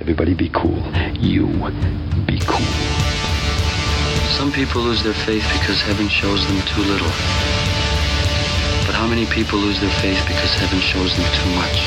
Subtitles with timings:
[0.00, 0.78] Everybody be cool.
[1.18, 1.48] You
[2.24, 2.72] be cool.
[4.38, 7.10] Some people lose their faith because heaven shows them too little.
[8.86, 11.82] But how many people lose their faith because heaven shows them too much?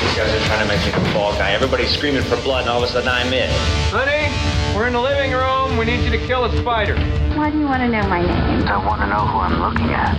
[0.00, 1.52] These guys are trying to make me the fall guy.
[1.52, 3.50] Everybody's screaming for blood, and all of a sudden I'm it.
[3.92, 4.32] Honey,
[4.74, 5.76] we're in the living room.
[5.76, 6.96] We need you to kill a spider.
[7.36, 8.66] Why do you want to know my name?
[8.66, 10.16] I want to know who I'm looking at.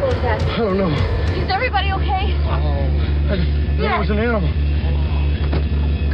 [0.00, 0.42] What was that?
[0.48, 0.88] I don't know.
[1.36, 2.32] Is everybody okay?
[2.48, 3.36] Oh, I,
[3.82, 4.73] that was an animal.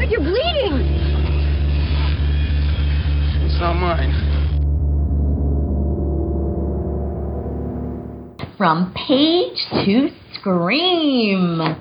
[0.01, 0.81] Good, you're bleeding.
[3.45, 4.15] It's not mine.
[8.57, 11.77] From page to scream.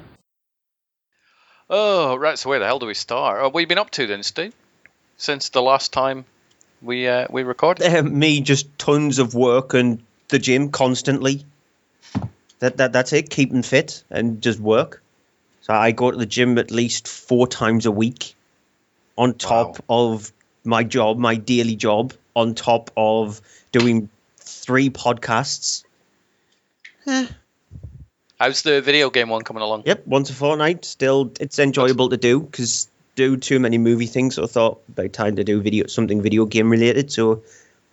[1.70, 2.38] Oh, right.
[2.38, 3.40] So where the hell do we start?
[3.40, 4.54] Oh, what have you been up to then, Steve?
[5.16, 6.26] Since the last time
[6.82, 7.88] we uh, we recorded?
[7.88, 11.46] Uh, me, just tons of work and the gym constantly.
[12.60, 13.30] That, that that's it.
[13.30, 15.02] Keeping fit and just work.
[15.70, 18.34] So I go to the gym at least four times a week,
[19.16, 20.32] on top of
[20.64, 23.40] my job, my daily job, on top of
[23.72, 25.84] doing three podcasts.
[27.06, 29.84] How's the video game one coming along?
[29.86, 30.86] Yep, once a fortnight.
[30.86, 34.36] Still, it's enjoyable to do because do too many movie things.
[34.36, 37.12] So I thought about time to do video something video game related.
[37.12, 37.44] So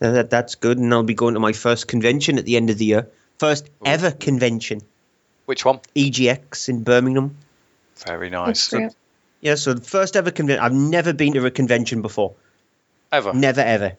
[0.00, 2.70] uh, that that's good, and I'll be going to my first convention at the end
[2.70, 3.08] of the year.
[3.38, 4.80] First ever convention.
[5.44, 5.80] Which one?
[5.94, 7.36] EGX in Birmingham.
[8.04, 8.72] Very nice.
[9.40, 10.64] Yeah, so the first ever convention.
[10.64, 12.34] I've never been to a convention before.
[13.12, 13.32] Ever?
[13.32, 13.96] Never ever.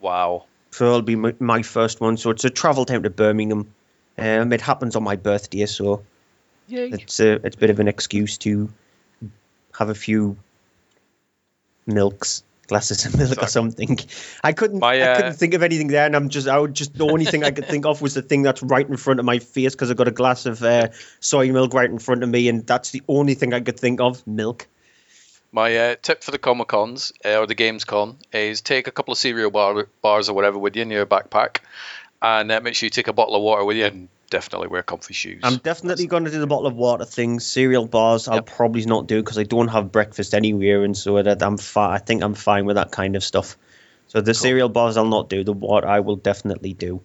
[0.00, 0.44] Wow.
[0.70, 2.16] So it'll be my, my first one.
[2.16, 3.74] So it's a travel time to Birmingham.
[4.16, 6.04] Um, it happens on my birthday, so
[6.68, 6.90] Yay.
[6.90, 8.68] it's a it's a bit of an excuse to
[9.78, 10.36] have a few
[11.86, 13.98] milks, glasses of milk or something.
[14.44, 16.74] I couldn't My, I uh, couldn't think of anything there, and I'm just I would
[16.74, 19.18] just the only thing I could think of was the thing that's right in front
[19.18, 22.22] of my face because I've got a glass of uh, soy milk right in front
[22.22, 24.24] of me, and that's the only thing I could think of.
[24.26, 24.68] Milk.
[25.50, 28.90] My uh, tip for the Comic Cons uh, or the Games Con is take a
[28.90, 31.60] couple of cereal bar- bars or whatever with you in your backpack,
[32.20, 34.82] and uh, make sure you take a bottle of water with you, and definitely wear
[34.82, 35.40] comfy shoes.
[35.42, 37.40] I'm definitely going to do the bottle of water thing.
[37.40, 41.42] Cereal bars, I'll probably not do because I don't have breakfast anywhere, and so that
[41.42, 43.56] I'm fi- I think I'm fine with that kind of stuff.
[44.08, 45.44] So the cereal bars I'll not do.
[45.44, 47.02] The water I will definitely do.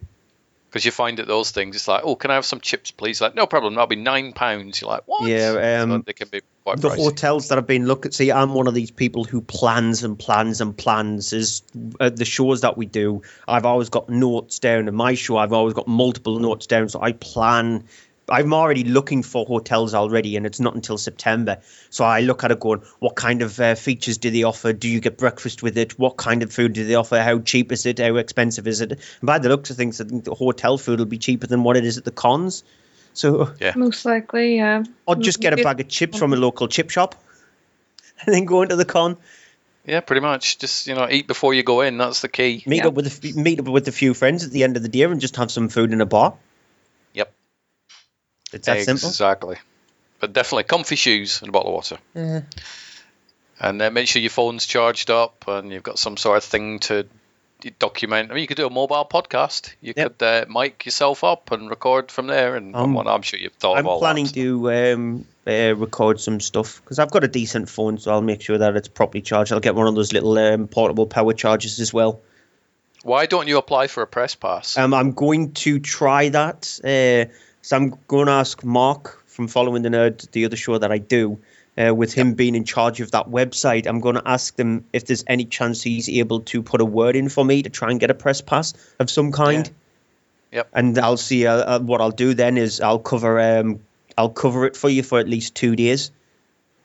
[0.70, 3.20] Because you find that those things, it's like, oh, can I have some chips, please?
[3.20, 4.80] Like, no problem, that'll be nine pounds.
[4.80, 5.28] You're like, what?
[5.28, 6.96] Yeah, um, So they can be quite the pricey.
[6.96, 8.12] hotels that I've been looking.
[8.12, 11.32] See, I'm one of these people who plans and plans and plans.
[11.32, 11.62] Is
[12.00, 13.22] uh, the shows that we do?
[13.46, 14.88] I've always got notes down.
[14.88, 16.88] In my show, I've always got multiple notes down.
[16.88, 17.84] So I plan.
[18.26, 21.58] I'm already looking for hotels already, and it's not until September.
[21.90, 24.72] So I look at it going, what kind of uh, features do they offer?
[24.72, 25.98] Do you get breakfast with it?
[25.98, 27.20] What kind of food do they offer?
[27.20, 27.98] How cheap is it?
[27.98, 28.92] How expensive is it?
[28.92, 31.64] And by the looks of things, I think the hotel food will be cheaper than
[31.64, 32.64] what it is at the cons.
[33.14, 34.84] So Most likely, yeah.
[35.08, 37.14] I'll just get a bag of chips from a local chip shop
[38.26, 39.16] and then go into the con.
[39.86, 40.58] Yeah, pretty much.
[40.58, 41.98] Just you know, eat before you go in.
[41.98, 42.62] That's the key.
[42.66, 44.82] Meet up with a f- meet up with a few friends at the end of
[44.82, 46.34] the day and just have some food in a bar.
[47.12, 47.32] Yep.
[48.52, 49.08] It's that simple.
[49.08, 49.56] Exactly.
[50.20, 51.98] But definitely comfy shoes and a bottle of water.
[52.14, 52.40] Yeah.
[53.60, 56.80] And uh, make sure your phone's charged up and you've got some sort of thing
[56.80, 57.06] to
[57.70, 58.30] document.
[58.30, 59.72] I mean, you could do a mobile podcast.
[59.80, 62.56] You could uh, mic yourself up and record from there.
[62.56, 64.34] And Um, I'm sure you've thought I'm of all planning that.
[64.34, 68.42] to um, uh, record some stuff because I've got a decent phone, so I'll make
[68.42, 69.52] sure that it's properly charged.
[69.52, 72.20] I'll get one of those little um, portable power chargers as well.
[73.02, 74.78] Why don't you apply for a press pass?
[74.78, 76.80] Um, I'm going to try that.
[76.82, 80.90] Uh, so I'm going to ask Mark from Following the Nerd, the other show that
[80.90, 81.38] I do,
[81.76, 83.86] uh, with him being in charge of that website.
[83.86, 87.16] I'm going to ask them if there's any chance he's able to put a word
[87.16, 89.70] in for me to try and get a press pass of some kind.
[90.52, 90.68] Yep.
[90.72, 91.46] And I'll see.
[91.46, 93.40] Uh, uh, what I'll do then is I'll cover.
[93.40, 93.80] Um,
[94.16, 96.12] I'll cover it for you for at least two days.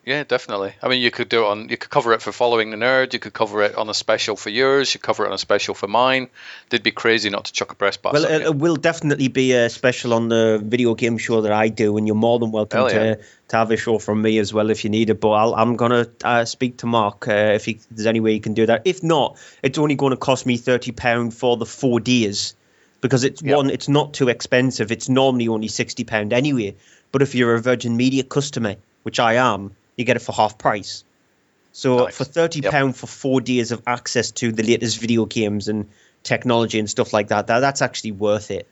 [0.06, 0.74] Yeah, definitely.
[0.82, 1.70] I mean, you could do it on.
[1.70, 3.14] You could cover it for following the nerd.
[3.14, 4.94] You could cover it on a special for yours.
[4.94, 6.30] You cover it on a special for mine.
[6.70, 8.14] They'd be crazy not to chuck a press pass.
[8.14, 11.68] Well, it, it will definitely be a special on the video game show that I
[11.68, 13.16] do, and you're more than welcome Hell yeah.
[13.16, 15.20] to, to have a show from me as well if you need it.
[15.20, 18.32] But I'll, I'm going to uh, speak to Mark uh, if, he, there's any way
[18.34, 18.84] he can do that.
[18.86, 22.56] If not, it's only going to cost me £30 for the four days
[23.02, 24.92] because it's one, it's not too expensive.
[24.92, 26.76] It's normally only £60 anyway.
[27.12, 30.58] But if you're a Virgin Media customer, which I am, you get it for half
[30.58, 31.04] price.
[31.72, 35.90] So for thirty pound for four days of access to the latest video games and
[36.24, 38.68] technology and stuff like that, that that's actually worth it.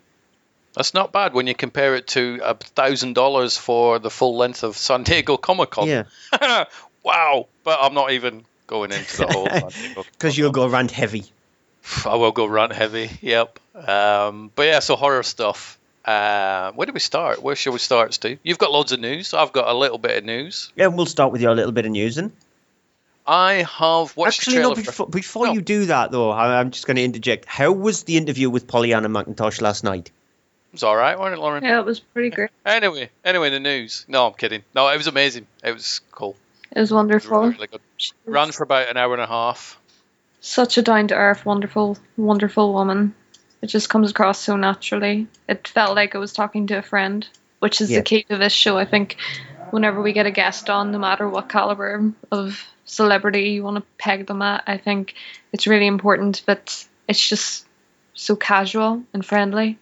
[0.74, 4.64] That's not bad when you compare it to a thousand dollars for the full length
[4.64, 5.88] of San Diego Comic Con.
[5.88, 6.04] Yeah.
[7.04, 7.48] wow.
[7.64, 11.26] But I'm not even going into the whole Because you'll go rant heavy.
[12.06, 13.10] I will go rant heavy.
[13.22, 13.60] Yep.
[13.76, 15.77] Um, but yeah, so horror stuff.
[16.08, 17.44] Uh, where do we start?
[17.44, 18.40] Where shall we start, Steve?
[18.42, 19.34] You've got loads of news.
[19.34, 20.72] I've got a little bit of news.
[20.76, 22.32] Yeah, we'll start with your little bit of news then.
[23.28, 26.96] I have watched Actually, no, before, before you do that, though, I- I'm just going
[26.96, 27.44] to interject.
[27.44, 30.08] How was the interview with Pollyanna McIntosh last night?
[30.08, 31.64] It was all right, wasn't it, Lauren?
[31.66, 32.52] Yeah, it was pretty great.
[32.66, 34.06] Anyway, anyway, the news.
[34.08, 34.64] No, I'm kidding.
[34.74, 35.46] No, it was amazing.
[35.62, 36.38] It was cool.
[36.74, 37.50] It was wonderful.
[37.50, 37.82] Really good.
[38.26, 39.78] Ran for about an hour and a half.
[40.40, 43.14] Such a down to earth, wonderful, wonderful woman.
[43.68, 45.28] It just comes across so naturally.
[45.50, 47.28] It felt like I was talking to a friend,
[47.60, 47.98] which is Yeah.
[47.98, 48.78] the key to this show.
[48.78, 49.18] I think
[49.72, 53.84] whenever we get a guest on, no matter what caliber of celebrity you want to
[53.98, 55.16] peg them at, I think
[55.52, 57.66] it's really important that it's just
[58.14, 59.78] so casual and friendly,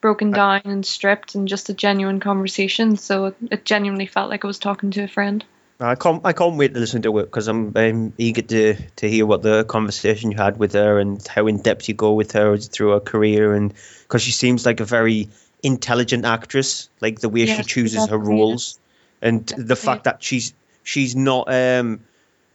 [0.00, 2.96] broken down and stripped, and just a genuine conversation.
[2.96, 5.44] So it, it genuinely felt like I was talking to a friend.
[5.80, 6.20] I can't.
[6.24, 9.42] I can't wait to listen to it because I'm, I'm eager to to hear what
[9.42, 12.90] the conversation you had with her and how in depth you go with her through
[12.90, 13.72] her career and
[14.02, 15.28] because she seems like a very
[15.62, 18.78] intelligent actress, like the way she chooses her roles
[19.22, 22.00] and the fact that she's she's not um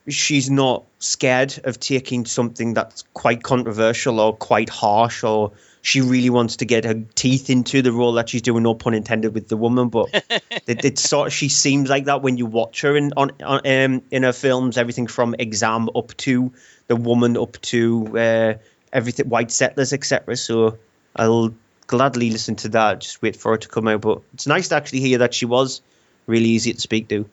[0.07, 5.51] she's not scared of taking something that's quite controversial or quite harsh or
[5.85, 8.95] she really wants to get her teeth into the role that she's doing no pun
[8.95, 10.09] intended with the woman but
[10.67, 13.61] it, it's sort of she seems like that when you watch her in on, on
[13.65, 16.51] um, in her films everything from exam up to
[16.87, 18.53] the woman up to uh,
[18.91, 20.77] everything white settlers etc so
[21.15, 21.53] i'll
[21.85, 24.75] gladly listen to that just wait for it to come out but it's nice to
[24.75, 25.81] actually hear that she was
[26.25, 27.29] really easy to speak to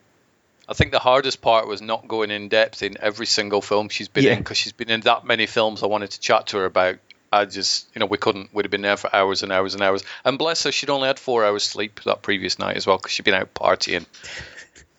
[0.68, 4.08] I think the hardest part was not going in depth in every single film she's
[4.08, 4.32] been Yeah.
[4.34, 6.98] in because she's been in that many films I wanted to chat to her about.
[7.32, 8.52] I just, you know, we couldn't.
[8.52, 10.04] We'd have been there for hours and hours and hours.
[10.24, 13.12] And bless her, she'd only had four hours sleep that previous night as well because
[13.12, 14.04] she'd been out partying.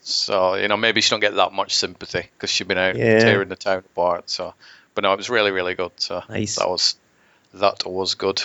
[0.01, 3.19] So you know, maybe she don't get that much sympathy because she'd been out Yeah.
[3.19, 4.29] tearing the town apart.
[4.29, 4.53] So,
[4.95, 5.91] but no, it was really, really good.
[5.97, 6.55] So Nice.
[6.57, 6.95] that was
[7.53, 8.43] that was good.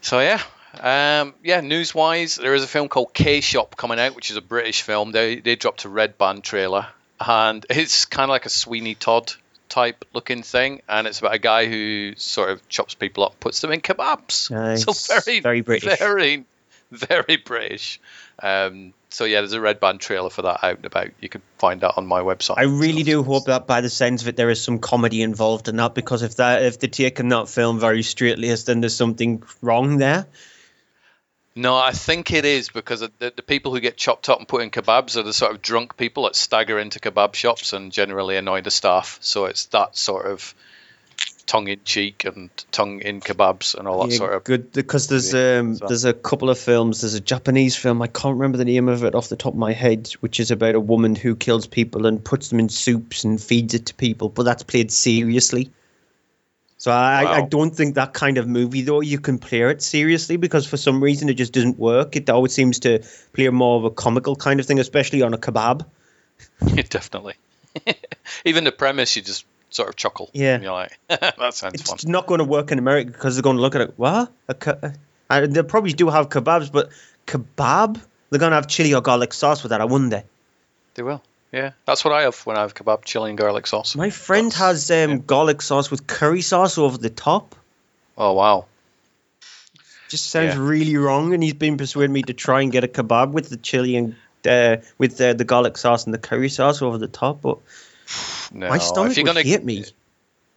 [0.00, 0.40] So yeah,
[0.80, 1.60] um, yeah.
[1.60, 4.82] News wise, there is a film called K Shop coming out, which is a British
[4.82, 5.12] film.
[5.12, 6.86] They they dropped a red band trailer,
[7.20, 9.32] and it's kind of like a Sweeney Todd
[9.70, 13.60] type looking thing, and it's about a guy who sort of chops people up, puts
[13.60, 14.50] them in kebabs.
[14.50, 14.84] Nice.
[14.84, 15.98] So very Very British.
[15.98, 16.44] very
[16.90, 18.00] very British.
[18.42, 21.08] Um, so yeah, there's a red band trailer for that out and about.
[21.20, 22.54] You can find that on my website.
[22.58, 25.68] I really do hope that by the sense of it, there is some comedy involved
[25.68, 28.96] in that because if that if they're taking that film very straight laced, then there's
[28.96, 30.26] something wrong there.
[31.60, 34.62] No, I think it is because the, the people who get chopped up and put
[34.62, 38.36] in kebabs are the sort of drunk people that stagger into kebab shops and generally
[38.36, 39.18] annoy the staff.
[39.20, 40.54] So it's that sort of
[41.44, 44.44] tongue in cheek and tongue in kebabs and all that Yeah, sort of.
[44.44, 47.02] good because there's um So- there's a couple of films.
[47.02, 49.58] There's a Japanese film I can't remember the name of it off the top of
[49.58, 53.24] my head, which is about a woman who kills people and puts them in soups
[53.24, 55.70] and feeds it to people, but that's played seriously.
[56.80, 60.38] So I, I don't think that kind of movie though you can play it seriously
[60.38, 62.16] because for some reason it just doesn't work.
[62.16, 63.04] It always seems to
[63.34, 65.84] play more of a comical kind of thing, especially on a kebab.
[66.88, 67.34] Definitely.
[68.46, 70.30] Even the premise, you just sort of chuckle.
[70.32, 70.54] Yeah.
[70.54, 71.96] And you're like, that sounds fun.
[71.96, 73.92] It's not going to work in America because they're going to look at it.
[73.98, 74.32] What?
[74.48, 74.94] A ke-
[75.28, 76.88] they probably do have kebabs, but
[77.26, 78.00] kebab?
[78.30, 80.24] They're going to have chili or garlic sauce with that, I wonder.
[80.94, 81.22] They will.
[81.52, 81.72] Yeah.
[81.84, 83.96] That's what I have when I have kebab, chili and garlic sauce.
[83.96, 87.56] My friend has um, garlic sauce with curry sauce over the top.
[88.16, 88.66] Oh, wow.
[90.08, 90.62] Just sounds Yeah.
[90.62, 93.56] really wrong, and he's been persuading me to try and get a kebab with the
[93.56, 94.16] chili and
[94.46, 97.42] uh, with uh, the garlic sauce and the curry sauce over the top.
[97.42, 97.58] But
[98.52, 98.68] No.
[98.68, 99.84] my stomach if you're would gonna, hate me.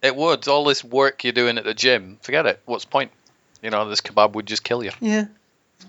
[0.02, 0.46] It would.
[0.48, 2.60] All this work you're doing at the gym, forget it.
[2.66, 3.10] What's the point?
[3.62, 4.90] You know, this kebab would just kill you.
[5.00, 5.26] Yeah.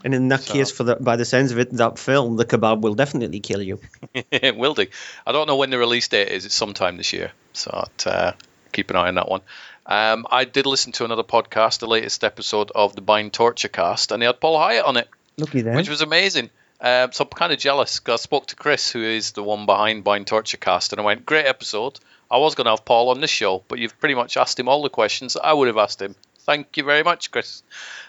[0.04, 2.46] And in that So- case, for the, by the sounds of it, that film, the
[2.46, 3.80] kebab will definitely kill you.
[4.32, 4.86] it will do.
[5.26, 6.46] I don't know when the release date is.
[6.46, 7.32] It's sometime this year.
[7.54, 8.34] So uh,
[8.72, 9.42] keep an eye on that one.
[9.88, 14.12] Um, I did listen to another podcast, the latest episode of the Bind Torture cast,
[14.12, 16.50] and they had Paul Hyett on it, which was amazing.
[16.82, 19.66] Um, so I'm kind of jealous because I spoke to Chris, who is the one
[19.66, 22.00] behind Bind Torture cast, and I went, great episode.
[22.30, 24.68] I was going to have Paul on this show, but you've pretty much asked him
[24.68, 26.16] all the questions that I would have asked him.
[26.46, 27.64] Thank you very much, Chris.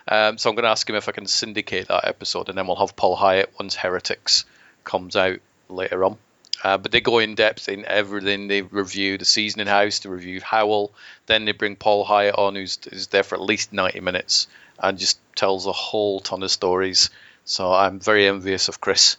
[0.07, 2.67] Um, so I'm going to ask him if I can syndicate that episode, and then
[2.67, 4.45] we'll have Paul Hyett once Heretiks
[4.85, 5.39] comes out
[5.69, 6.19] later on.
[6.63, 8.49] Uh, but they go in depth in everything.
[8.49, 10.91] They review the seasoning house, they review Howl,
[11.27, 14.99] Then they bring Paul Hyett on, who's, who's there for at least 90 minutes and
[14.99, 17.11] just tells a whole ton of stories.
[17.45, 19.17] So I'm very envious of Chris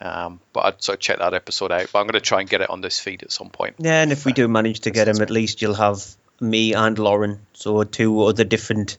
[0.00, 1.88] Um, but I'd sort of check that episode out.
[1.92, 3.76] But I'm going to try and get it on this feed at some point.
[3.78, 6.04] Yeah, and if we do manage to get him, at least you'll have
[6.42, 8.98] me and Lauren, so two other different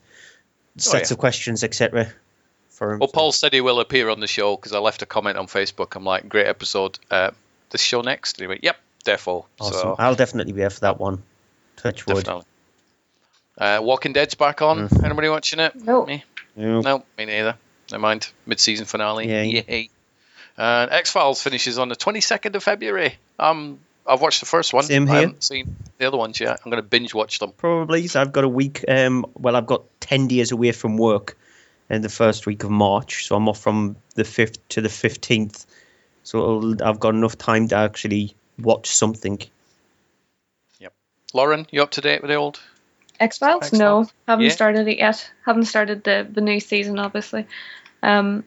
[0.78, 1.16] sets yeah.
[1.16, 2.12] of questions, etc.
[2.70, 3.00] For him.
[3.00, 5.48] Well, Paul said he will appear on the show because I left a comment on
[5.48, 5.96] Facebook.
[5.96, 6.98] I'm like, great episode.
[7.12, 7.32] Uh,
[7.70, 8.38] this show next?
[8.38, 9.46] And he went, yep, therefore.
[9.60, 9.74] Awesome.
[9.74, 11.22] So, I'll definitely be there for that one.
[11.76, 12.24] Touch wood.
[12.24, 12.46] definitely.
[13.58, 14.88] Uh, Walking Dead's back on.
[14.88, 15.04] Mm.
[15.04, 15.76] Anybody watching it?
[15.76, 16.06] No.
[16.06, 16.24] Me?
[16.56, 16.82] No.
[16.82, 17.56] No, me neither.
[17.92, 18.32] Never mind.
[18.46, 19.28] Mid-season finale.
[19.28, 19.44] Yeah.
[19.44, 19.90] Yay.
[20.58, 23.18] And X Files finishes on the 22nd of February.
[23.40, 24.84] Um, I've watched the first one.
[24.84, 25.22] Same I here.
[25.22, 26.60] haven't seen the other ones yet.
[26.64, 27.54] I'm going to binge watch them.
[27.54, 28.08] Probably.
[28.08, 28.84] So I've got a week.
[28.88, 31.38] Um, well, I've got ten days away from work
[31.90, 35.66] in the first week of March, so I'm off from the fifth to the fifteenth.
[36.24, 39.40] So it'll, I've got enough time to actually watch something.
[40.80, 40.94] Yep.
[41.34, 42.60] Lauren, you up to date with the old?
[43.20, 43.72] X Files?
[43.72, 44.52] No, haven't Yeah.
[44.52, 45.32] started it yet.
[45.46, 47.46] Haven't started the the new season, obviously.
[48.02, 48.44] Um,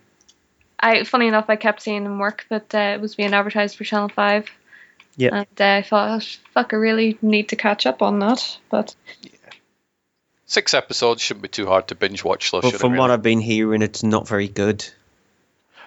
[0.81, 3.85] I funny enough, I kept seeing in work that uh, it was being advertised for
[3.85, 4.49] Channel Five,
[5.17, 5.31] Yeah.
[5.33, 8.59] and uh, I thought, oh, fuck, I really need to catch up on that.
[8.71, 9.31] But yeah.
[10.47, 12.61] Six episodes shouldn't be too hard to binge watch, though.
[12.61, 13.01] But should it, from really?
[13.01, 14.87] what I've been hearing, it's not very good.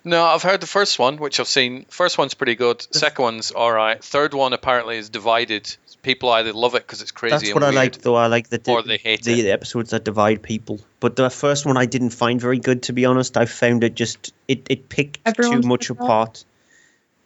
[0.03, 1.86] No, I've heard the first one, which I've seen.
[1.89, 2.86] First one's pretty good.
[2.91, 4.01] Second one's all right.
[4.03, 5.75] Third one apparently is divided.
[6.01, 8.15] People either love it because it's crazy That's and what I like, though.
[8.15, 9.43] I like the or they hate the, it.
[9.43, 10.79] the episodes that divide people.
[11.01, 13.36] But the first one I didn't find very good, to be honest.
[13.36, 16.03] I found it just it, it picked Everyone too much said that.
[16.03, 16.45] apart.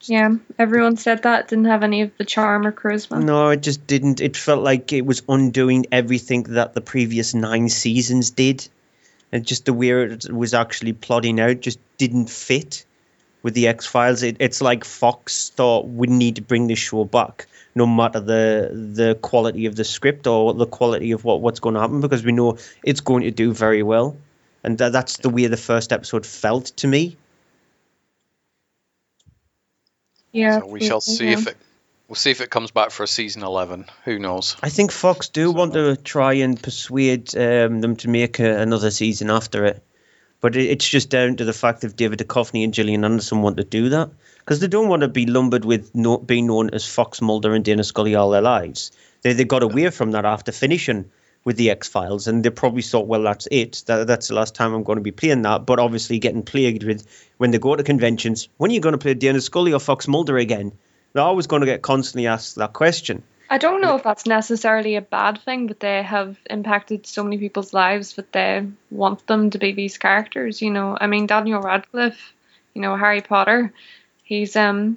[0.08, 3.22] Yeah, everyone said that it didn't have any of the charm or charisma.
[3.22, 4.20] No, it just didn't.
[4.20, 8.68] It felt like it was undoing everything that the previous nine seasons did.
[9.32, 12.84] And just the way it was actually plotting out just didn't fit
[13.42, 14.22] with the X Files.
[14.22, 18.70] It, it's like Fox thought we need to bring this show back, no matter the
[18.72, 22.24] the quality of the script or the quality of what, what's going to happen, because
[22.24, 24.16] we know it's going to do very well.
[24.62, 27.16] And tha- that's the way the first episode felt to me.
[30.34, 31.56] Yeah, So we shall see if it.
[32.08, 33.86] We'll see if it comes back for a season eleven.
[34.04, 34.56] Who knows?
[34.62, 38.90] I think Fox do want to try and persuade um, them to make a, another
[38.90, 39.82] season after it,
[40.40, 43.58] but it, it's just down to the fact if David Duchovny and Gillian Anderson want
[43.58, 46.84] to do that because they don't want to be lumbered with no, being known as
[46.84, 48.90] Fox Mulder and Dana Scully all their lives.
[49.22, 51.12] They they got away from that after finishing
[51.44, 53.82] with the X Files, and they probably thought, well, that's it.
[53.86, 55.66] That, that's the last time I'm going to be playing that.
[55.66, 58.98] But obviously, getting plagued with when they go to conventions, when are you going to
[58.98, 60.72] play Dana Scully or Fox Mulder again?
[61.12, 63.22] They're always going to get constantly asked that question.
[63.50, 67.38] I don't know if that's necessarily a bad thing, but they have impacted so many
[67.38, 70.62] people's lives that they want them to be these characters.
[70.62, 72.32] You know, I mean Daniel Radcliffe,
[72.72, 73.72] you know Harry Potter,
[74.24, 74.96] he's um,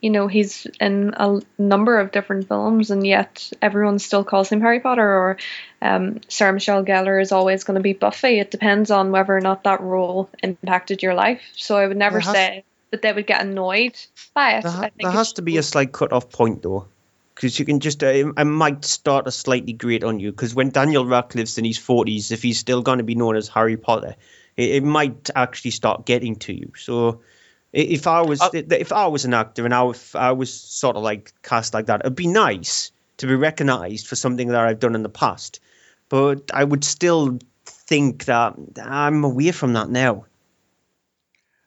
[0.00, 4.60] you know he's in a number of different films, and yet everyone still calls him
[4.60, 5.02] Harry Potter.
[5.02, 5.36] Or
[5.82, 8.38] um, Sarah Michelle Gellar is always going to be Buffy.
[8.38, 11.42] It depends on whether or not that role impacted your life.
[11.54, 13.96] So I would never has- say that they would get annoyed
[14.34, 14.62] by it.
[14.62, 16.86] There, I ha- think there has to be a slight cut-off point though,
[17.34, 20.70] because you can just uh, I might start a slightly grate on you because when
[20.70, 24.16] Daniel Radcliffe's in his forties, if he's still going to be known as Harry Potter,
[24.56, 26.72] it, it might actually start getting to you.
[26.76, 27.20] So
[27.76, 30.96] if I was uh, if I was an actor and I was, I was sort
[30.96, 34.80] of like cast like that, it'd be nice to be recognised for something that I've
[34.80, 35.60] done in the past,
[36.08, 40.24] but I would still think that I'm away from that now.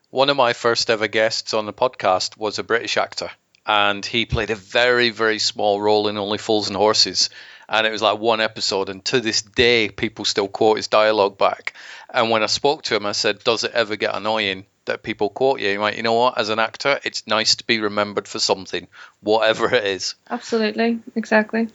[0.10, 3.30] One of my first ever guests on the podcast was a British actor,
[3.68, 7.30] and he played a very, very small role in Only Fools and Horses.
[7.72, 11.38] And it was like one episode, and to this day, people still quote his dialogue
[11.38, 11.74] back.
[12.10, 15.30] And when I spoke to him, I said, Does it ever get annoying that people
[15.30, 15.70] quote you?
[15.70, 16.38] He went, You know what?
[16.38, 18.88] As an actor, it's nice to be remembered for something,
[19.22, 20.16] whatever it is.
[20.30, 21.70] absolutely exactly.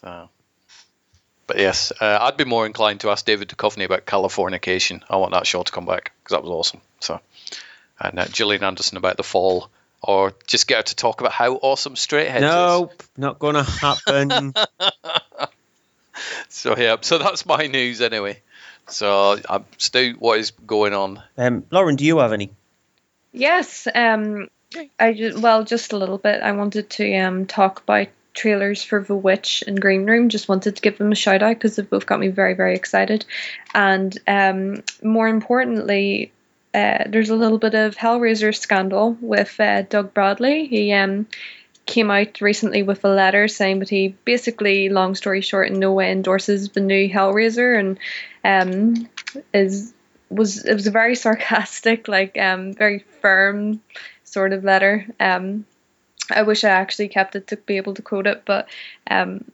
[0.00, 0.28] So.
[1.46, 5.02] But yes, uh, I'd be more inclined to ask David Duchovny about Californication.
[5.08, 6.80] I want that show to come back because that was awesome.
[7.00, 7.20] So,
[8.00, 9.70] and uh, Gillian Anderson about The Fall,
[10.02, 12.50] or just get her to talk about how awesome Straight Heads is.
[12.50, 14.54] Nope, not going to happen.
[16.48, 18.40] So yeah, so that's my news anyway.
[18.88, 21.22] So, um, Stu, what is going on?
[21.36, 22.52] um, Lauren, do you have any?
[23.32, 24.48] Yes, um,
[24.98, 26.42] I ju- well, just a little bit.
[26.42, 30.28] I wanted to um talk about trailers for The Witch and Green Room.
[30.28, 32.74] Just wanted to give them a shout out because they've both got me very, very
[32.74, 33.24] excited.
[33.74, 36.32] And um, more importantly,
[36.74, 40.66] uh, there's a little bit of Hellraiser scandal with uh, Doug Bradley.
[40.66, 41.26] He um
[41.86, 45.92] came out recently with a letter saying that he basically, long story short, in no
[45.92, 47.98] way endorses the new Hellraiser and
[48.44, 49.08] um
[49.54, 49.94] is
[50.28, 53.80] was it was a very sarcastic, like um very firm
[54.24, 55.06] sort of letter.
[55.20, 55.64] Um
[56.30, 58.68] I wish I actually kept it to be able to quote it, but
[59.08, 59.44] um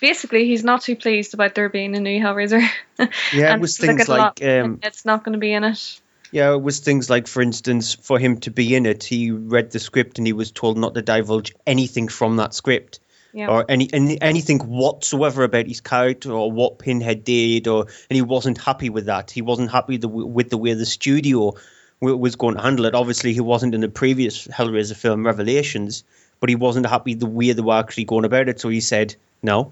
[0.00, 2.66] basically he's not too pleased about there being a new Hellraiser.
[3.32, 6.00] Yeah, it was things lot- like um, it's not going to be in it.
[6.32, 9.70] Yeah, it was things like, for instance, for him to be in it, he read
[9.72, 13.00] the script and he was told not to divulge anything from that script.
[13.32, 13.48] Yeah.
[13.48, 18.22] Or any, any anything whatsoever about his character or what Pinhead did, or and he
[18.22, 19.30] wasn't happy with that.
[19.30, 21.54] He wasn't happy the, with the way the studio
[22.00, 22.94] w- was going to handle it.
[22.96, 26.02] Obviously, he wasn't in the previous Hellraiser film Revelations,
[26.40, 28.58] but he wasn't happy the way they were actually going about it.
[28.58, 29.70] So he said no.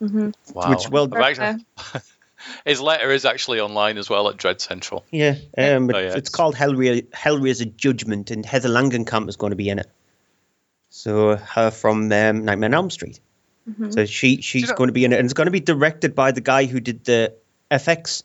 [0.00, 0.30] Mm-hmm.
[0.54, 0.70] Wow.
[0.70, 1.64] Which, well- I've actually-
[2.64, 5.04] his letter is actually online as well at Dread Central.
[5.10, 9.56] Yeah, um, Oh, yeah, it's called Hellraiser, Hellraiser Judgment, and Heather Langenkamp is going to
[9.56, 9.90] be in it.
[10.90, 13.20] So her from um, Nightmare on Elm Street.
[13.68, 13.92] Mhm.
[13.92, 16.14] So she she's know- going to be in it, and it's going to be directed
[16.14, 17.34] by the guy who did the
[17.70, 18.22] FX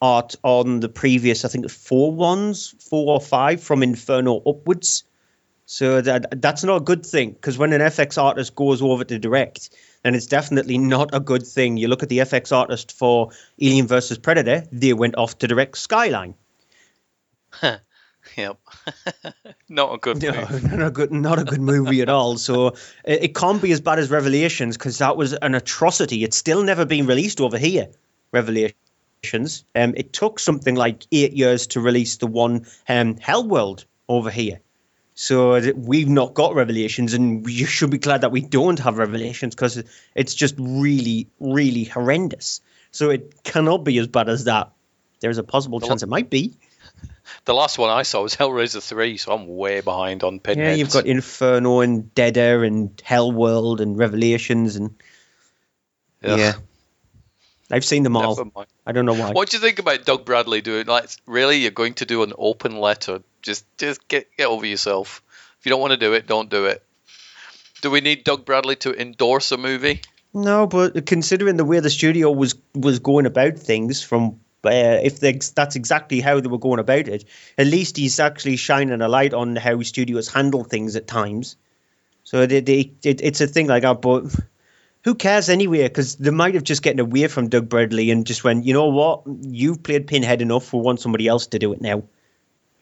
[0.00, 5.04] art on the previous, I think, four ones, four or five from Inferno upwards.
[5.66, 9.18] So that that's not a good thing because when an FX artist goes over to
[9.18, 9.70] direct,
[10.04, 11.76] then it's definitely not a good thing.
[11.76, 13.30] You look at the FX artist for
[13.60, 16.34] Alien versus Predator; they went off to direct Skyline.
[18.36, 18.58] Yep.
[19.68, 20.64] Not a good No, move.
[20.72, 22.36] not a good, not a good movie at all.
[22.36, 22.68] So
[23.04, 26.24] it, it can't be as bad as Revelations because that was an atrocity.
[26.24, 27.88] It's still never been released over here.
[28.32, 29.64] Revelations.
[29.74, 34.60] Um, it took something like eight years to release the one um, Hellworld over here.
[35.14, 39.54] So we've not got Revelations, and you should be glad that we don't have Revelations
[39.54, 39.82] because
[40.14, 42.60] it's just really, really horrendous.
[42.90, 44.72] So it cannot be as bad as that.
[45.20, 46.54] There's a possible chance it might be.
[47.44, 50.92] The last one I saw was Hellraiser 3, so I'm way behind on Yeah, you've
[50.92, 54.96] got Inferno and Deader and Hellworld and Revelations and
[56.22, 56.38] Ugh.
[56.38, 56.52] yeah.
[57.70, 58.52] I've seen them all.
[58.86, 59.32] I don't know why.
[59.32, 60.86] What do you think about Doug Bradley doing?
[60.86, 63.22] Like, really, you're going to do an open letter?
[63.44, 65.22] Just, just get get over yourself.
[65.60, 66.82] If you don't want to do it, don't do it.
[67.82, 70.00] Do we need Doug Bradley to endorse a movie?
[70.32, 75.20] No, but considering the way the studio was was going about things, from uh, if
[75.20, 77.24] they, that's exactly how they were going about it,
[77.58, 81.56] at least he's actually shining a light on how studios handle things at times.
[82.24, 84.34] So they, they, it, it's a thing like that, but
[85.04, 85.82] who cares anyway?
[85.82, 88.88] Because they might have just gotten away from Doug Bradley and just went, you know
[88.88, 90.72] what, you've played Pinhead enough.
[90.72, 92.04] We want somebody else to do it now.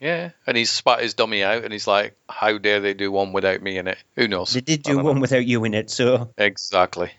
[0.02, 3.32] Yeah, and he's spat his dummy out, and he's like, "How dare they do one
[3.32, 3.98] without me in it?
[4.16, 5.20] Who knows?" They did I do one know.
[5.20, 7.12] without you in it, so Exactly.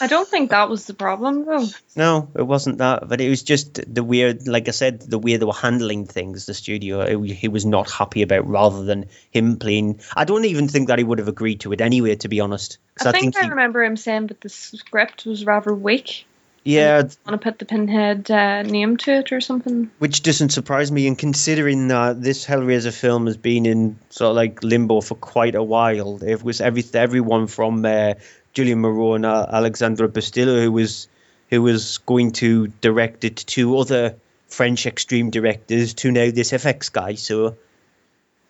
[0.00, 1.66] I don't think that was the problem though.
[1.94, 3.06] no, it wasn't that.
[3.06, 6.46] But it was just the weird, like I said, the way they were handling things.
[6.46, 10.00] The studio, it, he was not happy about, rather than him playing.
[10.16, 12.78] I don't even think that he would have agreed to it anyway, to be honest.
[13.04, 16.24] I think I, he, remember him saying that the script was rather weak.
[16.62, 19.90] Yeah, Want to put the Pinhead uh, name to it or something?
[19.98, 21.06] which doesn't surprise me.
[21.06, 25.54] And considering that this Hellraiser film has been in sort of like limbo for quite
[25.54, 28.14] a while, it was every everyone from uh,
[28.52, 31.08] Julien Maury and uh, Alexandre Bustillo who was
[31.48, 34.16] who was going to direct it to other
[34.48, 37.14] French extreme directors to now this FX guy.
[37.14, 37.56] So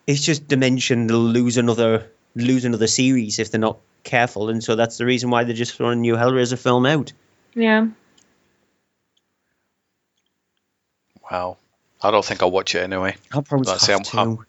[0.07, 4.75] it's just Dimension they'll lose another lose another series if they're not careful, and so
[4.75, 7.13] that's the reason why they're just throwing a new Hellraiser film out.
[7.55, 7.89] Yeah.
[11.31, 11.57] Wow.
[12.03, 13.17] I don't think I'll watch it anyway.
[13.33, 14.19] I'll probably have it, to.
[14.19, 14.47] I'm,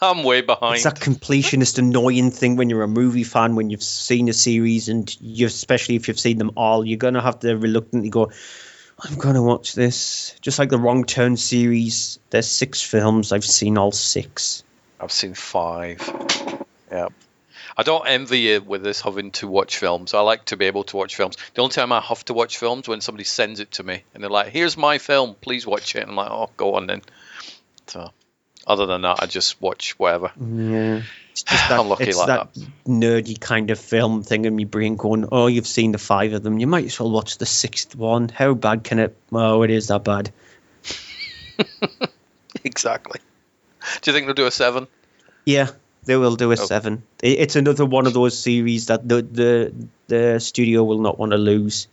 [0.00, 0.76] I'm way behind.
[0.76, 4.88] It's that completionist annoying thing when you're a movie fan when you've seen a series
[4.88, 8.30] and you especially if you've seen them all, you're gonna have to reluctantly go,
[8.98, 10.36] I'm gonna watch this.
[10.40, 12.18] Just like the Wrong Turn series.
[12.30, 14.62] There's six films, I've seen all six.
[15.00, 16.00] I've seen five.
[16.90, 17.08] Yeah.
[17.76, 20.14] I don't envy you with this having to watch films.
[20.14, 21.36] I like to be able to watch films.
[21.54, 24.22] The only time I have to watch films when somebody sends it to me and
[24.22, 27.02] they're like, "Here's my film, please watch it." And I'm like, "Oh, go on then."
[27.86, 28.10] So,
[28.66, 30.32] other than that, I just watch whatever.
[30.38, 31.02] Yeah.
[31.30, 32.54] It's just that, I'm lucky like that,
[32.86, 36.42] nerdy kind of film thing in my brain going, Oh, you've seen the five of
[36.42, 38.28] them, you might as well watch the sixth one.
[38.28, 40.30] How bad can it oh it is that bad.
[42.64, 43.20] Exactly.
[44.00, 44.86] Do you think they'll do a seven?
[45.44, 45.70] Yeah,
[46.04, 46.66] they will do a Oh.
[46.66, 47.02] seven.
[47.22, 49.72] It's another one of those series that the the
[50.08, 51.86] the studio will not want to lose,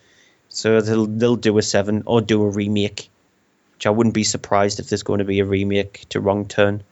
[0.49, 3.09] so they'll they'll do a seven or do a remake.
[3.75, 6.83] Which I wouldn't be surprised if there's going to be a remake to Wrong Turn.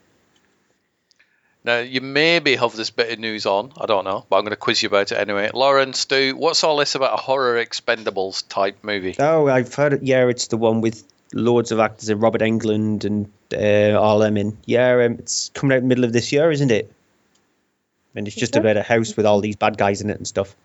[1.64, 3.72] Now, you maybe have this bit of news on.
[3.76, 5.50] I don't know, but I'm going to quiz you about it anyway.
[5.52, 9.16] Lauren, Stu, what's all this about a horror Expendables type movie?
[9.18, 10.02] Oh, I've heard it.
[10.02, 11.04] Yeah, it's the one with
[11.34, 14.56] loads of actors, uh, Robert Englund and uh, all them in.
[14.64, 16.90] Yeah, um, it's coming out middle of this year, isn't it?
[18.14, 20.56] And it's just about a house with all these bad guys in it and stuff.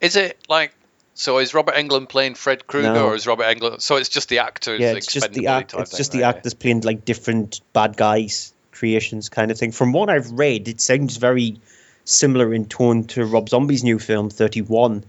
[0.00, 0.74] Is it like
[1.14, 1.38] so?
[1.38, 3.06] Is Robert Englund playing Fred Krueger, No.
[3.06, 3.80] or is Robert Englund?
[3.80, 4.80] So it's just the actors.
[4.80, 5.74] yeah, it's just the act.
[5.74, 6.36] It's thing, just the right?
[6.36, 9.72] actors playing like different bad guys creations kind of thing.
[9.72, 11.60] From what I've read, it sounds very
[12.04, 15.04] similar in tone to Rob Zombie's new film Thirty One,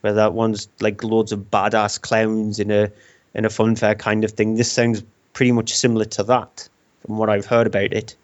[0.00, 2.90] where that one's like loads of badass clowns in a
[3.32, 4.56] in a funfair kind of thing.
[4.56, 6.68] This sounds pretty much similar to that,
[7.06, 8.16] from what I've heard about it.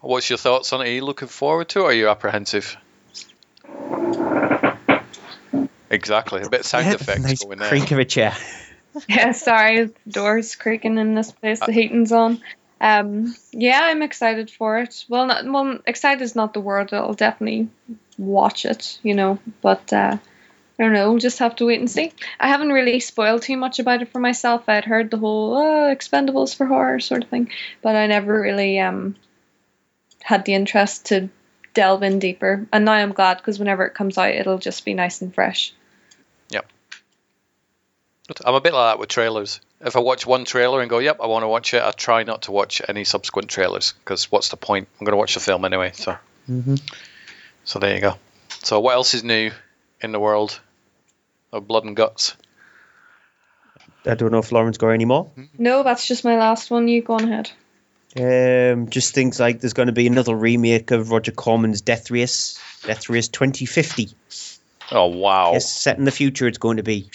[0.00, 0.88] What's your thoughts on it?
[0.88, 2.76] Are you looking forward to it or are you apprehensive?
[5.90, 6.42] Exactly.
[6.42, 7.68] A bit of sound Yeah, effects nice going there.
[7.68, 8.34] creak of a chair.
[9.08, 11.60] Yeah, sorry, door's creaking in this place.
[11.60, 12.42] The heating's on.
[12.80, 15.04] Um, yeah, I'm excited for it.
[15.08, 16.92] Well, not, well, excited is not the word.
[16.92, 17.68] I'll definitely
[18.18, 19.38] watch it, you know.
[19.62, 21.10] But uh, I don't know.
[21.10, 22.12] We'll just have to wait and see.
[22.40, 24.64] I haven't really spoiled too much about it for myself.
[24.68, 27.48] I'd heard the whole oh, Expendables for horror sort of thing,
[27.82, 29.14] but I never really um
[30.22, 31.28] had the interest to
[31.74, 32.66] delve in deeper.
[32.72, 35.72] And now I'm glad because whenever it comes out, it'll just be nice and fresh.
[36.50, 36.66] Yep.
[38.44, 39.60] I'm a bit like that with trailers.
[39.80, 42.22] If I watch one trailer and go, "Yep, I want to watch it," I try
[42.22, 44.88] not to watch any subsequent trailers because what's the point?
[45.00, 45.92] I'm going to watch the film anyway.
[45.94, 46.16] So,
[46.48, 46.76] Mm-hmm.
[47.64, 48.16] so there you go.
[48.62, 49.50] So, what else is new
[50.00, 50.60] in the world
[51.52, 52.36] of blood and guts?
[54.06, 55.30] I don't know if Lauren's got any more.
[55.58, 56.88] No, that's just my last one.
[56.88, 57.50] You go on ahead.
[58.16, 62.58] Um, just things like there's going to be another remake of Roger Corman's Death Race,
[62.82, 64.10] Death Race 2050.
[64.90, 65.52] Oh wow!
[65.52, 66.48] Yes, set in the future.
[66.48, 67.10] It's going to be.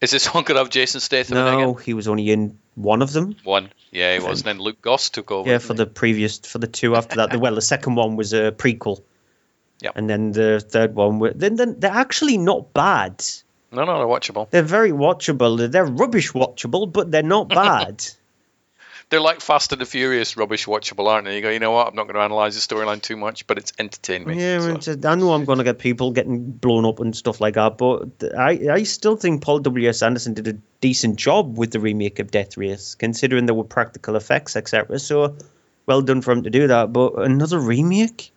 [0.00, 3.12] Is this one going to have Jason Statham No, he was only in one of
[3.12, 3.36] them.
[3.44, 3.70] One.
[3.90, 4.40] Yeah, he was.
[4.40, 5.48] And then Luke Goss took over.
[5.48, 7.30] Yeah, for the previous, for the two after that.
[7.30, 9.02] The, well, the second one was a prequel.
[9.80, 9.90] Yeah.
[9.94, 13.24] And then the third one, were, then, then they're actually not bad.
[13.72, 14.48] No, no, they're watchable.
[14.50, 15.70] They're very watchable.
[15.70, 18.04] They're rubbish watchable, but they're not bad.
[19.08, 21.36] They're like Fast and the Furious rubbish watchable, aren't they?
[21.36, 21.86] You go, you know what?
[21.86, 24.40] I'm not going to analyze the storyline too much, but it's entertained me.
[24.40, 24.90] Yeah, so.
[24.90, 27.78] it's I know I'm going to get people getting blown up and stuff like that,
[27.78, 29.88] but I, I still think Paul W.
[29.88, 30.02] S.
[30.02, 34.16] Anderson did a decent job with the remake of Death Race, considering there were practical
[34.16, 34.98] effects, etc.
[34.98, 35.36] So,
[35.86, 36.92] well done for him to do that.
[36.92, 38.32] But another remake?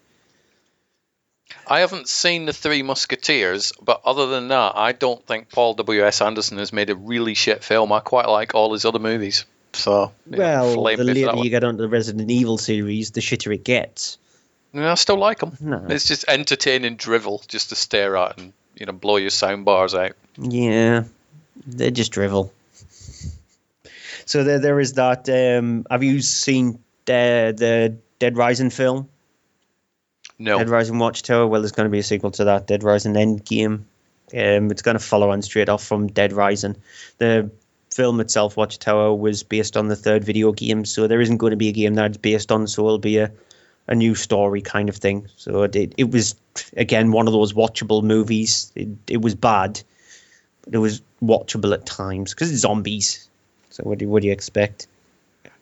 [1.66, 6.06] I haven't seen the Three Musketeers, but other than that, I don't think Paul W.
[6.06, 6.22] S.
[6.22, 7.92] Anderson has made a really shit film.
[7.92, 9.46] I quite like all his other movies.
[9.74, 13.12] So, well, flame the me for that later you get onto the Resident Evil series,
[13.12, 14.18] the shitter it gets.
[14.74, 15.58] Yeah, I still like them.
[15.60, 15.86] No.
[15.90, 19.96] It's just entertaining drivel just to stare at and you know blow your sound bars
[19.96, 20.14] out.
[20.38, 21.04] Yeah,
[21.66, 22.52] they're just drivel.
[24.26, 25.28] So there, there is that.
[25.30, 26.76] Um, have you seen
[27.08, 29.10] uh, the Dead Rising film?
[30.38, 30.60] No.
[30.60, 31.48] Dead Rising Watchtower.
[31.48, 33.86] Well, there's going to be a sequel to that, Dead Rising Endgame.
[34.32, 36.76] Um, it's going to follow on straight off from Dead Rising.
[37.18, 37.50] The
[37.92, 41.58] film itself, Watchtower, was based on the third video game, so there isn't going to
[41.58, 42.68] be a game that it's based on.
[42.68, 43.32] So it'll be a,
[43.88, 45.28] a new story kind of thing.
[45.36, 46.36] So it, it was
[46.76, 48.72] again one of those watchable movies.
[48.76, 49.82] It, it was bad,
[50.64, 53.28] but it was watchable at times because it's zombies.
[53.70, 54.88] So what do what do you expect?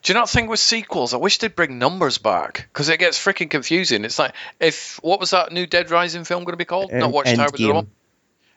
[0.02, 3.18] Do you not think with sequels, I wish they'd bring numbers back because it gets
[3.18, 4.04] freaking confusing.
[4.04, 6.92] It's like if what was that new Dead Rising film going to be called?
[6.92, 7.90] Um, not Watchtower, but the one.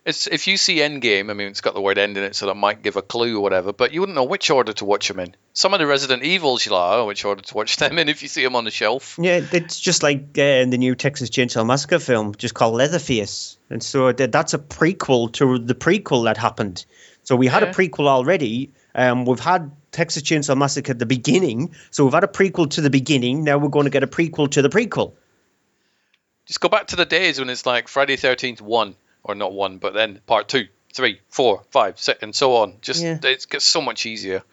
[0.04, 2.48] It's if you see Endgame, I mean, it's got the word "end" in it, so
[2.48, 3.72] that might give a clue or whatever.
[3.72, 5.36] But you wouldn't know which order to watch them in.
[5.54, 8.24] Some of the Resident Evils, you're like, oh, which order to watch them in if
[8.24, 9.18] you see them on the shelf.
[9.22, 13.58] Yeah, it's just like uh, in the new Texas Chainsaw Massacre film, just called Leatherface,
[13.70, 16.84] and so that's a prequel to the prequel that happened.
[17.22, 17.70] So we had Yeah.
[17.70, 18.72] a prequel already.
[18.96, 22.82] Um, we've had Texas Chainsaw Massacre at the beginning, so we've had a prequel to
[22.82, 23.44] the beginning.
[23.44, 25.14] Now we're going to get a prequel to the prequel.
[26.48, 29.78] Just go back to the days when it's like Friday Thirteenth one or not one,
[29.78, 32.76] but then part two, three, four, five, six, and so on.
[32.82, 33.18] Just Yeah.
[33.24, 34.44] it gets so much easier.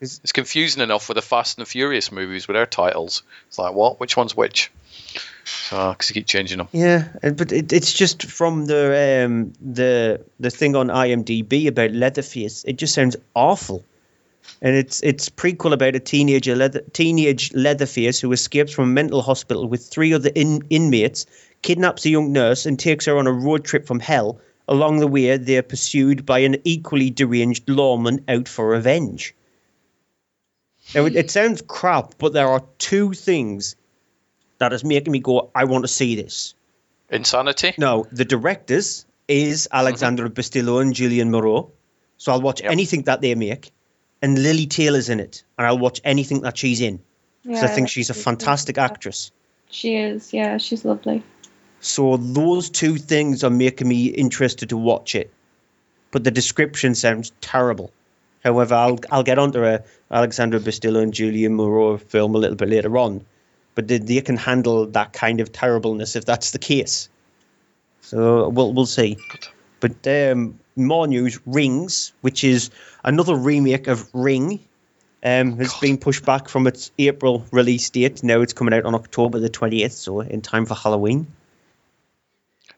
[0.00, 3.22] It's- It's confusing enough with the Fast and the Furious movies with their titles.
[3.48, 4.00] It's like what?
[4.00, 4.70] Which one's which?
[5.70, 6.68] Because you keep changing them.
[6.72, 11.90] Yeah, uh, but it, it's just from the um, the the thing on IMDb about
[11.92, 12.64] Leatherface.
[12.64, 13.84] It just sounds awful,
[14.60, 19.20] and it's it's prequel about a teenager leather, teenage Leatherface who escapes from a mental
[19.22, 21.26] hospital with three other in, inmates,
[21.62, 24.40] kidnaps a young nurse, and takes her on a road trip from hell.
[24.68, 29.34] Along the way, they are pursued by an equally deranged lawman out for revenge.
[30.94, 33.76] Now, it, it sounds crap, but there are two things
[34.58, 36.54] that is making me go, I want to see this.
[37.10, 37.74] Insanity.
[37.78, 39.76] No, the directors is mm-hmm.
[39.76, 41.64] Alexandre Bustillo and Julien Maury.
[42.16, 42.70] So I'll watch Yep.
[42.70, 43.72] anything that they make.
[44.22, 45.42] And Lili Taylor's in it.
[45.58, 47.00] And I'll watch anything that she's in.
[47.42, 48.94] Because I think she's a fantastic lovely.
[48.94, 49.32] actress.
[49.68, 50.32] She is.
[50.32, 51.24] Yeah, she's lovely.
[51.82, 55.30] So those two things are making me interested to watch it.
[56.12, 57.92] But the description sounds terrible.
[58.44, 62.68] However, I'll I'll get onto a Alexandre Bustillo and Julien Maury film a little bit
[62.68, 63.24] later on.
[63.74, 67.08] But they, they can handle that kind of terribleness if that's the case.
[68.02, 69.18] So we'll we'll see.
[69.80, 72.70] But um, more news: Rings, which is
[73.02, 74.60] another remake of Ring,
[75.24, 78.22] um, has been pushed back from its April release date.
[78.22, 81.26] Now it's coming out on October the twentieth, so in time for Halloween.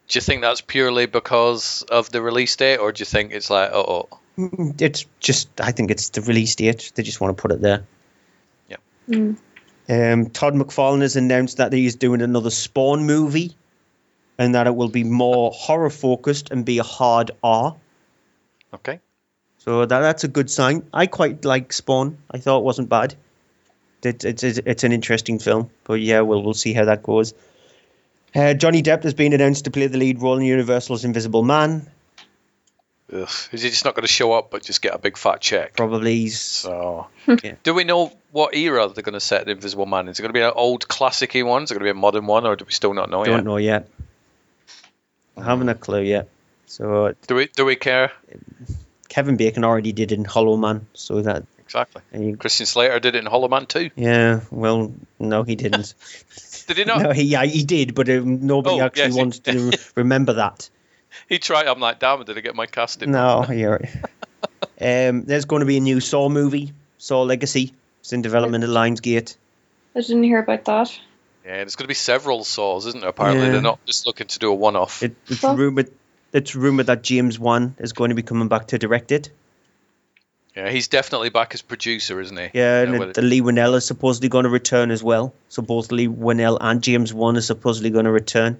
[0.08, 3.50] Do you think that's purely because of the release date, or do you think it's
[3.50, 6.90] like, oh, oh Mm, It's just, I think it's the release date.
[6.96, 7.84] They just want to put it there.
[9.08, 9.36] Mm.
[9.88, 13.54] Um, Todd McFarlane has announced that he's doing another Spawn movie,
[14.38, 17.76] and that it will be more horror focused and be a hard R.
[18.72, 19.00] Okay.
[19.58, 20.88] So that that's a good sign.
[20.92, 22.18] I quite like Spawn.
[22.30, 23.14] I thought it wasn't bad.
[24.02, 27.34] It, it's it's it's an interesting film, but yeah, we'll we'll see how that goes.
[28.34, 31.86] Uh, Johnny Depp has been announced to play the lead role in Universal's Invisible Man.
[33.12, 33.28] Ugh.
[33.52, 35.76] Is he just not going to show up but just get a big fat check?
[35.76, 36.20] Probably.
[36.20, 37.06] he's- So,
[37.44, 37.54] Yeah.
[37.62, 40.08] do we know what era they're going to set the Invisible Man?
[40.08, 41.62] Is it going to be an old classic one?
[41.62, 43.34] Is it going to be a modern one, or do we still not know Don't
[43.36, 43.44] yet?
[43.44, 43.88] know yet.
[45.36, 46.28] I haven't a clue yet.
[46.66, 48.10] So Do we do we care?
[49.08, 51.44] Kevin Bacon already did in Hollow Man, so that
[51.74, 52.02] Exactly.
[52.12, 53.90] and you- Christian Slater did it in Hollow Man too.
[53.96, 54.40] yeah.
[54.50, 55.94] Well, no, he didn't.
[56.66, 57.02] Did he not?
[57.02, 60.70] no, he yeah, he did, but um, nobody Oh, actually yes, wants to remember that.
[61.28, 61.66] He tried.
[61.66, 62.26] I'm like, damn it!
[62.26, 63.10] Did I get my casting?
[63.10, 63.82] No, you're.
[64.80, 67.74] um, there's going to be a new Saw movie, Saw Legacy.
[68.00, 69.36] It's in development at Lionsgate.
[69.94, 70.98] I didn't hear about that.
[71.44, 73.10] Yeah, there's going to be several saws, isn't there?
[73.10, 73.52] Apparently, Yeah.
[73.52, 75.02] they're not just looking to do a one-off.
[75.02, 75.90] It, it's Well- rumored.
[76.32, 79.30] It's rumored that James Wan is going to be coming back to direct it.
[80.56, 82.50] Yeah, he's definitely back as producer, isn't he?
[82.54, 85.34] Yeah, and well, it- Leigh Whannell is supposedly going to return as well.
[85.48, 88.58] So both Leigh Whannell and James Wan are supposedly going to return.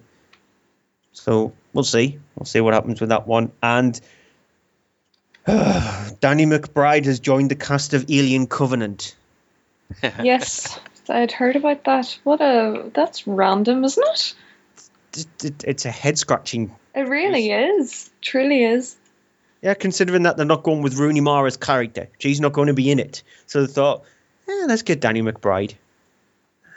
[1.13, 2.19] So we'll see.
[2.37, 3.53] We'll see what happens with that one.
[3.63, 4.01] And
[5.47, 9.15] Danny McBride has joined the cast of Alien Covenant.
[10.03, 10.79] yes,
[11.09, 12.19] I'd heard about that.
[12.25, 14.35] What a that's random, isn't it?
[15.17, 16.75] It- it- It's a head scratching.
[16.95, 18.11] It really is.
[18.21, 18.97] Truly is.
[19.65, 22.09] Yeah, considering that they're not going with Rooney Mara's character.
[22.19, 23.23] She's not going to be in it.
[23.47, 24.05] So they thought,
[24.47, 25.75] eh, let's get Danny McBride.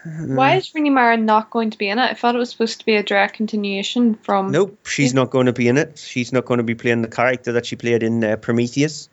[0.06, 2.12] Why is Rooney Mara not going to be in it?
[2.12, 4.52] I thought it was supposed to be a direct continuation from.
[4.52, 5.98] Nope, she's not going to be in it.
[6.00, 9.10] She's not going to be playing the character that she played in uh, Prometheus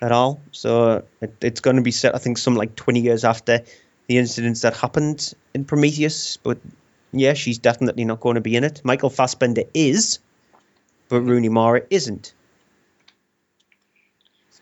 [0.00, 0.40] at all.
[0.52, 3.60] So it, it's going to be set, I think, some like 20 years after
[4.06, 6.38] the incidents that happened in Prometheus.
[6.38, 6.56] But
[7.12, 8.80] yeah, she's definitely not going to be in it.
[8.82, 10.20] Michael Fassbender is,
[11.10, 12.32] but Rooney Mara isn't.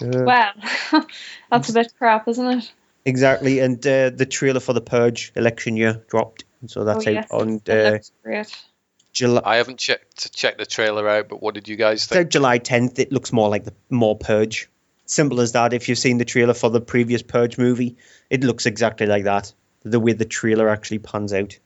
[0.00, 0.52] So, Well,
[1.50, 2.72] that's a bit crap, isn't it?
[3.04, 3.58] exactly.
[3.60, 6.44] And uh, the trailer for The Purge election year dropped.
[6.60, 7.30] And so that's oh, out yes.
[7.30, 8.64] on That uh, looks great.
[9.12, 9.42] July.
[9.44, 12.26] I haven't checked checked the trailer out, but what did you guys It's think?
[12.26, 12.98] out July 10th.
[12.98, 14.68] It looks more like the more Purge.
[15.06, 15.72] Simple as that.
[15.72, 17.96] If you've seen the trailer for the previous Purge movie,
[18.28, 19.52] it looks exactly like that.
[19.82, 21.58] The way the trailer actually pans out.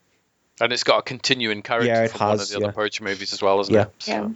[0.61, 2.67] And it's got a continuing character Yeah, it from one has, of the yeah.
[2.69, 3.83] other Purge movies as well, isn't Yeah.
[3.83, 3.93] it?
[3.99, 4.29] So, Yeah.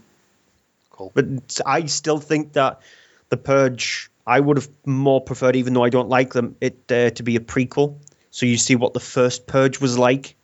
[0.91, 1.13] Cool.
[1.15, 2.81] But I still think that
[3.29, 7.11] the Purge, I would have more preferred, even though I don't like them, it uh,
[7.11, 7.99] to be a prequel.
[8.31, 10.37] So you see what the first Purge was like.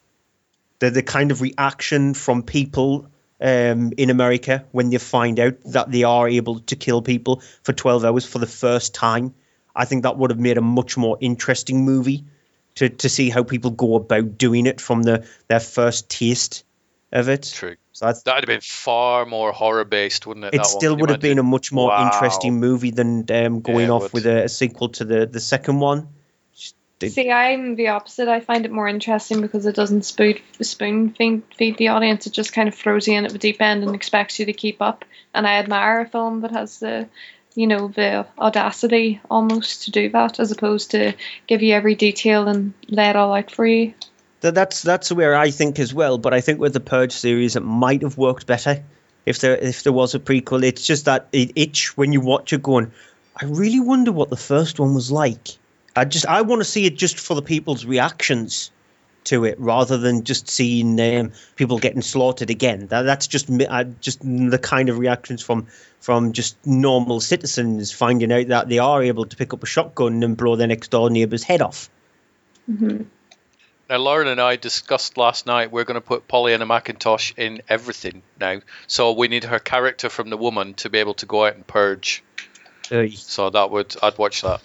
[0.78, 3.06] The the kind of reaction from people
[3.40, 7.72] um, in America when they find out that they are able to kill people for
[7.72, 9.34] twelve hours for the first time.
[9.74, 12.24] I think that would have made a much more interesting movie
[12.76, 16.64] to, to see how people go about doing it from the their first taste
[17.12, 17.50] of it.
[17.54, 17.76] True.
[18.02, 20.54] So that's, That'd have been far more horror based, wouldn't it?
[20.54, 20.68] it that one?
[20.70, 22.06] still Can would have been a much more Wow.
[22.06, 24.12] interesting movie than um, going Yeah, off would.
[24.12, 26.08] with a, a sequel to the, the second one.
[26.52, 26.74] Just-
[27.14, 28.26] See, I'm the opposite.
[28.28, 32.26] I find it more interesting because it doesn't spoon, spoon feed, feed the audience.
[32.26, 34.52] It just kind of throws you in at the deep end and expects you to
[34.52, 35.04] keep up.
[35.32, 37.08] And I admire a film that has the,
[37.54, 41.12] you know, the audacity almost to do that, as opposed to
[41.46, 43.94] give you every detail and lay it all out for you.
[44.42, 46.18] That, that's that's where I think as well.
[46.18, 48.85] But I think with the Purge series, it might have worked better
[49.24, 50.64] if there if there was a prequel.
[50.64, 52.92] It's just that it itch when you watch it, going,
[53.37, 55.48] I really wonder what the first one was like.
[55.94, 58.72] I just I want to see it just for the people's reactions
[59.24, 62.88] to it, rather than just seeing um, people getting slaughtered again.
[62.88, 65.68] That, that's just uh, just the kind of reactions from
[66.00, 70.24] from just normal citizens finding out that they are able to pick up a shotgun
[70.24, 71.88] and blow their next door neighbor's head off.
[73.92, 78.22] Now, Lauren and I discussed last night we're going to put Pollyanna McIntosh in everything
[78.40, 78.62] now.
[78.87, 81.66] So we need her character from the woman to be able to go out and
[81.66, 82.24] purge.
[82.90, 84.62] Uh, So that would I'd watch that.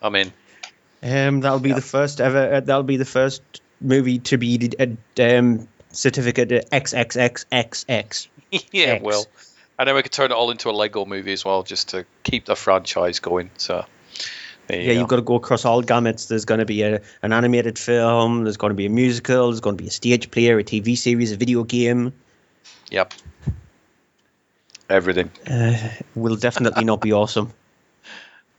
[0.00, 0.32] I'm in.
[1.02, 2.54] Um, that'll be the first ever.
[2.54, 3.42] Uh, that'll be the first
[3.78, 8.28] movie to be a um, certificate uh, XXXXX.
[8.72, 9.04] yeah, X.
[9.04, 9.26] well,
[9.78, 12.06] and then we could turn it all into a Lego movie as well, just to
[12.22, 13.50] keep the franchise going.
[13.58, 13.84] So
[14.70, 15.00] you Yeah, go.
[15.00, 16.28] you've got to go across all gamuts.
[16.28, 18.44] There's going to be a, an animated film.
[18.44, 19.48] There's going to be a musical.
[19.50, 22.12] There's going to be a stage play, a TV series, a video game.
[22.90, 23.12] Yep.
[24.88, 25.30] Everything.
[25.48, 25.76] Uh,
[26.14, 27.52] will definitely not be awesome.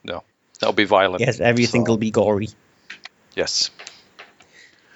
[0.04, 0.24] No,
[0.60, 1.20] that'll be violent.
[1.20, 2.48] Yes, everything So, will be gory.
[3.36, 3.72] Yes.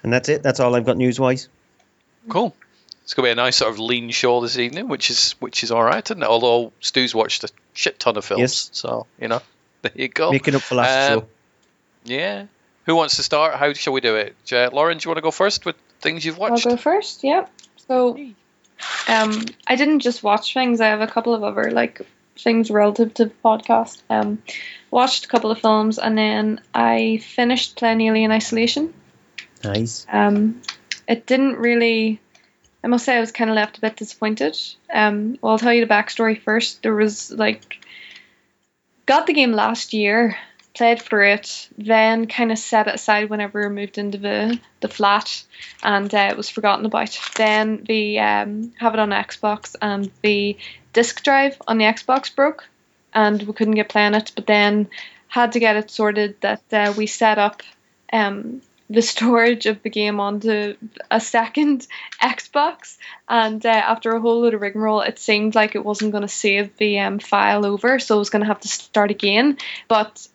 [0.03, 0.41] And that's it.
[0.41, 1.49] That's all I've got news wise.
[2.29, 2.55] Cool.
[3.03, 5.63] It's going to be a nice sort of lean show this evening, which is which
[5.65, 6.23] is all right, isn't?
[6.23, 8.69] Although Stu's watched a shit ton of films, Yes.
[8.71, 9.41] so you know,
[9.93, 10.31] there you go.
[10.31, 11.27] Making up for last Um, show.
[12.03, 12.45] Yeah.
[12.85, 13.55] Who wants to start?
[13.55, 14.35] How shall we do it?
[14.51, 16.65] Uh, Lauren, do you want to go first with things you've watched?
[16.65, 17.23] I'll go first.
[17.23, 17.45] Yeah.
[17.87, 18.17] So,
[19.07, 20.81] um, I didn't just watch things.
[20.81, 22.01] I have a couple of other like
[22.37, 24.01] things relative to the podcast.
[24.09, 24.41] Um,
[24.89, 28.93] watched a couple of films, and then I finished playing Alien Isolation.
[29.63, 30.07] Nice.
[30.11, 30.61] Um,
[31.07, 32.19] it didn't really.
[32.83, 34.57] I must say, I was kind of left a bit disappointed.
[34.91, 36.81] Um, well, I'll tell you the backstory first.
[36.81, 37.77] There was like,
[39.11, 40.37] got the game last year,
[40.73, 44.87] played through it, then kind of set it aside whenever we moved into the the
[44.87, 45.43] flat,
[45.83, 47.19] and uh, it was forgotten about.
[47.35, 50.57] Then the um, have it on Xbox, and the
[50.93, 52.69] disk drive on the Xbox broke,
[53.13, 54.31] and we couldn't get playing it.
[54.33, 54.87] But then
[55.27, 57.63] had to get it sorted that uh, we set up
[58.13, 60.75] um, the storage of the game onto
[61.09, 61.87] a second
[62.21, 66.23] Xbox, and uh, after a whole load of rigmarole, it seemed like it wasn't going
[66.23, 69.57] to save the um, file over, so I was going to have to start again.
[69.87, 70.27] But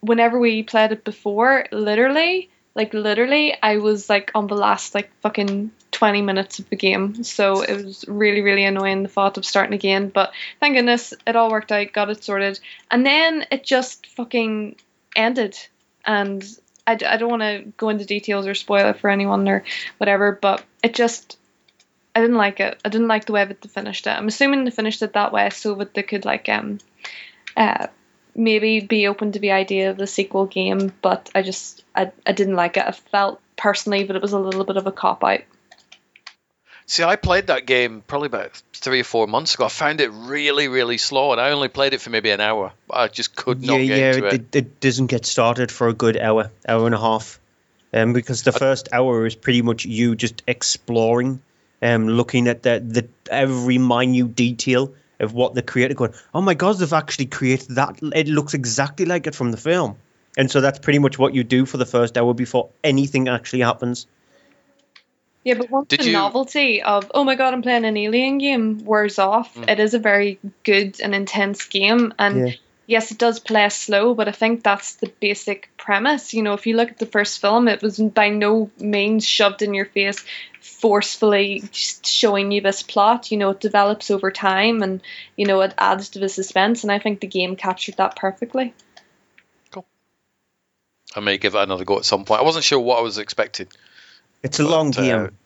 [0.00, 5.10] whenever we played it before, literally, like literally, I was like on the last like
[5.22, 7.24] fucking 20 minutes of the game.
[7.24, 10.10] So it was really, really annoying the thought of starting again.
[10.10, 12.60] But thank goodness it all worked out, got it sorted.
[12.90, 14.76] And then it just fucking
[15.16, 15.58] ended.
[16.04, 16.44] And
[16.86, 19.64] I, I don't want to go into details or spoil it for anyone or
[19.98, 21.38] whatever, but it just.
[22.14, 22.80] I didn't like it.
[22.82, 24.10] I didn't like the way that they finished it.
[24.10, 26.78] I'm assuming they finished it that way so that they could like um
[27.54, 27.88] uh
[28.34, 32.32] maybe be open to the idea of the sequel game, but I just I, I
[32.32, 32.84] didn't like it.
[32.86, 35.40] I felt personally that it was a little bit of a cop out.
[36.88, 39.64] See, I played that game probably about three or four months ago.
[39.64, 42.72] I found it really, really slow, and I only played it for maybe an hour.
[42.88, 44.40] I just could not yeah, get yeah, into it, it.
[44.40, 47.40] it, it doesn't get started for a good hour, hour and a half,
[47.92, 51.40] um, because the first hour is pretty much you just exploring,
[51.82, 56.14] um, looking at the the every minute detail of what the creator going.
[56.32, 57.98] Oh my god, they've actually created that.
[58.14, 59.96] It looks exactly like it from the film,
[60.36, 63.62] and so that's pretty much what you do for the first hour before anything actually
[63.62, 64.06] happens.
[65.46, 68.38] Yeah, but once Did the you- novelty of oh my god, I'm playing an alien
[68.38, 69.70] game wears off, Mm.
[69.70, 72.12] it is a very good and intense game.
[72.18, 72.54] And Yeah.
[72.86, 76.34] yes, it does play slow, but I think that's the basic premise.
[76.34, 79.62] You know, if you look at the first film, it was by no means shoved
[79.62, 80.24] in your face,
[80.60, 83.30] forcefully just showing you this plot.
[83.30, 85.00] You know, it develops over time, and
[85.36, 86.82] you know it adds to the suspense.
[86.82, 88.74] And I think the game captured that perfectly.
[91.14, 92.40] I may give it another go at some point.
[92.40, 93.68] I wasn't sure what I was expecting.
[94.46, 95.36] It's a long But, uh, game,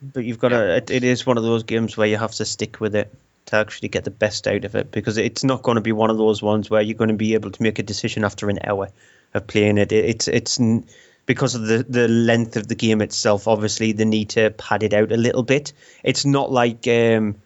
[0.00, 0.76] but you've got to.
[0.76, 3.12] It, it is one of those games where you have to stick with it
[3.46, 6.10] to actually get the best out of it because it's not going to be one
[6.10, 8.60] of those ones where you're going to be able to make a decision after an
[8.64, 8.88] hour
[9.34, 9.92] of playing it.
[9.92, 10.60] it it's it's
[11.26, 13.48] because of the the length of the game itself.
[13.48, 15.72] Obviously, the need to pad it out a little bit.
[16.04, 17.36] It's not like um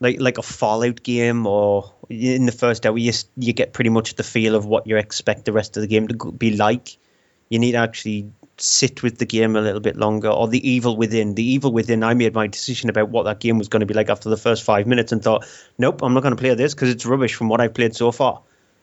[0.00, 4.14] like like a Fallout game or in the first hour you you get pretty much
[4.14, 6.98] the feel of what you expect the rest of the game to be like.
[7.48, 10.28] You need to actually sit with the game a little bit longer.
[10.28, 11.34] Or the Evil Within.
[11.34, 12.02] The Evil Within.
[12.02, 14.36] I made my decision about what that game was going to be like after the
[14.36, 15.46] first five minutes and thought,
[15.78, 18.10] nope, I'm not going to play this because it's rubbish from what I've played so
[18.12, 18.42] far.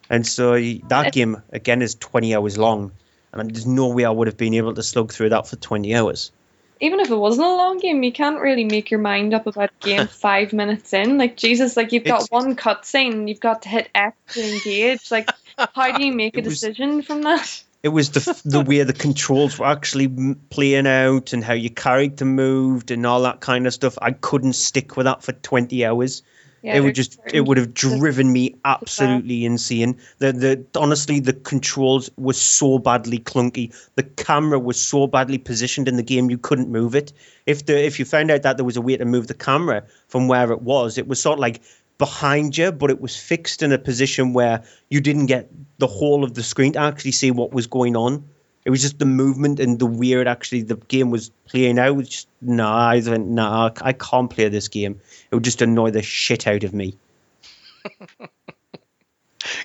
[0.09, 0.53] And so
[0.89, 2.91] that game again is 20 hours long,
[3.33, 5.95] and there's no way I would have been able to slug through that for 20
[5.95, 6.31] hours.
[6.79, 9.71] even if it wasn't a long game, you can't really make your mind up about
[9.81, 11.17] a game five minutes in.
[11.17, 15.09] Like Jesus, like you've got It's- one cutscene, you've got to hit X to engage.
[15.09, 15.29] Like,
[15.73, 17.63] how do you make a was- decision from that?
[17.85, 20.07] It was the the way the controls were actually
[20.49, 23.99] playing out and how your character moved and all that kind of stuff.
[24.01, 26.23] I couldn't stick with that for 20 hours.
[26.63, 29.99] Yeah, it would just it would have driven me absolutely insane.
[30.17, 33.71] The the honestly the controls were so badly clunky.
[33.93, 37.13] The camera was so badly positioned in the game you couldn't move it.
[37.45, 39.83] If the if you found out that there was a way to move the camera
[40.07, 41.61] from where it was, it was sort of like
[41.97, 46.23] behind you, but it was fixed in a position where you didn't get the whole
[46.23, 48.29] of the screen to actually see what was going on.
[48.65, 51.95] It was just the movement and the weird actually the game was playing out.
[51.95, 55.01] Was just nah, I went, nah, I can't play this game.
[55.29, 56.97] It would just annoy the shit out of me.
[57.83, 58.29] Can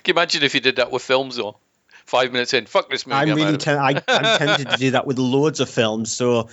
[0.05, 1.57] you imagine if you did that with films though?
[2.05, 3.19] Five minutes in, fuck this movie.
[3.19, 6.11] I'm I'm really tem- I, I'm tempted to do that with loads of films.
[6.11, 6.49] So,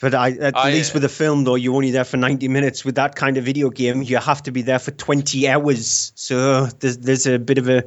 [0.00, 2.84] but I at I, least with a film though, you're only there for 90 minutes.
[2.84, 6.12] With that kind of video game, you have to be there for 20 hours.
[6.14, 7.84] So there's there's a bit of a,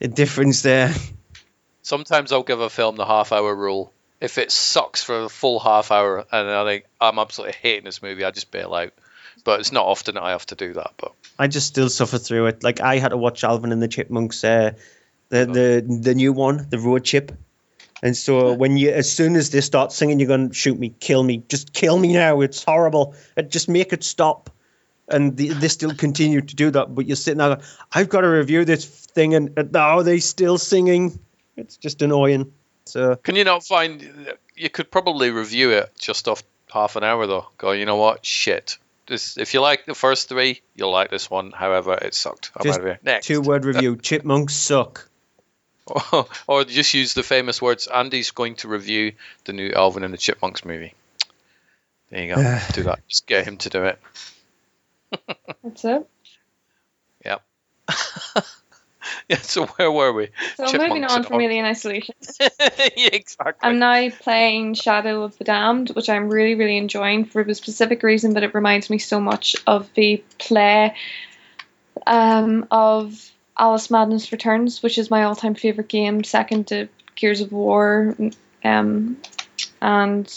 [0.00, 0.94] a difference there.
[1.82, 3.92] Sometimes I'll give a film the half hour rule.
[4.20, 8.02] If it sucks for a full half hour and I think I'm absolutely hating this
[8.02, 8.92] movie, I just bail out.
[9.44, 10.92] But it's not often that I have to do that.
[10.96, 12.62] But I just still suffer through it.
[12.62, 14.72] Like I had to watch Alvin and the Chipmunks, uh,
[15.28, 17.32] the the the new one, the road chip.
[18.02, 20.94] And so when you, as soon as they start singing, you're going to shoot me,
[21.00, 22.40] kill me, just kill me now.
[22.40, 23.14] It's horrible.
[23.48, 24.50] Just make it stop.
[25.08, 26.94] And they, they still continue to do that.
[26.94, 27.60] But you're sitting there,
[27.92, 31.18] I've got to review this thing, and now they still singing.
[31.56, 32.52] It's just annoying.
[32.84, 34.34] So Can you not find?
[34.54, 36.42] You could probably review it just off
[36.72, 37.46] half an hour though.
[37.58, 38.24] Go, you know what?
[38.24, 38.78] Shit.
[39.06, 41.50] This, if you like the first three, you'll like this one.
[41.50, 42.50] However, it sucked.
[42.54, 42.98] I'm just out of here.
[43.02, 43.26] Next.
[43.26, 45.08] two word review: chipmunks suck.
[46.46, 47.86] Or just use the famous words.
[47.86, 49.12] Andy's going to review
[49.44, 50.94] the new Alvin and the Chipmunks movie.
[52.10, 52.58] There you go.
[52.72, 53.00] do that.
[53.08, 53.98] Just get him to do it.
[55.62, 56.08] That's it.
[57.24, 57.42] Yep.
[59.28, 59.38] yeah.
[59.38, 60.28] So where were we?
[60.56, 62.14] So moving on from Alien Isolation.
[62.40, 63.68] yeah, exactly.
[63.68, 68.02] I'm now playing Shadow of the Damned, which I'm really, really enjoying for a specific
[68.02, 70.94] reason, but it reminds me so much of the play
[72.06, 77.52] um, of Alice Madness Returns, which is my all-time favorite game, second to Gears of
[77.52, 78.16] War,
[78.64, 79.16] um,
[79.80, 80.32] and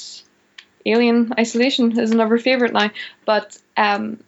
[0.85, 2.91] Alien Isolation is another favorite now.
[3.25, 4.23] But um,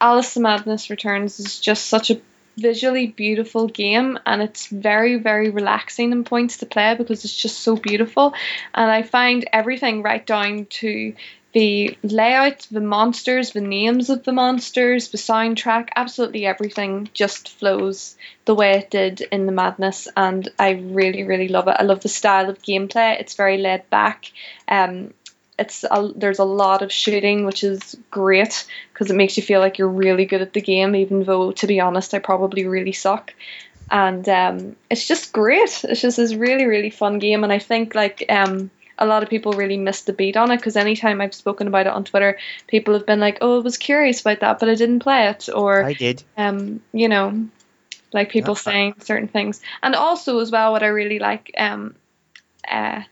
[0.00, 2.20] Alice Madness Returns is just such a
[2.56, 7.58] visually beautiful game and it's very very relaxing in points to play because it's just
[7.58, 8.32] so beautiful
[8.72, 11.12] and i find everything right down to
[11.54, 18.16] the layout the monsters the names of the monsters the soundtrack absolutely everything just flows
[18.44, 22.00] the way it did in the madness and i really really love it i love
[22.00, 24.30] the style of gameplay it's very laid back
[24.68, 25.14] um
[25.58, 29.60] it's a, there's a lot of shooting, which is great because it makes you feel
[29.60, 32.92] like you're really good at the game, even though to be honest, I probably really
[32.92, 33.32] suck.
[33.90, 35.84] And um, it's just great.
[35.84, 39.30] It's just this really really fun game, and I think like um, a lot of
[39.30, 42.38] people really missed the beat on it because anytime I've spoken about it on Twitter,
[42.66, 45.48] people have been like, "Oh, I was curious about that, but I didn't play it,"
[45.52, 46.22] or I did.
[46.36, 47.48] Um, you know,
[48.12, 51.94] like people saying certain things, and also as well, what I really like, um,
[52.68, 53.02] uh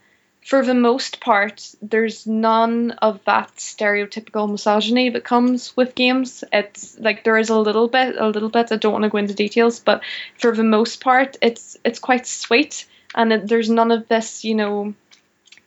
[0.45, 6.43] for the most part, there's none of that stereotypical misogyny that comes with games.
[6.51, 8.71] It's like there is a little bit, a little bit.
[8.71, 10.03] I don't want to go into details, but
[10.37, 14.55] for the most part, it's it's quite sweet, and it, there's none of this, you
[14.55, 14.93] know,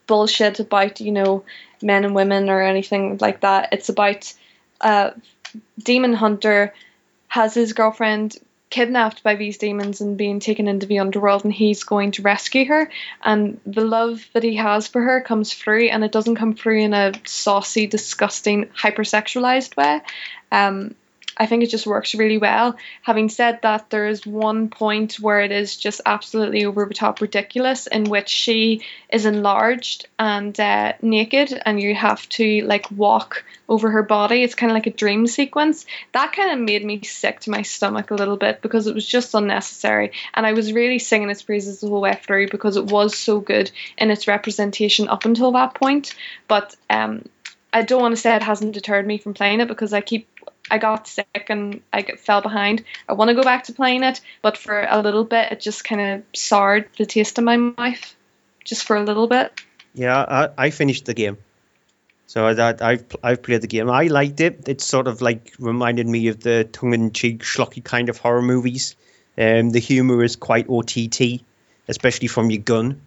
[0.07, 1.45] bullshit about you know
[1.83, 3.71] men and women or anything like that.
[3.73, 4.33] It's about
[4.81, 5.11] uh,
[5.83, 6.75] demon hunter
[7.29, 8.37] has his girlfriend
[8.69, 12.65] kidnapped by these demons and being taken into the underworld and he's going to rescue
[12.65, 12.91] her
[13.23, 16.81] and the love that he has for her comes through and it doesn't come through
[16.81, 20.01] in a saucy disgusting hypersexualized way
[20.51, 20.95] um
[21.37, 22.77] I think it just works really well.
[23.03, 27.21] Having said that, there is one point where it is just absolutely over the top
[27.21, 28.83] ridiculous, in which she
[29.13, 34.43] is enlarged and uh, naked, and you have to like walk over her body.
[34.43, 35.85] It's kind of like a dream sequence.
[36.13, 39.07] That kind of made me sick to my stomach a little bit because it was
[39.07, 42.87] just unnecessary, and I was really singing its praises the whole way through because it
[42.87, 46.15] was so good in its representation up until that point.
[46.49, 47.25] But um,
[47.73, 50.29] I don't want to say it hasn't deterred me from playing it because I keep
[50.71, 52.85] I got sick and I fell behind.
[53.09, 55.85] I want to go back to playing it, but for a little bit, it just
[55.85, 58.17] kind of soured the taste in my mouth,
[58.65, 59.53] just for a little bit.
[59.95, 61.39] Yeah, I, I finished the game,
[62.27, 63.91] so that I've I've played the game.
[63.91, 64.69] I liked it.
[64.69, 68.97] It sort of like reminded me of the tongue-in-cheek, schlocky kind of horror movies.
[69.39, 71.43] Um, the humor is quite OTT,
[71.89, 73.01] especially from your gun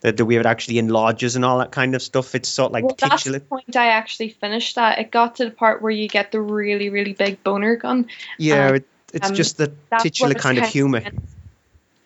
[0.00, 2.34] the, the way it actually enlarges and all that kind of stuff.
[2.34, 4.98] It's sort of like well, that's the point I actually finished that.
[4.98, 8.08] It got to the part where you get the really, really big boner gun.
[8.38, 9.72] Yeah, and, it, it's um, just the
[10.02, 11.02] titular kind of kind of humor.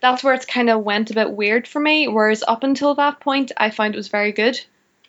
[0.01, 2.09] That's where it's kind of went a bit weird for me.
[2.09, 4.59] Whereas up until that point, I found it was very good.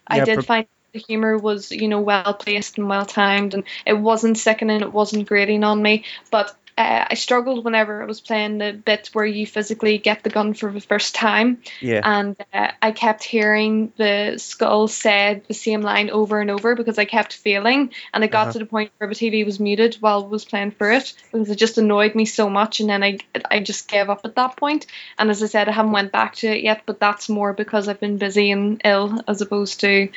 [0.05, 3.53] I Yeah, did pro- find the humor was, you know, well placed and well timed,
[3.53, 6.03] and it wasn't sickening, it wasn't grating on me.
[6.29, 10.29] But uh, I struggled whenever I was playing the bit where you physically get the
[10.29, 11.61] gun for the first time.
[11.79, 12.01] Yeah.
[12.03, 16.97] And uh, I kept hearing the skull said the same line over and over because
[16.97, 17.91] I kept failing.
[18.13, 18.53] And it got Uh-huh.
[18.53, 21.49] to the point where the TV was muted while I was playing for it because
[21.49, 22.79] it just annoyed me so much.
[22.79, 23.19] And then I,
[23.49, 24.85] I just gave up at that point.
[25.19, 27.87] And as I said, I haven't went back to it yet, but that's more because
[27.87, 30.09] I've been busy and ill as opposed to,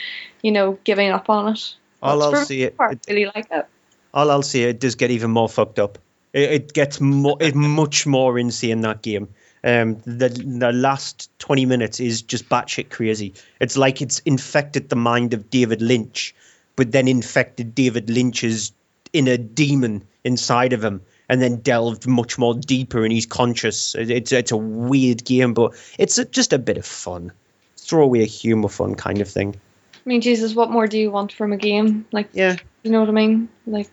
[0.42, 1.74] you know, giving up on it.
[2.02, 3.66] All I'll see it, I really like it.
[4.12, 5.98] all I'll see it does get even more fucked up.
[6.34, 9.28] It, it gets mo- it much more insane that game.
[9.62, 13.32] Um, the the last twenty minutes is just batshit crazy.
[13.60, 16.34] It's like it's infected the mind of David Lynch,
[16.76, 18.72] but then infected David Lynch's
[19.14, 23.94] inner demon inside of him, and then delved much more deeper, and he's conscious.
[23.94, 27.32] It- It's it's a weird game, but it's a, just a bit of fun,
[27.78, 29.54] throwaway humor, fun kind of thing.
[29.94, 32.04] I mean, Jesus, what more do you want from a game?
[32.12, 32.56] Like, Yeah.
[32.82, 33.48] you know what I mean?
[33.66, 33.88] Like,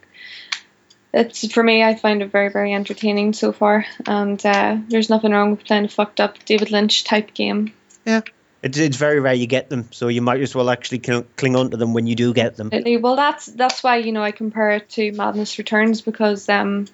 [1.14, 1.84] it's for me.
[1.84, 5.86] I find it very, very entertaining so far, and uh, there's nothing wrong with playing
[5.86, 7.74] a fucked up David Lynch type game.
[8.06, 8.22] Yeah.
[8.64, 11.72] It's, it's very rare you get them, so you might as well actually cling on
[11.72, 12.70] to them when you do get them.
[13.02, 16.86] Well, that's that's why you know I compare it to Madness Returns because um,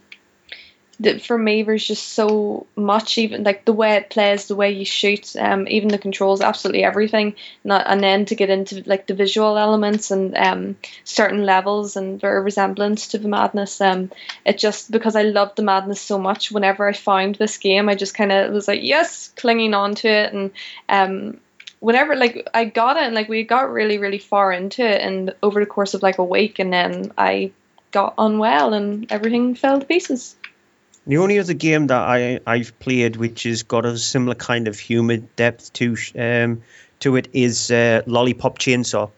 [0.99, 4.71] the, for me there's just so much even like the way it plays, the way
[4.71, 7.35] you shoot, um, even the controls, absolutely everything.
[7.63, 12.19] Not and then to get into like the visual elements and um certain levels and
[12.19, 13.79] their resemblance to the Madness.
[13.79, 14.11] Um,
[14.45, 16.51] it just because I loved the Madness so much.
[16.51, 20.07] Whenever I found this game, I just kind of was like yes, clinging on to
[20.07, 20.51] it and
[20.89, 21.39] um
[21.79, 25.35] whenever like I got it and like we got really really far into it and
[25.43, 27.51] over the course of like a week and then I
[27.91, 30.35] got unwell and everything fell to pieces.
[31.07, 34.77] The only other game that I I've played which has got a similar kind of
[34.77, 36.63] humour depth to um
[36.99, 39.11] to it is uh, Lollipop Chainsaw.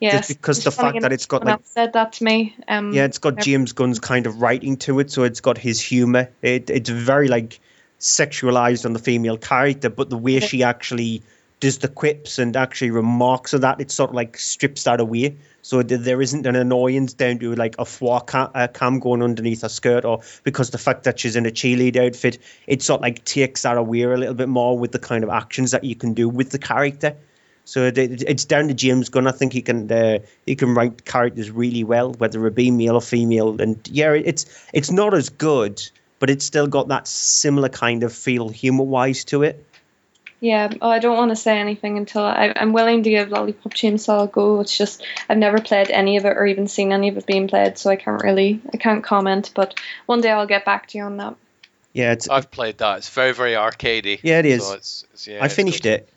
[0.00, 2.56] Yes, Just because the fact that it's got like said that to me.
[2.66, 5.80] Um, yeah, it's got James Gunn's kind of writing to it, so it's got his
[5.80, 6.28] humour.
[6.42, 7.60] It it's very like
[8.00, 11.22] sexualized on the female character, but the way she actually
[11.60, 15.36] does the quips and actually remarks on that, it sort of like strips that away.
[15.64, 19.62] So there isn't an annoyance down to like a foie cam, uh, cam going underneath
[19.62, 23.02] her skirt, or because the fact that she's in a cheerleader outfit, it sort of
[23.02, 25.94] like takes that away a little bit more with the kind of actions that you
[25.94, 27.14] can do with the character.
[27.64, 29.28] So it, it- it's down to James Gunn.
[29.28, 32.96] I think he can uh, he can write characters really well, whether it be male
[32.96, 33.60] or female.
[33.62, 35.80] And yeah, it's it's not as good,
[36.18, 39.64] but it's still got that similar kind of feel humor wise to it.
[40.42, 43.74] Yeah, oh, I don't want to say anything until I, I'm willing to give Lollipop
[43.74, 44.58] Chainsaw a go.
[44.58, 47.46] It's just I've never played any of it or even seen any of it being
[47.46, 49.52] played, so I can't really I can't comment.
[49.54, 51.36] But one day I'll get back to you on that.
[51.92, 52.98] Yeah, it's I've played that.
[52.98, 54.18] It's very, very arcadey.
[54.24, 54.66] Yeah, it is.
[54.66, 56.00] So it's, it's, yeah, I it's finished good.
[56.00, 56.08] it,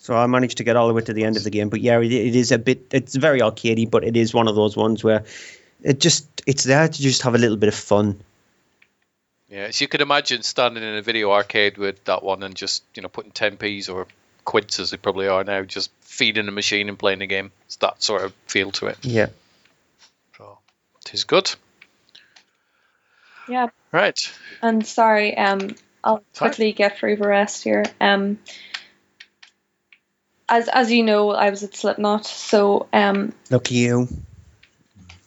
[0.00, 1.68] so I managed to get all the way to the end of the game.
[1.68, 2.88] But yeah, it, it is a bit.
[2.90, 5.22] It's very arcadey, but it is one of those ones where
[5.80, 8.20] it just it's there to just have a little bit of fun.
[9.50, 12.84] Yeah, so you could imagine standing in a video arcade with that one and just
[12.94, 14.06] you know putting 10p's or
[14.44, 17.50] quids as they probably are now, just feeding the machine and playing the game.
[17.66, 18.98] It's that sort of feel to it.
[19.04, 19.26] Yeah.
[20.38, 20.58] So
[21.04, 21.52] it is good.
[23.48, 24.32] Yeah, Right.
[24.62, 25.74] and sorry, um,
[26.04, 26.50] I'll Sorry.
[26.50, 27.84] quickly get through the rest here.
[28.00, 28.38] Um,
[30.48, 34.08] as as you know, I was at Slipknot, so um, Lucky you.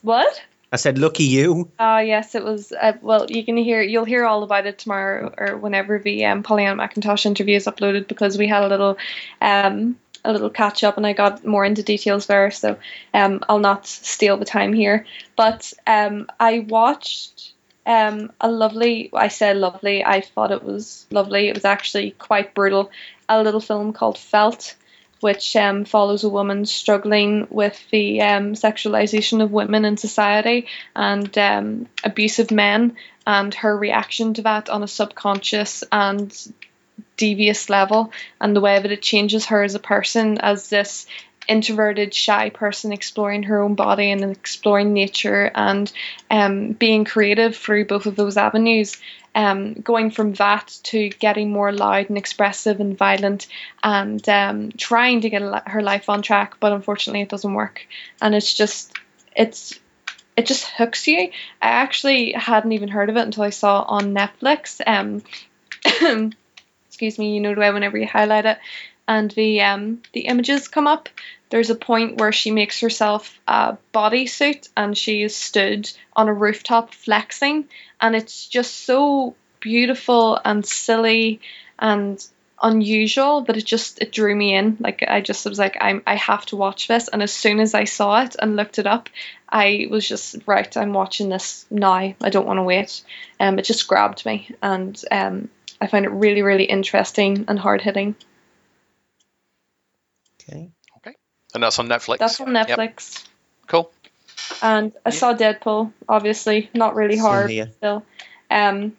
[0.01, 0.41] what?
[0.73, 1.69] I said, lucky you.
[1.77, 2.71] Ah, yes, it was.
[2.71, 6.41] Uh, well, you can hear, you'll hear all about it tomorrow or whenever the um,
[6.41, 8.97] Pollyanna McIntosh interview is uploaded because we had a little,
[9.39, 12.49] um, a little catch up and I got more into details there.
[12.49, 12.79] So,
[13.13, 15.05] um, I'll not steal the time here.
[15.35, 17.53] But um, I watched
[17.85, 19.11] um a lovely.
[19.13, 20.03] I said lovely.
[20.03, 21.49] I thought it was lovely.
[21.49, 22.89] It was actually quite brutal.
[23.29, 24.75] A little film called Felt
[25.23, 31.35] which um, follows a woman struggling with the um, sexualization of women in society and
[31.37, 36.53] um, abusive men, and her reaction to that on a subconscious and
[37.15, 38.11] devious level,
[38.41, 41.07] and the way that it changes her as a person, as this
[41.47, 45.91] introverted, shy person exploring her own body and exploring nature and
[46.29, 48.97] um, being creative through both of those avenues
[49.35, 53.47] um, going from that to getting more loud and expressive and violent
[53.83, 57.85] and um, trying to get her life on track, but unfortunately it doesn't work.
[58.21, 58.93] And it's just,
[59.35, 59.79] it's,
[60.37, 61.31] it just hooks you.
[61.61, 64.81] I actually hadn't even heard of it until I saw on Netflix.
[64.85, 65.23] Um,
[66.87, 68.59] excuse me, you know the way whenever you highlight it
[69.07, 71.09] and the um, the images come up.
[71.49, 76.33] There's a point where she makes herself a bodysuit and she is stood on a
[76.33, 77.67] rooftop flexing,
[78.01, 81.39] and it's just so beautiful and silly
[81.79, 82.25] and
[82.61, 84.77] unusual that it just it drew me in.
[84.79, 87.73] Like I just was like I'm I have to watch this, and as soon as
[87.73, 89.09] I saw it and looked it up,
[89.49, 90.75] I was just right.
[90.77, 91.93] I'm watching this now.
[91.93, 93.03] I don't want to wait.
[93.39, 95.49] Um, it just grabbed me, and um,
[95.81, 98.15] I find it really really interesting and hard hitting.
[100.49, 100.69] Okay.
[100.97, 101.15] Okay.
[101.53, 102.17] And that's on Netflix.
[102.19, 102.67] That's on Yep.
[102.67, 103.23] Netflix.
[103.67, 103.91] Cool.
[104.61, 107.71] And I saw Deadpool, obviously, not really Same hard here.
[107.77, 108.03] still.
[108.51, 108.95] Um,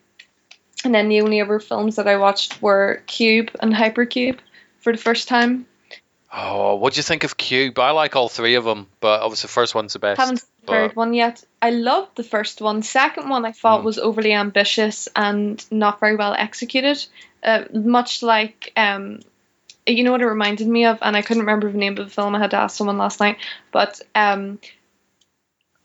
[0.84, 4.38] and then the only other films that I watched were Cube and Hypercube
[4.80, 5.66] for the first time.
[6.36, 7.78] Oh, what do you think of Cube?
[7.78, 10.18] I like all three of them, but obviously the first one's the best.
[10.18, 11.44] Haven't seen the but- third one yet.
[11.62, 12.82] I loved the first one.
[12.82, 13.84] Second one I thought Mm.
[13.84, 17.04] was overly ambitious and not very well executed.
[17.42, 19.20] Uh, much like um,
[19.86, 22.10] you know what it reminded me of, and I couldn't remember the name of the
[22.10, 22.34] film.
[22.34, 23.38] I had to ask someone last night,
[23.72, 24.58] but um,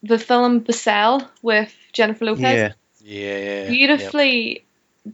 [0.04, 2.42] the film The Cell with Jennifer Lopez.
[2.42, 2.74] Yeah.
[3.02, 3.68] Yeah.
[3.70, 4.66] beautifully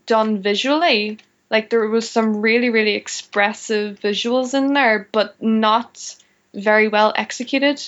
[0.06, 1.20] done visually.
[1.50, 6.16] Like there was some really, really expressive visuals in there, but not
[6.54, 7.82] very well executed.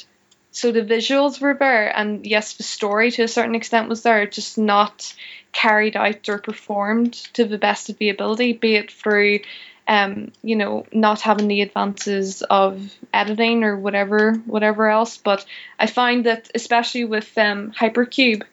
[0.52, 4.26] So the visuals were there, and yes, the story to a certain extent was there,
[4.26, 5.14] just not
[5.52, 9.39] carried out or performed to the best of the ability, be it through
[9.88, 15.18] um, you know, not having the advances of editing or whatever, whatever else.
[15.18, 15.46] But
[15.80, 18.44] I find that especially with um, Hypercube,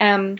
[0.00, 0.38] um,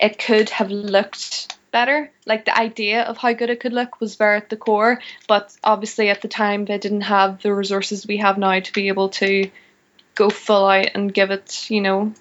[0.00, 2.10] it could have looked better.
[2.24, 5.54] Like the idea of how good it could look was there at the core, but
[5.64, 9.08] obviously at the time they didn't have the resources we have now to be able
[9.10, 9.50] to
[10.14, 12.12] go full out and give it, you know,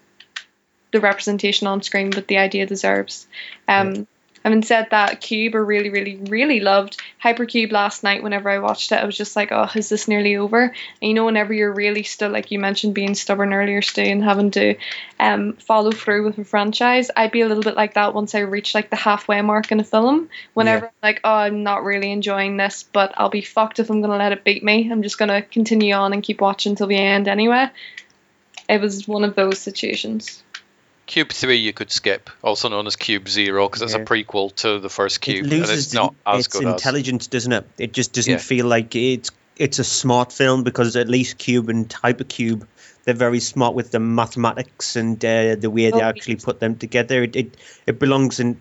[0.92, 3.28] the representation on screen that the idea deserves.
[3.68, 4.08] Um,
[4.46, 7.02] Having said that, Cube I really, really, really loved.
[7.24, 10.36] Hypercube last night, whenever I watched it, I was just like, oh, is this nearly
[10.36, 10.66] over?
[10.66, 14.24] And you know, whenever you're really still, like you mentioned, being stubborn earlier, Stu, and
[14.24, 14.76] having to
[15.20, 18.42] um, follow through with a franchise, I'd be a little bit like that once I
[18.42, 20.30] reach like the halfway mark in a film.
[20.54, 20.90] Whenever Yeah.
[20.90, 24.12] I'm like, oh, I'm not really enjoying this, but I'll be fucked if I'm going
[24.12, 24.92] to let it beat me.
[24.92, 27.72] I'm just going to continue on and keep watching till the end anyway.
[28.70, 30.44] It was one of those situations.
[31.08, 34.80] Cube 3 you could skip, also known as Cube Zero, because it's a prequel to
[34.80, 36.74] the first Cube, it and loses it's not the- as its good as.
[36.74, 37.66] intelligence, doesn't it?
[37.78, 38.38] It just doesn't Yeah.
[38.38, 42.64] feel like it's it's a smart film because at least Cube and Hypercube,
[43.06, 46.76] they're very smart with the mathematics and uh, the way they Oh, actually put them
[46.76, 47.24] together.
[47.24, 48.60] It it, it belongs in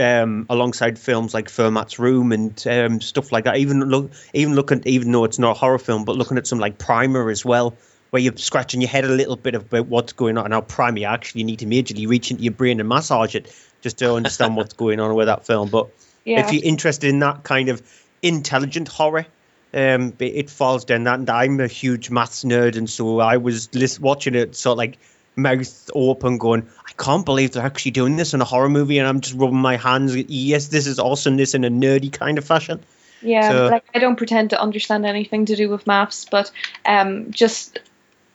[0.00, 3.56] um, alongside films like Fermat's Room and um, stuff like that.
[3.56, 6.60] Even look, even looking, even though it's not a horror film, but looking at some
[6.60, 7.74] like Primer as well.
[8.16, 10.48] Where you're scratching your head a little bit about what's going on.
[10.48, 13.98] Now, Primer, you actually need to majorly reach into your brain and massage it just
[13.98, 15.68] to understand what's going on with that film.
[15.68, 15.90] But
[16.24, 16.40] Yeah.
[16.40, 17.82] if you're interested in that kind of
[18.22, 19.26] intelligent horror,
[19.74, 21.18] um, it, it falls down that.
[21.18, 24.78] And I'm a huge maths nerd, and so I was lis- watching it, sort of
[24.78, 24.96] like
[25.36, 29.06] mouth open, going, "I can't believe they're actually doing this in a horror movie," and
[29.06, 30.16] I'm just rubbing my hands.
[30.16, 31.36] Yes, this is awesome.
[31.36, 32.80] This in a nerdy kind of fashion.
[33.20, 36.50] Yeah, So- like I don't pretend to understand anything to do with maths, but
[36.86, 37.78] um, just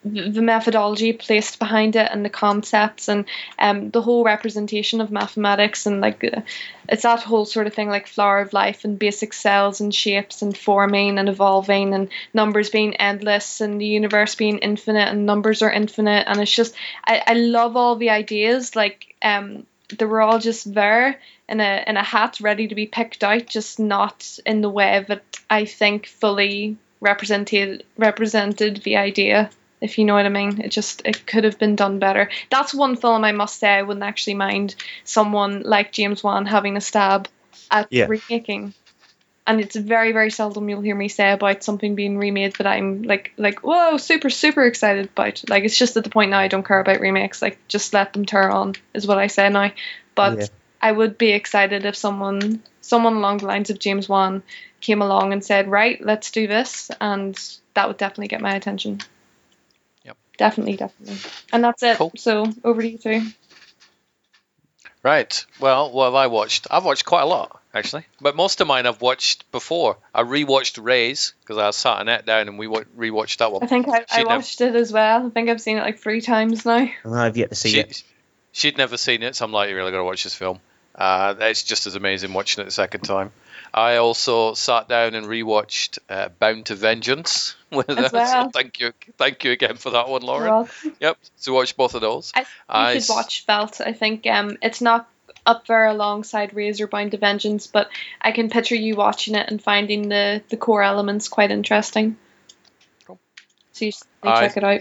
[0.04, 3.24] the methodology placed behind it and the concepts and
[3.58, 6.40] um, the whole representation of mathematics and like uh,
[6.88, 10.42] it's that whole sort of thing like flower of life and basic cells and shapes
[10.42, 15.62] and forming and evolving and numbers being endless and the universe being infinite and numbers
[15.62, 16.24] are infinite.
[16.26, 16.74] And it's just
[17.04, 21.84] I, I love all the ideas like um they were all just there in a
[21.86, 25.64] in a hat ready to be picked out just not in the way that I
[25.64, 29.50] think fully represented represented the idea
[29.82, 30.60] if you know what I mean.
[30.60, 32.30] It just it could have been done better.
[32.50, 34.74] That's one film I must say I wouldn't actually mind
[35.04, 37.28] someone like James Wan having a stab
[37.70, 38.06] at Yeah.
[38.06, 38.74] remaking.
[39.44, 43.02] And it's very, very seldom you'll hear me say about something being remade that I'm
[43.02, 45.42] like like, whoa, super, super excited about.
[45.48, 47.42] Like it's just at the point now I don't care about remakes.
[47.42, 49.72] Like just let them tear on is what I say now.
[50.14, 50.46] But Yeah.
[50.80, 54.42] I would be excited if someone someone along the lines of James Wan
[54.80, 57.36] came along and said, Right, let's do this and
[57.74, 59.00] that would definitely get my attention.
[60.32, 60.38] Yep.
[60.38, 61.16] Definitely, definitely.
[61.52, 61.96] And that's it.
[61.96, 62.12] Cool.
[62.16, 63.22] So over to you two.
[65.02, 65.44] Right.
[65.58, 66.68] Well, what have I watched?
[66.70, 68.06] I've watched quite a lot, actually.
[68.20, 69.96] But most of mine I've watched before.
[70.14, 73.64] I rewatched Raze because I sat Annette down and we wa- rewatched that one.
[73.64, 75.26] I think I, I She'd nev- watched it as well.
[75.26, 76.88] I think I've seen it like three times now.
[77.04, 78.04] I've yet to see she, it.
[78.52, 80.60] She'd never seen it, so I'm like, you really got to watch this film.
[80.94, 83.32] Uh, it's just as amazing watching it the second time.
[83.74, 88.10] I also sat down and rewatched uh, Bound to Vengeance with well.
[88.10, 90.68] So thank you, thank you again for that one, Lauren.
[91.00, 91.18] Yep.
[91.36, 92.32] So watch both of those.
[92.34, 93.80] I I should watch Felt.
[93.80, 95.08] I think um, it's not
[95.46, 99.50] up there alongside Raze or Bound to Vengeance, but I can picture you watching it
[99.50, 102.16] and finding the, the core elements quite interesting.
[103.06, 103.18] Cool.
[103.72, 104.80] So you should I- check it out.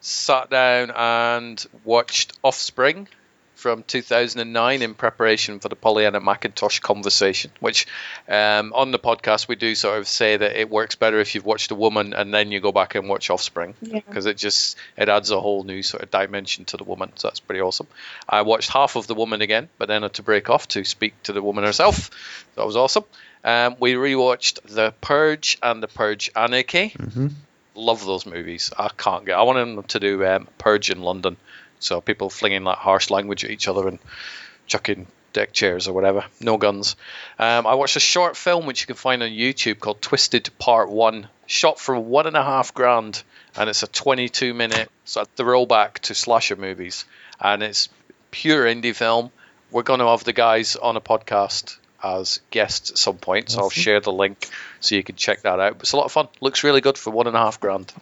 [0.00, 3.08] sat down and watched Offspring
[3.64, 7.86] from 2009 in preparation for the Pollyanna McIntosh conversation, which
[8.28, 11.46] um, on the podcast we do sort of say that it works better if you've
[11.46, 14.00] watched a woman and then you go back and watch Offspring Yeah.
[14.06, 17.12] because it just it adds a whole new sort of dimension to the woman.
[17.14, 17.86] So that's pretty awesome.
[18.28, 21.14] I watched half of the woman again, but then had to break off to speak
[21.22, 22.10] to the woman herself.
[22.56, 23.04] That was awesome.
[23.44, 26.94] Um, we rewatched The Purge and The Purge Anarchy
[27.76, 28.72] love those movies.
[28.78, 29.36] I can't get.
[29.38, 31.36] I want them to do um, Purge in London,
[31.84, 33.98] so people flinging like harsh language at each other and
[34.66, 36.24] chucking deck chairs or whatever.
[36.40, 36.96] No guns.
[37.38, 40.88] Um, I watched a short film which you can find on YouTube called Twisted Part
[40.88, 43.22] One, shot for one and a half grand,
[43.56, 47.04] and it's a 22 minute sort of throwback to slasher movies,
[47.38, 47.88] and it's
[48.30, 49.30] pure indie film.
[49.70, 53.60] We're going to have the guys on a podcast as guests at some point, so
[53.60, 54.48] I'll share the link
[54.80, 55.76] so you can check that out.
[55.80, 56.28] It's a lot of fun.
[56.40, 57.92] Looks really good for one and a half grand.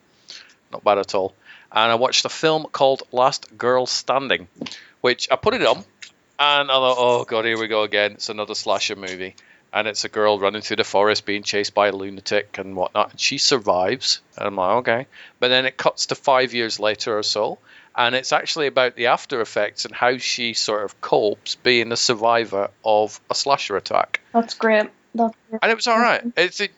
[0.70, 1.34] Not bad at all.
[1.72, 4.46] And I watched a film called Last Girl Standing,
[5.00, 5.78] which I put it on,
[6.38, 8.12] and I thought, oh god, here we go again.
[8.12, 9.36] It's another slasher movie,
[9.72, 13.12] and it's a girl running through the forest being chased by a lunatic and whatnot,
[13.12, 14.20] and she survives.
[14.36, 15.06] And I'm like, okay.
[15.40, 17.58] But then it cuts to five years later or so,
[17.96, 21.96] and it's actually about the after effects and how she sort of copes being a
[21.96, 24.20] survivor of a slasher attack.
[24.32, 24.90] That's great.
[25.14, 26.22] That's and it was all right.
[26.36, 26.72] It's it,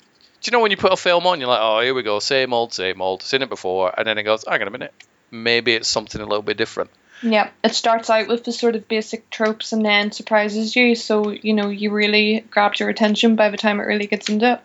[0.44, 2.18] do you know when you put a film on, you're like, oh, here we go,
[2.18, 3.22] same old, same old.
[3.22, 4.92] Seen it before, and then it goes, hang on a minute,
[5.30, 6.90] maybe it's something a little bit different.
[7.22, 11.30] Yeah, it starts out with the sort of basic tropes and then surprises you, so
[11.30, 14.60] you know you really grabs your attention by the time it really gets into it.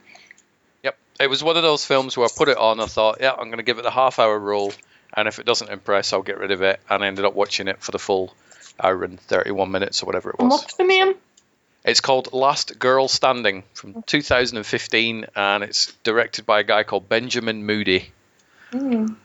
[0.83, 3.31] Yep, it was one of those films where I put it on, I thought, yeah,
[3.31, 4.73] I'm going to give it the half hour rule,
[5.13, 6.81] and if it doesn't impress, I'll get rid of it.
[6.89, 8.33] And I ended up watching it for the full
[8.77, 10.59] hour and 31 minutes or whatever it And was.
[10.59, 11.15] what's the name?
[11.83, 17.65] It's called Last Girl Standing from 2015, and it's directed by a guy called Benjamin
[17.65, 18.11] Moody.
[18.71, 19.15] Mm.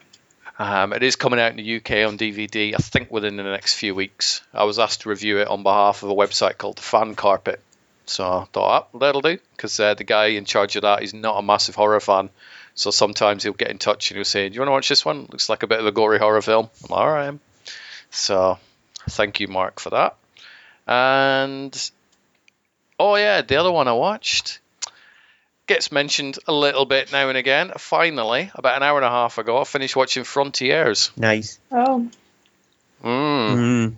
[0.59, 3.75] Um, it is coming out in the UK on DVD, I think within the next
[3.75, 4.41] few weeks.
[4.53, 7.61] I was asked to review it on behalf of a website called Fan Carpet.
[8.07, 11.13] So I thought, oh, that'll do, because uh, the guy in charge of that is
[11.13, 12.31] not a massive horror fan.
[12.75, 15.05] So sometimes he'll get in touch and he'll say, Do you want to watch this
[15.05, 15.27] one?
[15.31, 16.69] Looks like a bit of a gory horror film.
[16.85, 17.39] I'm like, all right.
[18.11, 18.59] So
[19.09, 20.17] thank you, Mark, for that.
[20.87, 21.91] And
[22.99, 24.61] oh, yeah, the other one I watched
[25.67, 27.73] gets mentioned a little bit now and again.
[27.77, 31.11] Finally, about an hour and a half ago, I finished watching Frontiers.
[31.17, 31.59] Nice.
[31.71, 32.09] Oh.
[33.03, 33.55] Mm.
[33.55, 33.95] Mm.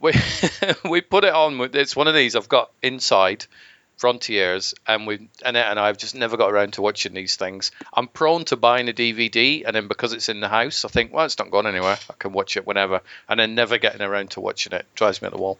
[0.00, 0.12] We
[0.90, 1.60] we put it on.
[1.74, 3.46] It's one of these I've got inside
[3.96, 7.70] Frontiers, and we Annette and I have just never got around to watching these things.
[7.92, 11.12] I'm prone to buying a DVD, and then because it's in the house, I think,
[11.12, 11.96] well, it's not going anywhere.
[12.10, 15.26] I can watch it whenever, and then never getting around to watching it drives me
[15.26, 15.58] at the wall.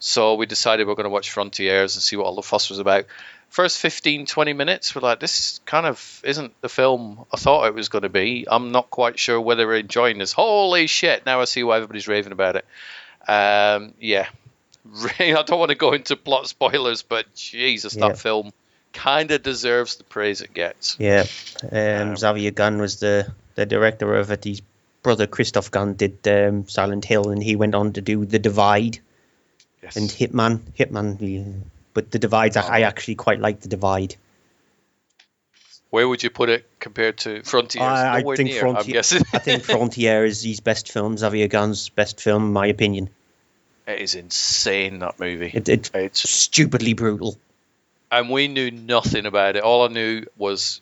[0.00, 2.78] So we decided we're going to watch Frontiers and see what all the fuss was
[2.78, 3.06] about.
[3.48, 7.74] First 15, 20 minutes, we're like, this kind of isn't the film I thought it
[7.74, 8.46] was going to be.
[8.48, 10.32] I'm not quite sure whether we're enjoying this.
[10.32, 11.24] Holy shit!
[11.24, 12.66] Now I see why everybody's raving about it.
[13.26, 14.28] Um, yeah,
[15.20, 18.08] I don't want to go into plot spoilers, but Jesus, Yeah.
[18.08, 18.52] that film
[18.92, 20.96] kind of deserves the praise it gets.
[20.98, 21.26] Yeah.
[21.70, 24.44] Um, Xavier Gens was the, the director of it.
[24.44, 24.62] His
[25.02, 28.98] brother Christophe Gans did um, Silent Hill, and he went on to do The Divide
[29.82, 30.60] and Hitman.
[30.78, 31.52] Hitman, yeah.
[31.94, 34.16] but The Divide, I I actually quite like The Divide.
[35.90, 37.82] Where would you put it compared to Frontiers?
[37.82, 39.22] I, I think near, I'm Frontier, guessing.
[39.32, 41.16] I think Frontier is his best film.
[41.16, 43.08] Xavier Gens's best film, in my opinion.
[43.88, 45.50] It is insane that movie.
[45.52, 47.36] It, it's It's stupidly brutal.
[48.12, 49.62] and we knew nothing about it.
[49.64, 50.80] All I knew was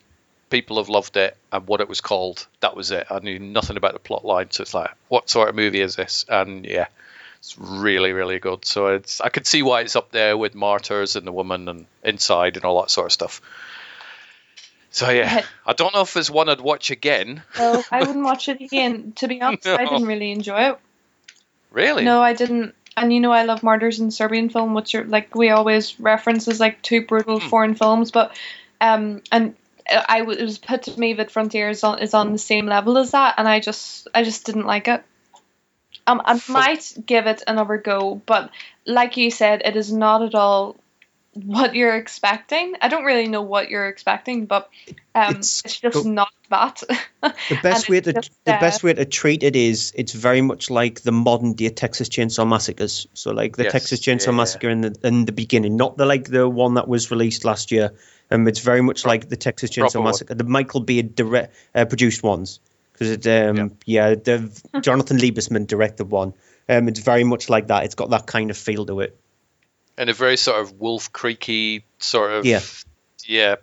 [0.49, 2.45] people have loved it and what it was called.
[2.61, 3.07] That was it.
[3.09, 4.51] I knew nothing about the plot line.
[4.51, 6.25] So it's like, what sort of movie is this?
[6.29, 6.87] And yeah,
[7.39, 8.63] it's really, really good.
[8.65, 11.85] So it's I could see why it's up there with Martyrs and the Woman and
[12.03, 13.41] Inside and all that sort of stuff.
[14.89, 17.43] So yeah, I don't know if there's one I'd watch again.
[17.59, 19.11] No, I wouldn't watch it again.
[19.17, 20.77] To be honest, I didn't really enjoy it.
[21.71, 22.05] Really?
[22.05, 22.73] No, I didn't.
[22.97, 26.47] And you know, I love Martyrs in Serbian film, which are like we always reference
[26.47, 27.47] as like two brutal Hmm.
[27.47, 28.11] foreign films.
[28.11, 28.35] But
[28.81, 29.55] um, and
[29.89, 32.97] I it was put to me that Frontier is on, is on the same level
[32.97, 35.03] as that, and I just I just didn't like it.
[36.07, 38.49] Um, I might give it another go, but
[38.85, 40.77] like you said, it is not at all
[41.45, 42.75] what you're expecting.
[42.81, 44.69] I don't really know what you're expecting, but
[45.15, 46.83] um, it's, just but- not that.
[47.21, 50.41] The best way to just, the uh, best way to treat it is it's very
[50.41, 53.07] much like the modern day Texas Chainsaw Massacres.
[53.13, 54.31] So like the Yes, Texas Chainsaw yeah.
[54.33, 57.71] Massacre in the in the beginning, not the like the one that was released last
[57.71, 57.91] year.
[58.29, 60.07] Um, it's very much like the Texas Chainsaw proper one.
[60.07, 62.59] Massacre, the Michael Bay direct uh, produced ones.
[62.91, 64.49] Because it, um, yeah, the
[64.81, 66.33] Jonathan Liebesman directed one.
[66.67, 67.83] Um, it's very much like that.
[67.83, 69.17] It's got that kind of feel to it.
[69.97, 72.61] And a very sort of Wolf Creaky sort of Yeah.
[73.25, 73.55] yeah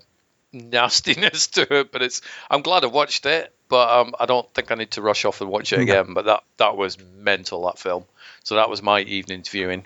[0.53, 1.93] nastiness to it.
[1.93, 2.21] But it's
[2.51, 5.41] I'm glad I watched it, but um, I don't think I need to rush off
[5.41, 5.83] and watch it No.
[5.83, 6.15] again.
[6.15, 8.05] But that that was mental that film.
[8.45, 9.85] So that was my evening's viewing.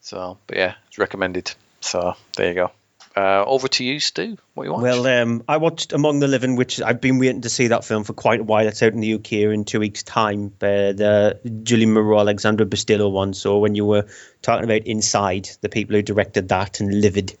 [0.00, 1.52] So, but yeah, it's recommended.
[1.80, 2.70] So there you go.
[3.18, 4.38] Uh, over to you, Stu.
[4.54, 4.82] What you watch?
[4.82, 8.04] Well, um, I watched Among the Living, which I've been waiting to see that film
[8.04, 8.64] for quite a while.
[8.68, 10.52] It's out in the UK in two weeks' time.
[10.62, 13.34] Uh, the Julien Maury, Alexandre Bustillo one.
[13.34, 14.06] So when you were
[14.40, 17.36] talking about Inside, the people who directed that and Livid,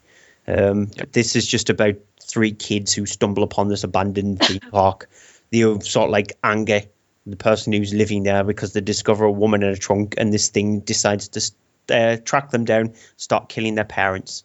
[0.48, 5.08] um, this is just about three kids who stumble upon this abandoned theme park.
[5.52, 6.80] They have sort of like anger
[7.24, 10.48] the person who's living there because they discover a woman in a trunk, and this
[10.48, 11.52] thing decides to
[11.94, 14.42] uh, track them down, start killing their parents.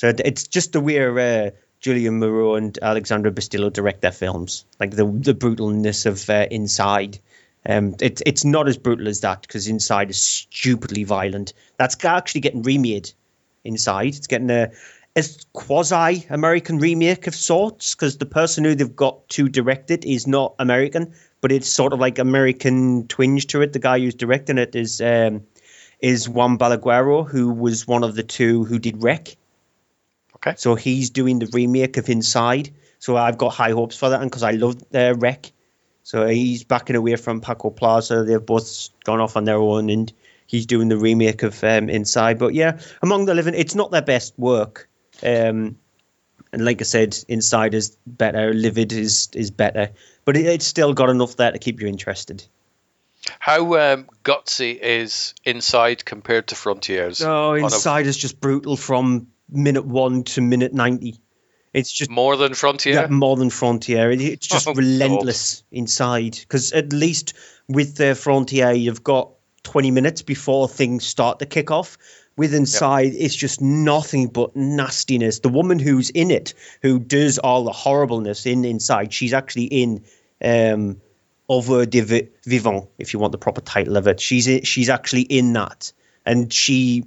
[0.00, 4.92] So it's just the way uh, Julien Maury and Alexandre Bustillo direct their films, like
[4.92, 7.18] the the brutalness of uh, Inside.
[7.66, 11.52] Um, it's it's not as brutal as that because Inside is stupidly violent.
[11.76, 13.12] That's actually getting remade.
[13.62, 14.70] Inside, it's getting a,
[15.16, 20.06] a quasi American remake of sorts because the person who they've got to direct it
[20.06, 23.74] is not American, but it's sort of like American twinge to it.
[23.74, 25.42] The guy who's directing it is um,
[26.00, 29.36] is Juan Balaguero, who was one of the two who did REC.
[30.42, 30.54] Okay.
[30.56, 32.70] So he's doing the remake of Inside.
[32.98, 35.52] So I've got high hopes for that, and because I love uh, REC,
[36.02, 38.24] so he's backing away from Paco Plaza.
[38.24, 40.12] They've both gone off on their own, and
[40.46, 42.38] he's doing the remake of um, Inside.
[42.38, 44.88] But yeah, Among the Living, it's not their best work.
[45.22, 45.78] Um,
[46.52, 49.90] and like I said, Inside is better, Livid is is better,
[50.24, 52.44] but it, it's still got enough there to keep you interested.
[53.38, 57.22] How um, gutsy is Inside compared to Frontiers?
[57.22, 61.20] Oh, On a- Inside is just brutal from minute one to minute ninety.
[61.72, 62.94] It's just more than Frontier.
[62.94, 64.10] Yeah, more than Frontier.
[64.10, 66.36] It's just Oh, relentless inside.
[66.40, 67.34] Because at least
[67.68, 69.30] with the Frontier, you've got
[69.62, 71.96] 20 minutes before things start to kick off.
[72.36, 75.40] With Inside, it's just nothing but nastiness.
[75.40, 80.04] The woman who's in it, who does all the horribleness in Inside, she's actually in
[80.42, 81.00] um,
[81.48, 84.20] Over de Vivant, if you want the proper title of it.
[84.20, 85.92] She's she's actually in that,
[86.24, 87.04] and she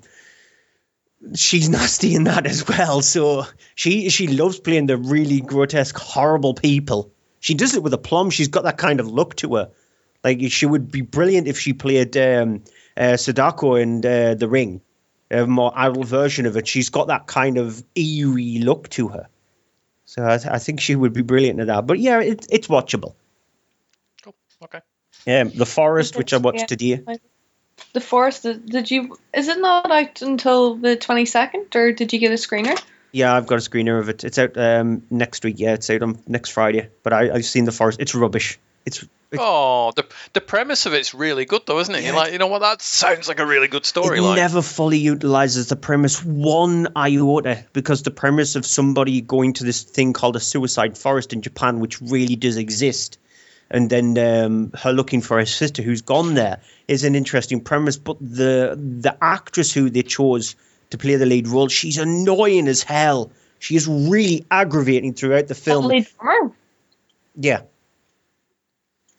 [1.36, 3.01] she's nasty in that as well.
[3.01, 3.45] So
[3.76, 7.11] she she loves playing the really grotesque, horrible people.
[7.39, 8.30] She does it with a plum.
[8.30, 9.71] She's got that kind of look to her.
[10.24, 12.63] Like she would be brilliant if she played um,
[12.95, 14.80] uh, Sadako in uh, The Ring,
[15.30, 16.67] a more adult version of it.
[16.67, 19.28] She's got that kind of eerie look to her.
[20.05, 21.86] So I, th- I think she would be brilliant at that.
[21.88, 23.15] But yeah, it, it's watchable.
[24.63, 24.80] Okay.
[25.26, 26.65] Yeah, the Forest, which I watched Yeah.
[26.67, 27.03] today.
[27.93, 29.17] The Forest, did did you?
[29.34, 32.82] Is it not out until the twenty second, or did you get a screener?
[33.11, 34.24] Yeah, I've got a screener of it.
[34.24, 35.55] It's out um, next week.
[35.59, 36.89] Yeah, it's out on next Friday.
[37.03, 37.99] But I, I've seen the Forest.
[38.01, 38.59] It's rubbish.
[38.86, 39.05] It's
[39.39, 42.03] Oh, the the premise of it's really good though, isn't it?
[42.03, 42.59] You're like, you know what?
[42.59, 44.17] That sounds like a really good story.
[44.17, 44.36] it storyline.
[44.36, 49.84] never fully utilizes the premise one iota because the premise of somebody going to this
[49.84, 53.17] thing called a suicide forest in Japan, which really does exist,
[53.74, 57.97] and then um, her looking for her sister who's gone there is an interesting premise.
[57.97, 60.55] But the the actress who they chose
[60.91, 63.32] to play the lead role, she's annoying as hell.
[63.57, 65.84] She is really aggravating throughout the film.
[65.84, 66.51] The Lead drummer.
[67.36, 67.61] Yeah.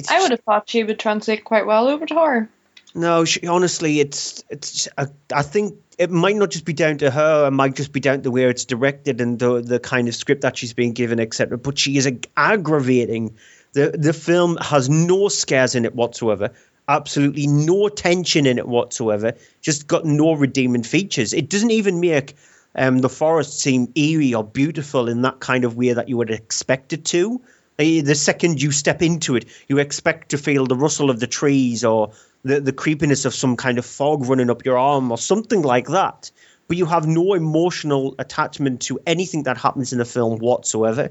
[0.09, 2.49] I would have thought she would translate quite well over to her.
[2.95, 4.89] No, she, honestly, it's it's.
[4.97, 7.49] I, I think it might not just be down to her.
[7.49, 10.43] It might just be down to where it's directed and the the kind of script
[10.43, 11.59] that she's being given, etc.
[11.59, 13.37] But she is ag- aggravating.
[13.75, 16.51] The The film has no scares in it whatsoever.
[16.89, 19.35] Absolutely no tension in it whatsoever.
[19.61, 21.33] Just got no redeeming features.
[21.33, 22.35] It doesn't even make
[22.75, 26.31] um, the forest seem eerie or beautiful in that kind of way that you would
[26.31, 27.41] expect it to.
[27.77, 31.85] The second you step into it, you expect to feel the rustle of the trees
[31.85, 32.13] or
[32.45, 35.89] the, the creepiness of some kind of fog running up your arm or something like
[35.89, 36.31] that.
[36.69, 41.11] But you have no emotional attachment to anything that happens in the film whatsoever.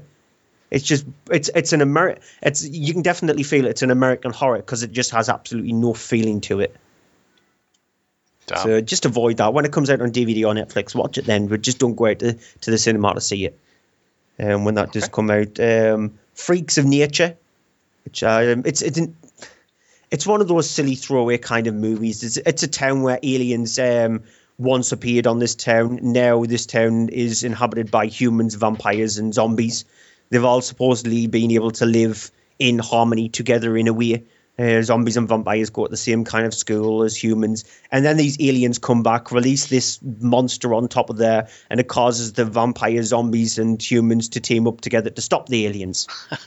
[0.74, 4.56] It's just it's it's an Ameri- it's you can definitely feel it's an American horror
[4.56, 6.76] because it just has absolutely no feeling to it.
[8.46, 8.58] Damn.
[8.58, 9.54] So just avoid that.
[9.54, 12.06] When it comes out on DVD or Netflix, watch it then, but just don't go
[12.06, 13.56] out to, to the cinema to see it.
[14.36, 17.36] Um, when that does come out, um, Freaks of Nature,
[18.04, 19.16] which um, it's it's an,
[20.10, 22.24] it's one of those silly throwaway kind of movies.
[22.24, 24.24] It's, it's a town where aliens um,
[24.58, 26.00] once appeared on this town.
[26.02, 29.84] Now this town is inhabited by humans, vampires, and zombies.
[30.30, 34.24] They've all supposedly been able to live in harmony together in a way.
[34.56, 38.16] Uh, zombies and vampires go to the same kind of school as humans, and then
[38.16, 42.44] these aliens come back, release this monster on top of there, and it causes the
[42.44, 46.06] vampire, zombies, and humans to team up together to stop the aliens.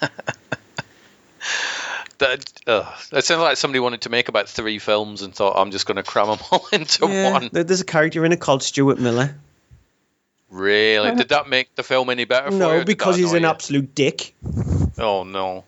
[2.19, 5.69] That, uh, it sounds like somebody wanted to make about three films and thought, I'm
[5.69, 7.49] just going to cram them all into Yeah, one.
[7.51, 9.37] There's a character in it called Stuart Miller.
[10.49, 11.15] Really?
[11.15, 12.59] Did that make the film any better for you?
[12.59, 13.49] No, because he's an you?
[13.49, 14.33] absolute dick.
[14.97, 15.65] Oh no.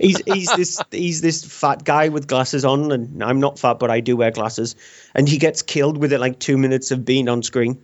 [0.00, 3.90] he's he's this he's this fat guy with glasses on, and I'm not fat, but
[3.90, 4.76] I do wear glasses,
[5.14, 7.82] and he gets killed within like two minutes of being on screen.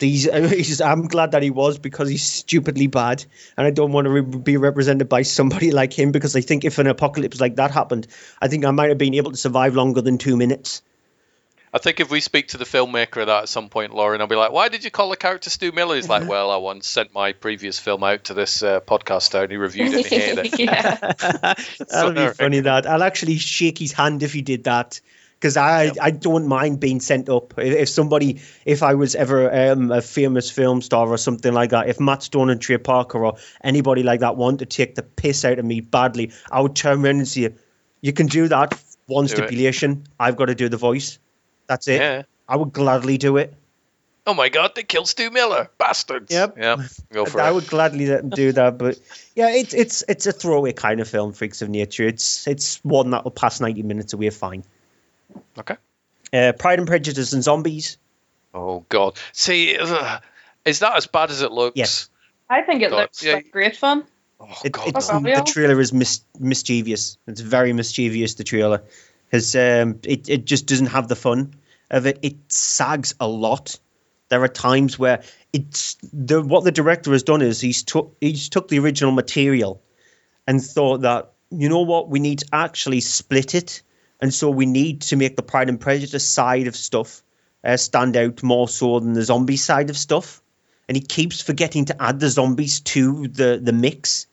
[0.00, 3.24] He's, he's I'm glad that he was because he's stupidly bad,
[3.56, 6.64] and I don't want to re- be represented by somebody like him because I think
[6.64, 8.06] if an apocalypse like that happened,
[8.40, 10.82] I think I might have been able to survive longer than two minutes.
[11.72, 14.26] I think if we speak to the filmmaker of that at some point, Lauren, I'll
[14.26, 16.88] be like, "Why did you call the character Stu Miller?" He's like, "Well, I once
[16.88, 20.06] sent my previous film out to this uh, podcast star, and he reviewed it and
[20.06, 21.54] he hated it." yeah.
[21.90, 22.60] That'll be funny.
[22.60, 25.00] That I'll actually shake his hand if he did that.
[25.34, 27.54] Because I, I don't mind being sent up.
[27.58, 31.70] If if somebody, if I was ever um, a famous film star or something like
[31.70, 35.04] that, if Matt Stone and Trey Parker or anybody like that wanted to take the
[35.04, 37.54] piss out of me badly, I would turn around and say,
[38.00, 38.82] "You can do that.
[39.06, 39.36] One Do it.
[39.36, 41.20] stipulation: I've got to do the voice.
[41.68, 42.00] That's it.
[42.00, 42.22] Yeah.
[42.48, 43.54] I would gladly do it.
[44.26, 46.30] Oh my God, they killed Stu Miller, bastards!
[46.30, 46.58] Yep.
[46.58, 46.80] Yep.
[47.12, 47.54] Go for I it.
[47.54, 48.98] would gladly let them do that, but
[49.34, 52.06] yeah, it's it's it's a throwaway kind of film, Freaks of Nature.
[52.06, 54.64] It's it's one that will pass ninety minutes away fine.
[55.58, 55.76] Okay.
[56.30, 57.96] Uh, Pride and Prejudice and Zombies.
[58.52, 59.16] Oh God.
[59.32, 60.22] See, ugh,
[60.66, 61.78] is that as bad as it looks?
[61.78, 62.10] Yes.
[62.50, 63.34] I think it God, looks yeah.
[63.34, 64.04] like great fun.
[64.64, 67.18] It, God, it's, the trailer is mis- mischievous.
[67.26, 68.34] It's very mischievous.
[68.34, 68.82] The trailer,
[69.28, 71.54] because um, it it just doesn't have the fun
[71.90, 72.18] of it.
[72.22, 73.78] It sags a lot.
[74.28, 75.22] There are times where
[75.52, 79.82] it's the what the director has done is he's took he's took the original material
[80.46, 83.82] and thought that you know what we need to actually split it,
[84.20, 87.22] and so we need to make the Pride and Prejudice side of stuff
[87.64, 90.42] uh, stand out more so than the zombie side of stuff.
[90.88, 94.26] And he keeps forgetting to add the zombies to the the mix,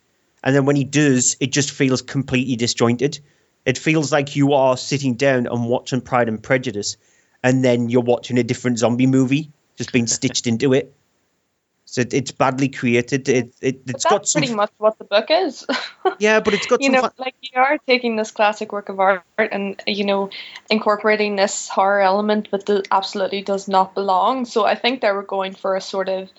[0.43, 3.19] and then when he does, it just feels completely disjointed.
[3.65, 6.97] It feels like you are sitting down and watching Pride and Prejudice,
[7.43, 10.93] and then you're watching a different zombie movie just being stitched into it.
[11.85, 13.29] So it, it's badly created.
[13.29, 14.41] It, it it's But got that's some.
[14.41, 15.65] pretty much what the book is.
[16.19, 16.93] yeah, but it's got you some.
[16.93, 20.29] know, fun- like you are taking this classic work of art and you know
[20.69, 24.45] incorporating this horror element, but that absolutely does not belong.
[24.45, 26.29] So I think they were going for a sort of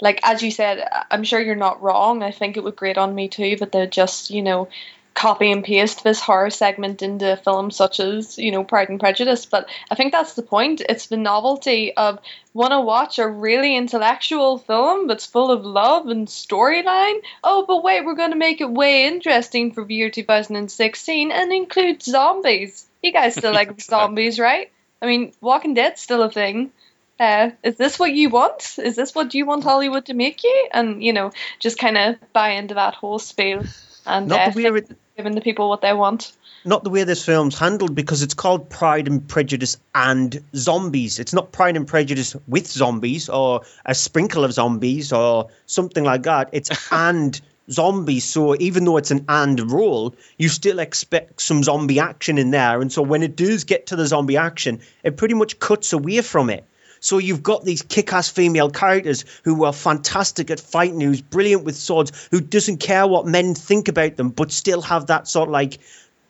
[0.00, 0.86] like as you said.
[1.10, 2.22] I'm sure you're not wrong.
[2.22, 4.68] I think it would grate on me too, but they just you know
[5.14, 9.46] copy and paste this horror segment into films such as you know Pride and Prejudice.
[9.46, 10.82] But I think that's the point.
[10.88, 12.18] It's the novelty of
[12.54, 17.20] want to watch a really intellectual film that's full of love and storyline.
[17.44, 21.52] Oh, but wait, we're going to make it way interesting for the year 2016 and
[21.52, 22.86] include zombies.
[23.02, 24.70] You guys still like zombies, right?
[25.02, 26.72] I mean, Walking Dead's still a thing.
[27.18, 28.78] Uh, is this what you want?
[28.78, 30.68] Is this what you want Hollywood to make you?
[30.72, 33.64] And you know, just kind of buy into that whole spiel
[34.06, 36.32] and Not uh, the way fix- giving the people what they want.
[36.64, 41.18] not the way this film's handled because it's called Pride and Prejudice and Zombies.
[41.18, 46.22] It's not Pride and Prejudice with zombies or a sprinkle of zombies or something like
[46.24, 46.50] that.
[46.52, 47.40] It's and
[47.70, 48.24] zombies.
[48.24, 52.80] So even though it's an and role, you still expect some zombie action in there.
[52.80, 56.20] And so when it does get to the zombie action, it pretty much cuts away
[56.20, 56.64] from it.
[57.00, 61.76] So you've got these kick-ass female characters who are fantastic at fighting, who's brilliant with
[61.76, 65.52] swords, who doesn't care what men think about them, but still have that sort of
[65.52, 65.78] like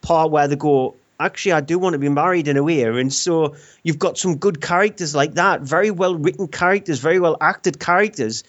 [0.01, 2.83] part where they go, actually, I do want to be married in a way.
[2.83, 7.37] And so you've got some good characters like that, very well written characters, very well
[7.41, 8.45] acted characters.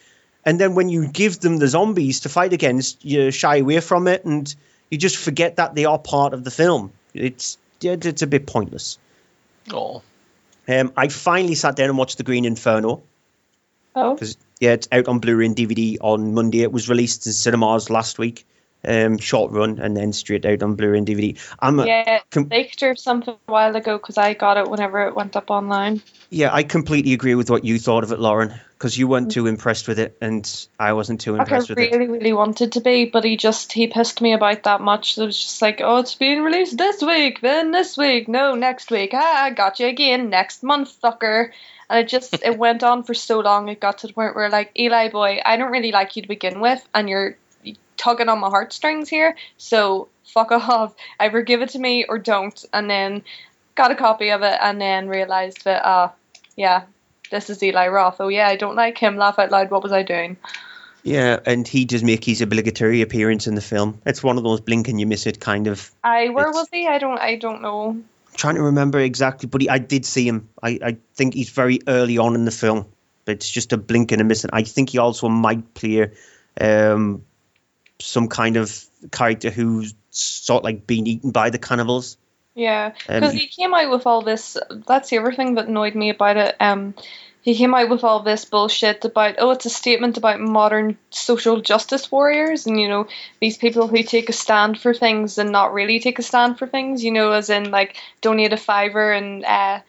[0.45, 4.07] And then when you give them the zombies to fight against, you shy away from
[4.07, 4.53] it and
[4.89, 6.91] you just forget that they are part of the film.
[7.13, 8.99] It's it's a bit pointless.
[9.71, 10.03] Oh.
[10.71, 13.03] Um, I finally sat down and watched The Green Inferno.
[13.95, 14.13] Oh.
[14.13, 16.61] Because yeah, it's out on Blu-ray and DVD on Monday.
[16.61, 18.45] It was released in cinemas last week,
[18.85, 21.37] um, short run, and then straight out on Blu-ray and DVD.
[21.59, 25.05] I'm a, Yeah, com- leaked or something a while ago because I got it whenever
[25.07, 26.01] it went up online.
[26.29, 29.45] yeah, I completely agree with what you thought of it, Lauren, because you weren't too
[29.45, 31.93] impressed with it, and I wasn't too Like I impressed with it.
[31.93, 35.19] I really, really wanted to be, but he just he pissed me about that much.
[35.19, 38.89] It was just like, oh, it's being released this week, then this week, no, next
[38.89, 39.11] week.
[39.13, 41.51] Ah, I got you again next month, fucker.
[41.91, 43.69] And it just it went on for so long.
[43.69, 46.27] It got to the point where like Eli boy, I don't really like you to
[46.27, 47.37] begin with, and you're
[47.97, 49.37] tugging on my heartstrings here.
[49.57, 50.95] So fuck off.
[51.19, 52.65] Either give it to me or don't.
[52.73, 53.21] And then
[53.75, 56.13] got a copy of it, and then realized that ah,
[56.55, 56.85] yeah,
[57.31, 58.21] this is Eli Roth.
[58.21, 59.17] Oh yeah, I don't like him.
[59.17, 59.71] Laugh out loud.
[59.71, 60.37] What was I doing?
[61.03, 63.99] Yeah, and he does make his obligatory appearance in the film.
[64.05, 65.89] It's one of those blink and you miss it kind of.
[66.03, 66.87] I where was he?
[66.87, 67.97] I don't I don't know.
[68.35, 70.49] trying to remember exactly, but he, I did see him.
[70.61, 72.85] I, I think he's very early on in the film.
[73.25, 74.43] But it's just a blink and a miss.
[74.43, 76.11] And I think he also might play
[76.59, 77.23] um,
[77.99, 82.17] some kind of character who's sort of like being eaten by the cannibals.
[82.61, 84.55] Yeah, Um, because he came out with all this.
[84.69, 86.55] That's the other thing that annoyed me about it.
[86.59, 86.93] Um,
[87.41, 91.59] he came out with all this bullshit about oh, it's a statement about modern social
[91.61, 93.07] justice warriors, and you know
[93.39, 96.67] these people who take a stand for things and not really take a stand for
[96.67, 97.03] things.
[97.03, 99.81] You know, as in like donate a fiver and uh,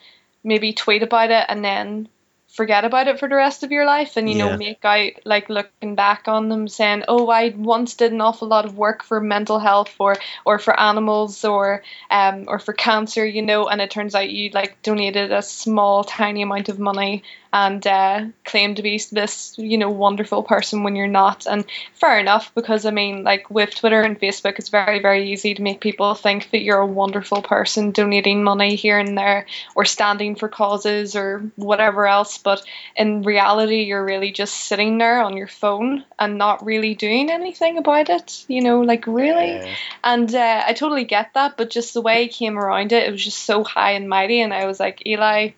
[0.43, 2.09] maybe tweet about it and then
[2.53, 4.51] forget about it for the rest of your life and you Yeah.
[4.51, 8.47] know make out like looking back on them saying oh i once did an awful
[8.47, 13.25] lot of work for mental health or or for animals or um or for cancer
[13.25, 17.23] you know and it turns out you like donated a small tiny amount of money
[17.53, 21.47] and uh, claim to be this you know wonderful person when you're not.
[21.47, 25.55] And fair enough because i mean like with twitter and facebook it's very very easy
[25.55, 29.85] to make people think that you're a wonderful person donating money here and there or
[29.85, 32.39] standing for causes or whatever else.
[32.39, 32.63] But
[32.97, 37.79] in reality you're really just sitting there on your phone and not really doing anything
[37.79, 39.75] about it you know like really.
[40.05, 43.11] And uh, i totally get that but just the way he came around it it
[43.11, 45.51] was just so high and mighty and i was like eli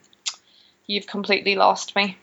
[0.87, 2.17] you've completely lost me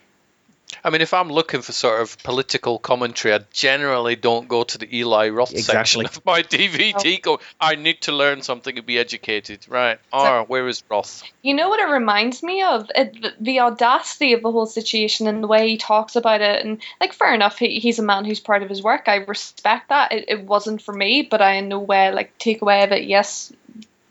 [0.84, 4.78] I mean, if I'm looking for sort of political commentary, I generally don't go to
[4.78, 6.04] the Eli Roth section Exactly.
[6.06, 7.20] of my DVD.
[7.20, 7.40] Go, oh.
[7.60, 9.98] I need to learn something and be educated, right?
[10.12, 11.22] Or ah, where is Roth?
[11.42, 12.90] You know what it reminds me of?
[12.94, 16.64] It, the, the audacity of the whole situation and the way he talks about it.
[16.64, 19.04] And, like, fair enough, he, he's a man who's proud of his work.
[19.06, 20.12] I respect that.
[20.12, 23.04] It, it wasn't for me, but I in no way, like, take away of it.
[23.04, 23.52] Yes,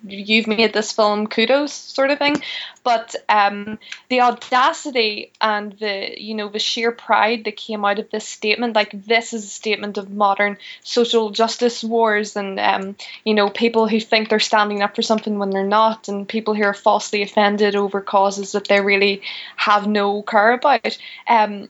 [0.04, 2.41] you've made this film kudos sort of thing.
[2.84, 3.78] But um,
[4.10, 8.76] the audacity and the you know the sheer pride that came out of this statement
[8.76, 13.88] like this is a statement of modern social justice wars and um, you know people
[13.88, 17.22] who think they're standing up for something when they're not and people who are falsely
[17.22, 19.22] offended over causes that they really
[19.56, 20.97] have no care about.
[21.28, 21.70] Um,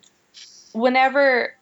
[0.73, 1.53] whenever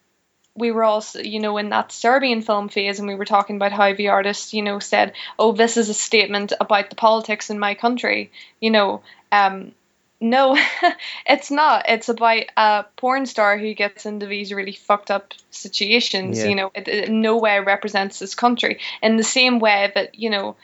[0.60, 3.72] we were also, you know, in that Serbian film phase, and we were talking about
[3.72, 7.58] how the artist, you know, said, "Oh, this is a statement about the politics in
[7.58, 9.02] my country." You know,
[9.32, 9.72] um,
[10.20, 10.58] no,
[11.26, 11.86] it's not.
[11.88, 16.40] It's about a porn star who gets into these really fucked up situations.
[16.40, 16.50] Yeah.
[16.50, 20.16] You know, it, it in no way represents this country in the same way that
[20.16, 20.56] you know.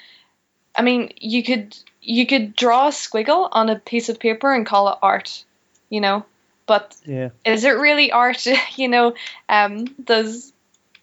[0.78, 4.66] I mean, you could you could draw a squiggle on a piece of paper and
[4.66, 5.44] call it art.
[5.90, 6.26] You know,
[6.66, 7.30] but Yeah.
[7.44, 8.46] is it really art?
[8.76, 9.16] you know,
[9.50, 10.54] um, does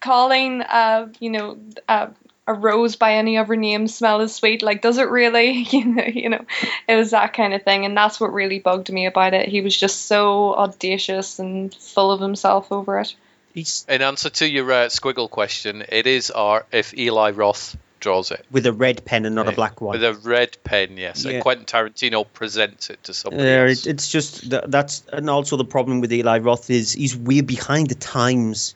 [0.01, 1.59] calling, uh, you know,
[1.89, 2.09] uh,
[2.47, 4.63] a rose by any other name smell as sweet?
[4.63, 5.51] Like, does it really?
[5.71, 6.45] you know, you know,
[6.89, 9.49] it was that kind of thing, and that's what really bugged me about it.
[9.49, 13.15] He was just so audacious and full of himself over it.
[13.55, 18.31] He's In answer to your uh, squiggle question, it is art if Eli Roth draws
[18.31, 18.45] it.
[18.51, 19.93] with a red pen and not a black one.
[19.99, 21.25] With a red pen, yes.
[21.25, 21.33] Yeah.
[21.33, 23.87] And Quentin Tarantino presents it to somebody Yeah, else.
[23.87, 27.41] it, it's just that, that's and also the problem with Eli Roth is he's way
[27.41, 28.75] behind the times.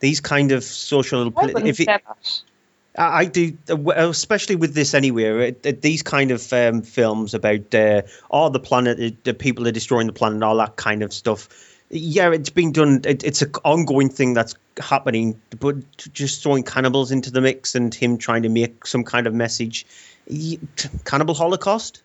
[0.00, 2.40] These kind of social, I wouldn't if it, say that.
[2.98, 5.48] I I do, uh, especially with this anyway.
[5.48, 9.66] it- it- These kind of um, films about uh, oh the planet, uh, the people
[9.66, 11.48] are destroying the planet, all that kind of stuff.
[11.96, 13.02] Yeah, it's been done.
[13.04, 15.76] It, it's an ongoing thing that's happening, but
[16.12, 19.86] just throwing cannibals into the mix and him trying to make some kind of message.
[20.26, 20.58] He-
[21.04, 22.02] Cannibal Holocaust.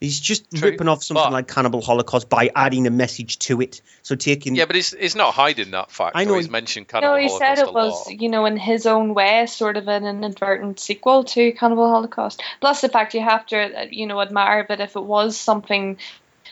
[0.00, 3.80] He's just ripping off something like Cannibal Holocaust by adding a message to it.
[4.02, 6.16] So taking Yeah, but he's, he's not hiding that fact.
[6.16, 6.34] I know.
[6.34, 9.46] He's mentioned Cannibal No, he Holocaust said it was, you know, in his own way,
[9.46, 12.42] sort of an inadvertent sequel to Cannibal Holocaust.
[12.60, 15.96] Plus the fact you have to, uh, you know, admire that if it was something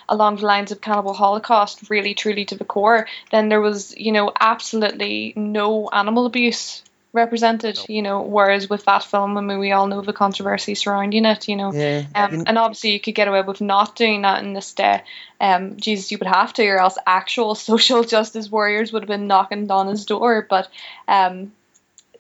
[0.09, 4.13] along the lines of Cannibal Holocaust, really truly to the core, then there was, you
[4.13, 6.83] know, absolutely no animal abuse
[7.13, 11.27] represented, you know, whereas with that film, I mean, we all know the controversy surrounding
[11.27, 11.73] it, you know.
[11.73, 12.05] Yeah.
[12.15, 15.03] Um, and obviously, you could get away with not doing that in this day.
[15.41, 19.27] Um, Jesus, you would have to, or else actual social justice warriors would have been
[19.27, 20.47] knocking on his door.
[20.49, 20.69] But
[21.07, 21.53] um,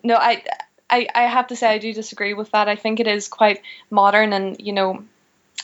[0.04, 0.44] no, I,
[0.90, 2.68] I, I have to say I do disagree with that.
[2.68, 5.04] I think it is quite modern, and you know,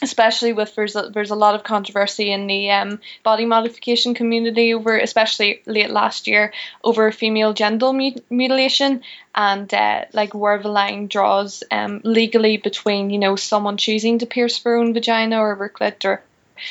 [0.02, 4.74] especially with there's a, there's a lot of controversy in the um, body modification community
[4.74, 6.52] over, especially late last year,
[6.84, 9.02] over female genital mut- mutilation
[9.34, 14.26] and uh, like where the line draws um, legally between you know someone choosing to
[14.26, 16.22] pierce their own vagina or their clit or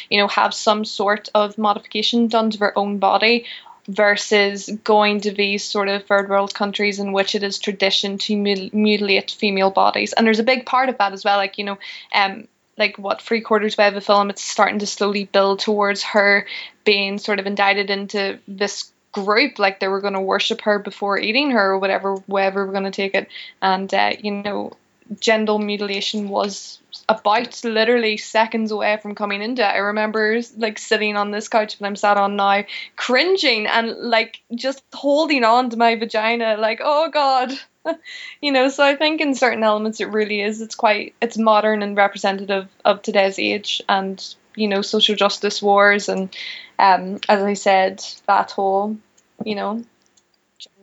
[0.10, 3.46] you know have some sort of modification done to their own body
[3.88, 8.36] versus going to these sort of third world countries in which it is tradition to
[8.36, 10.12] mut- mutilate female bodies.
[10.12, 11.78] And there's a big part of that as well like you know
[12.14, 12.48] um
[12.78, 16.46] like what three quarters way of the film it's starting to slowly build towards her
[16.84, 21.18] being sort of indicted into this group like they were going to worship her before
[21.18, 23.28] eating her or whatever wherever we're going to take it
[23.62, 24.72] and uh, you know
[25.20, 29.66] genital mutilation was about literally seconds away from coming into it.
[29.74, 32.64] I remember like sitting on this couch that I'm sat on now,
[32.96, 37.52] cringing and like just holding on to my vagina, like, oh god.
[38.42, 40.62] you know, so I think in certain elements it really is.
[40.62, 44.24] It's quite it's modern and representative of today's age and,
[44.56, 46.36] you know, social justice wars and
[46.80, 48.98] um as I said, that whole,
[49.46, 49.84] you know,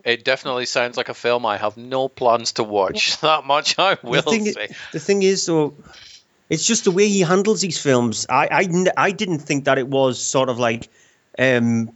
[0.04, 3.20] It definitely sounds like a film I have no plans to watch.
[3.22, 4.68] That much I will the thing, say.
[4.92, 5.74] the thing is, though,
[6.50, 8.26] it's just the way he handles these films.
[8.28, 10.88] I, I, I didn't think that it was sort of like
[11.38, 11.90] um,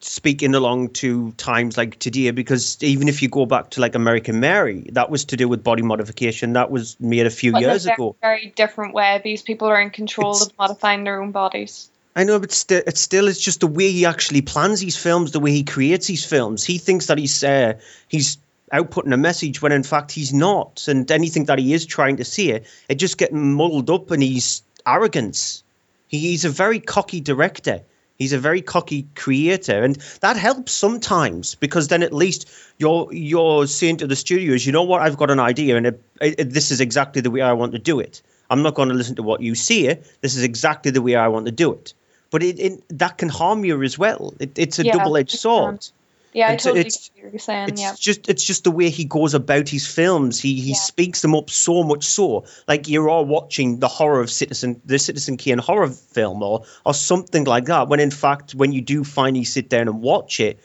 [0.00, 4.40] speaking along to times like today, because even if you go back to like American
[4.40, 6.54] Mary, that was to do with body modification.
[6.54, 8.16] That was made a few but in a years very, ago.
[8.20, 9.20] very different way.
[9.22, 11.88] These people are in control It's- of modifying their own bodies.
[12.16, 15.30] I know, but sti- it's still it's just the way he actually plans these films,
[15.30, 16.64] the way he creates these films.
[16.64, 17.74] He thinks that he's uh,
[18.08, 18.36] he's
[18.72, 22.24] outputting a message when in fact he's not, and anything that he is trying to
[22.24, 25.62] say, it just getting muddled up, and he's arrogance.
[26.08, 27.82] He, he's a very cocky director.
[28.20, 33.66] He's a very cocky creator, and that helps sometimes because then at least you're you're
[33.66, 36.70] saying to the studios, you know what, I've got an idea, and it, it, this
[36.70, 38.20] is exactly the way I want to do it.
[38.50, 40.00] I'm not going to listen to what you say.
[40.20, 41.94] This is exactly the way I want to do it.
[42.30, 44.34] But it, that can harm you as well.
[44.38, 45.88] It, it's a Yeah, double-edged it sword.
[46.32, 47.68] Yeah, I And totally it's- get what you're saying.
[47.70, 47.94] It's yeah.
[47.98, 50.38] just it's just the way he goes about his films.
[50.40, 54.30] He he speaks them up so much so, like you're all watching the horror of
[54.30, 57.88] Citizen the Citizen Kane horror film or or something like that.
[57.88, 60.60] When in fact, when you do finally sit down and watch it,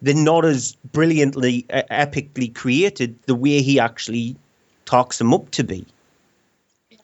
[0.00, 4.36] they're not as brilliantly uh, epically created the way he actually
[4.86, 5.84] talks them up to be.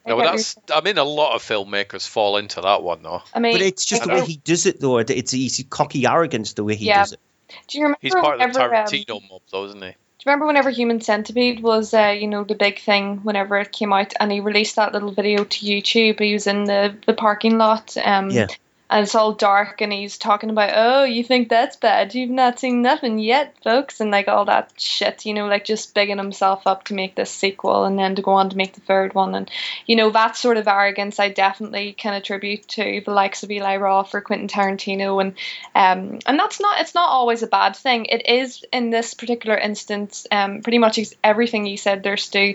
[0.07, 0.57] I No, but that's.
[0.73, 3.23] I mean, a lot of filmmakers fall into that one, though.
[3.35, 4.99] I mean, but it's just I the way he does it, though.
[4.99, 7.01] It's he's cocky arrogance the way he Yeah.
[7.03, 7.21] does it.
[7.69, 9.89] Do you remember He's part of the whenever, um, mob, though, isn't he?
[9.89, 13.73] Do you remember whenever Human Centipede was, uh, you know, the big thing whenever it
[13.73, 16.21] came out, and he released that little video to YouTube?
[16.21, 18.49] He was in the, the parking lot, um, Yeah.
[18.89, 22.15] And it's all dark, and he's talking about, oh, you think that's bad?
[22.15, 25.95] You've not seen nothing yet, folks, and like all that shit, you know, like just
[25.95, 28.81] bigging himself up to make this sequel, and then to go on to make the
[28.81, 29.51] third one, and
[29.87, 33.77] you know that sort of arrogance, I definitely can attribute to the likes of Eli
[33.77, 35.35] Roth or Quentin Tarantino, and
[35.75, 38.05] um, and that's not it's not always a bad thing.
[38.07, 42.55] It is in this particular instance, um, pretty much everything you said there, Stu,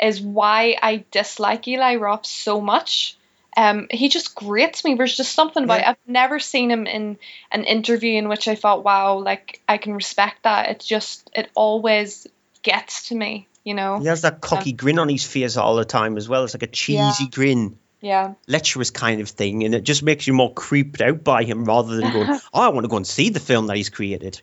[0.00, 3.16] is why I dislike Eli Roth so much.
[3.58, 4.94] Um, he just grates me.
[4.94, 5.90] There's just something about Yeah.
[5.90, 7.18] I've never seen him in
[7.50, 10.70] an interview in which I thought, wow, like I can respect that.
[10.70, 12.28] It's just it always
[12.62, 13.98] gets to me, you know.
[13.98, 16.44] He has that cocky grin on his face all the time as well.
[16.44, 17.30] It's like a cheesy Yeah.
[17.32, 18.34] grin, Yeah.
[18.46, 21.96] lecherous kind of thing, and it just makes you more creeped out by him rather
[21.96, 24.40] than going, "Oh, I want to go and see the film that he's created."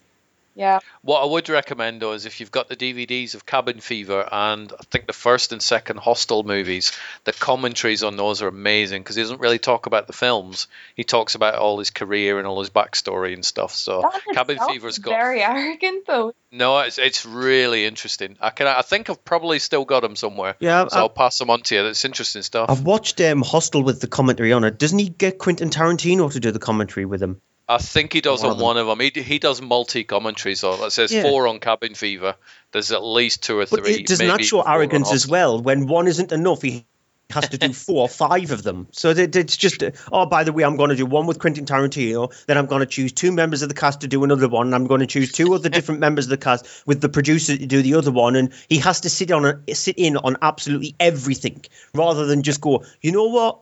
[0.56, 0.80] Yeah.
[1.02, 4.72] What I would recommend though is if you've got the DVDs of Cabin Fever and
[4.72, 6.94] I think the first and second Hostel movies,
[7.26, 10.68] the commentaries on those are amazing because he doesn't really talk about the films.
[10.95, 13.73] He talks about all his career and all his backstory and stuff.
[13.76, 16.34] So Cabin itself Fever's is got very arrogant though.
[16.53, 18.38] no, it's it's really interesting.
[18.40, 20.56] I can I think I've probably still got them somewhere.
[20.61, 21.86] Yeah, so I- I'll pass them on to you.
[21.88, 22.69] It's interesting stuff.
[22.69, 24.80] I've watched um, Hostel with the commentary on it.
[24.80, 27.41] Doesn't he get Quentin Tarantino to do the commentary with him?
[27.68, 29.00] I think he does One on of one of them.
[29.00, 30.60] He he does multi commentaries.
[30.60, 31.24] So that says Yeah.
[31.24, 32.36] four on Cabin Fever.
[32.72, 33.96] There's at least two or But three.
[33.96, 35.60] it, doesn't that show arrogance as well?
[35.60, 36.86] When one isn't enough, he
[37.32, 38.88] has to do four or five of them.
[38.92, 42.32] So it's just, oh, by the way, I'm going to do one with Quentin Tarantino.
[42.46, 44.68] Then I'm going to choose two members of the cast to do another one.
[44.68, 47.58] And I'm going to choose two other different members of the cast with the producer
[47.58, 48.36] to do the other one.
[48.36, 51.66] And he has to sit on a, sit in on absolutely everything
[51.96, 53.60] rather than just go, you know what?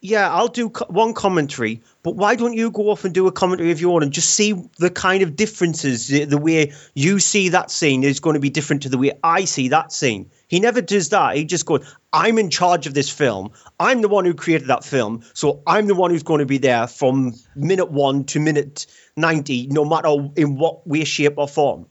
[0.00, 3.32] Yeah, I'll do co- one commentary, but why don't you go off and do a
[3.32, 6.06] commentary of your own and just see the kind of differences?
[6.06, 9.18] The, the way you see that scene is going to be different to the way
[9.24, 10.30] I see that scene.
[10.46, 11.34] He never does that.
[11.36, 13.50] He just goes, I'm in charge of this film.
[13.80, 15.24] I'm the one who created that film.
[15.34, 19.66] So I'm the one who's going to be there from minute one to minute 90,
[19.66, 21.86] no matter in what way, shape, or form.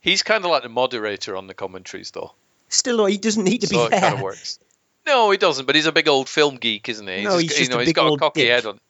[0.00, 2.32] He's kind of like the moderator on the commentaries, though.
[2.68, 4.00] Still, he doesn't need to so be it there.
[4.00, 4.60] kind of works.
[5.06, 5.66] No, he doesn't.
[5.66, 7.22] But he's a big old film geek, isn't he?
[7.22, 8.50] No, he's you just know, a he's big got a old cocky dick.
[8.50, 8.80] head on.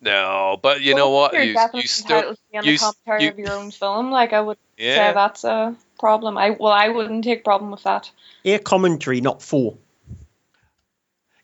[0.00, 1.32] No, but you know what?
[1.32, 3.52] You're You, definitely you still, entitled to be on you, the commentary you- of your
[3.52, 4.10] own film.
[4.10, 5.08] Like I would Yeah.
[5.10, 6.36] say that's a problem.
[6.36, 8.10] I well, I wouldn't take problem with that.
[8.44, 9.76] A commentary, not four.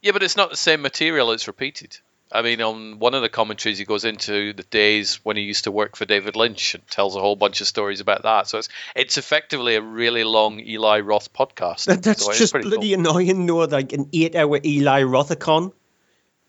[0.02, 1.30] Yeah, but it's not the same material.
[1.32, 1.98] It's repeated.
[2.30, 5.64] I mean, on one of the commentaries, he goes into the days when he used
[5.64, 8.48] to work for David Lynch and tells a whole bunch of stories about that.
[8.48, 11.86] So it's it's effectively a really long Eli Roth podcast.
[11.86, 13.00] That, that's So just bloody cool.
[13.00, 15.72] annoying, though, like an eight hour Eli Rothicon.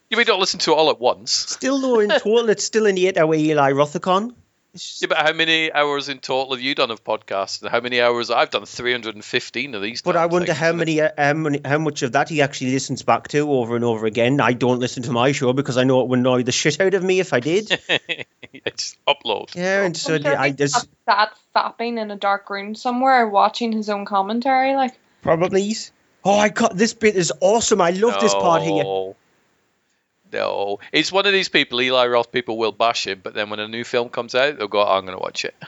[0.09, 1.31] You mean don't listen to it all at once?
[1.31, 4.33] Still, though, in total, it's still an eight hour Eli Rothicon.
[4.73, 7.61] Yeah, but how many hours in total have you done of podcasts?
[7.61, 8.29] And how many hours?
[8.29, 10.03] I've done 315 of these.
[10.03, 10.59] But I wonder things.
[10.59, 13.75] how many, uh, how many, how much of that he actually listens back to over
[13.75, 14.39] and over again.
[14.39, 16.93] I don't listen to my show because I know it would annoy the shit out
[16.93, 17.71] of me if I did.
[17.89, 19.55] I just upload.
[19.55, 23.71] Yeah, and so I'm sure I just sat fapping in a dark room somewhere watching
[23.71, 24.75] his own commentary.
[24.75, 25.75] Like probably.
[26.23, 27.81] Oh, I got this bit is awesome.
[27.81, 29.13] I love this part here.
[30.31, 30.79] No.
[30.91, 31.81] It's one of these people.
[31.81, 34.67] Eli Roth people will bash him, but then when a new film comes out, they'll
[34.67, 35.55] go, "I'm going to watch it."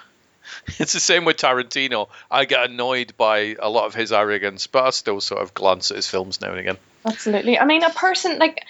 [0.79, 2.09] It's the same with Tarantino.
[2.29, 5.91] I get annoyed by a lot of his arrogance, but I still sort of glance
[5.91, 6.77] at his films now and again.
[7.05, 7.57] Absolutely.
[7.57, 8.65] I mean, a person like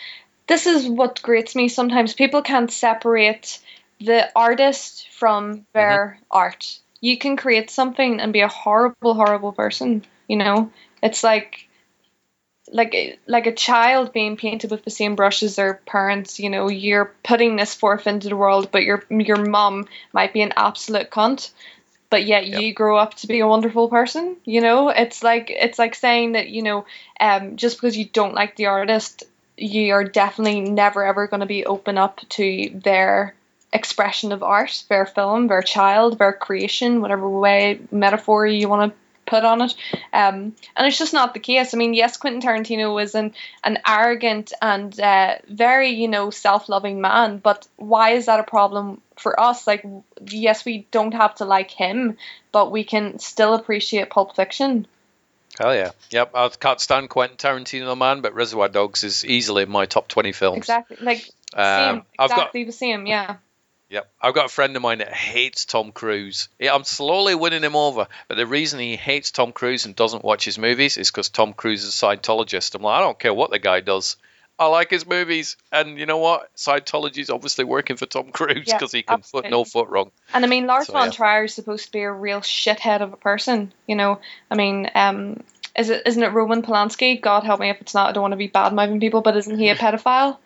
[0.47, 2.13] this is what grates me sometimes.
[2.13, 3.59] People can't separate
[3.99, 6.23] the artist from their mm-hmm.
[6.29, 6.79] art.
[6.99, 10.03] You can create something and be a horrible, horrible person.
[10.27, 11.67] You know, it's like
[12.69, 16.39] like like a child being painted with the same brush as their parents.
[16.39, 20.41] You know, you're putting this forth into the world, but your your mom might be
[20.41, 21.51] an absolute cunt
[22.11, 25.79] but yet you grow up to be a wonderful person you know it's like it's
[25.79, 26.85] like saying that you know
[27.19, 29.23] um just because you don't like the artist
[29.57, 33.33] you are definitely never ever going to be open up to their
[33.73, 39.00] expression of art their film their child their creation whatever way metaphor you want to
[39.31, 39.75] put on it.
[40.13, 40.37] Um
[40.75, 41.73] and it's just not the case.
[41.73, 43.33] I mean yes quentin tarantino was an
[43.63, 49.01] an arrogant and uh, very you know self-loving man but why is that a problem
[49.17, 49.67] for us?
[49.67, 49.85] Like
[50.29, 52.17] yes we don't have to like him
[52.51, 54.87] but we can still appreciate pulp fiction.
[55.59, 56.31] Hell yeah, yep.
[56.33, 60.57] I can't stand Quentin Tarantino, man, but Reservoir Dogs is easily my top 20 films.
[60.57, 60.97] exactly.
[61.01, 62.03] Like Um, same.
[62.17, 63.35] I've got exactly the same yeah
[63.91, 64.09] Yep.
[64.21, 66.47] I've got a friend of mine that hates Tom Cruise.
[66.57, 70.23] Yeah, I'm slowly winning him over, but the reason he hates Tom Cruise and doesn't
[70.23, 72.73] watch his movies is because Tom Cruise is a Scientologist.
[72.73, 74.15] I'm like, I don't care what the guy does.
[74.57, 76.55] I like his movies, and you know what?
[76.55, 80.11] Scientology is obviously working for Tom Cruise Yeah, because he can foot no foot wrong.
[80.33, 81.11] And I mean, Lars So, von yeah.
[81.11, 83.73] Trier is supposed to be a real shithead of a person.
[83.87, 85.43] You know, I mean, um,
[85.75, 87.19] is it isn't it Roman Polanski?
[87.19, 88.09] God help me if it's not.
[88.09, 90.37] I don't want to be bad mouthing people, but isn't he a pedophile?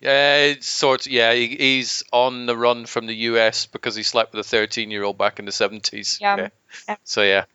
[0.00, 1.06] Yeah, it's sort.
[1.06, 3.66] Yeah, he, he's on the run from the U.S.
[3.66, 6.20] because he slept with a 13-year-old back in the 70s.
[6.20, 6.48] Yeah.
[6.88, 6.96] Yeah.
[7.04, 7.46] So yeah,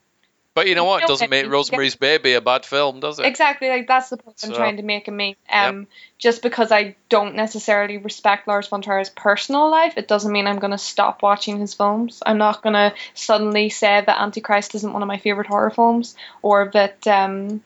[0.53, 0.97] but you know what?
[0.97, 3.25] You know Doesn't make Rosemary's Baby a bad film, does it?
[3.25, 5.37] Exactly, like that's the point I'm trying to make in me.
[5.49, 5.87] Um,
[6.17, 10.59] just because I don't necessarily respect Lars von Trier's personal life, it doesn't mean I'm
[10.59, 12.21] going to stop watching his films.
[12.25, 16.15] I'm not going to suddenly say that Antichrist isn't one of my favorite horror films,
[16.41, 17.63] or that um,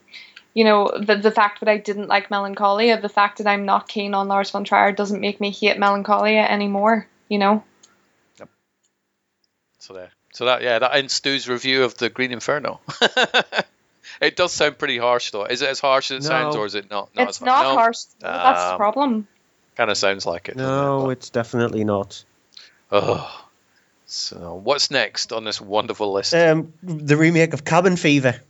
[0.56, 3.88] you know, the the fact that I didn't like Melancholia, the fact that I'm not
[3.88, 7.06] keen on Lars von Trier doesn't make me hate Melancholia anymore.
[7.28, 7.64] You know.
[8.38, 8.48] Yep.
[9.80, 10.10] So there.
[10.32, 12.80] So that yeah, that ends Stu's review of the Green Inferno.
[14.22, 15.44] it does sound pretty harsh though.
[15.44, 17.14] Is it as harsh as it sounds, or is it not?
[17.14, 17.74] not it's as not no?
[17.74, 17.98] harsh.
[18.20, 19.28] That's the Um, problem.
[19.76, 20.56] Kind of sounds like it.
[20.56, 22.24] No, it's definitely not.
[22.90, 23.42] Oh.
[24.06, 26.32] So what's next on this wonderful list?
[26.32, 28.40] Um, the remake of Cabin Fever.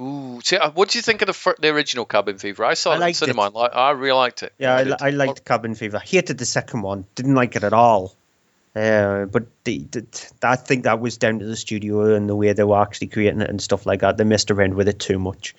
[0.00, 2.64] Ooh, see, uh, what do you think of the fir- the original Cabin Fever?
[2.64, 3.42] I saw I it in cinema.
[3.42, 3.46] it.
[3.46, 4.52] and li- I really liked it.
[4.58, 4.94] Yeah, I, did.
[5.00, 5.98] I liked Cabin Fever.
[5.98, 7.06] I hated the second one.
[7.14, 8.14] Didn't like it at all.
[8.74, 12.52] Uh, but the, the, I think that was down to the studio and the way
[12.52, 14.16] they were actually creating it and stuff like that.
[14.16, 15.54] They messed around with it too much.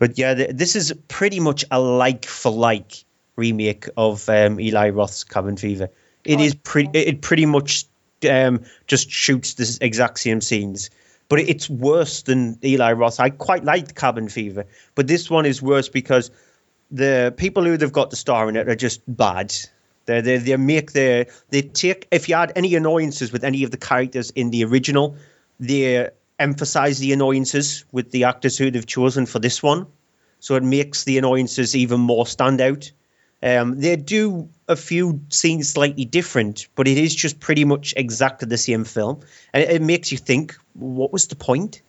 [0.00, 3.04] But yeah, th this is pretty much a like for like
[3.36, 5.90] remake of um, Eli Roth's Cabin Fever.
[6.24, 6.98] It is pretty.
[6.98, 7.84] It pretty much
[8.28, 10.90] um, just shoots the exact same scenes,
[11.32, 13.18] but it's worse than Eli Roth.
[13.18, 16.30] I quite liked Cabin Fever, but this one is worse because
[16.90, 19.54] the people who they've got the star in it are just bad.
[20.04, 23.70] They they they make their they take if you had any annoyances with any of
[23.70, 25.16] the characters in the original,
[25.58, 29.86] they emphasize the annoyances with the actors who they've chosen for this one,
[30.38, 32.92] so it makes the annoyances even more stand out.
[33.42, 38.48] Um, they do a few scenes slightly different, but it is just pretty much exactly
[38.48, 39.20] the same film,
[39.52, 41.82] and it, it makes you think, what was the point?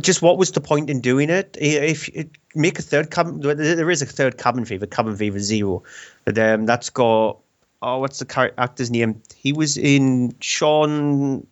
[0.00, 1.56] Just what was the point in doing it?
[1.60, 2.10] If
[2.54, 5.84] make a third cabin, there is a third cabin fever, cabin fever zero,
[6.24, 7.38] but um, that's got
[7.82, 9.22] oh, what's the char- actor's name?
[9.36, 11.46] He was in Sean.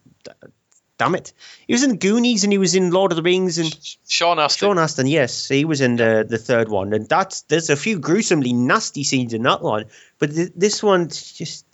[0.99, 1.33] Damn it,
[1.66, 3.73] he was in Goonies and he was in Lord of the Rings and
[4.09, 4.66] Sean Astin.
[4.66, 8.01] Sean Astin, yes, he was in the the third one, and that's there's a few
[8.01, 9.85] gruesomely nasty scenes in that one,
[10.19, 11.65] but th- this one just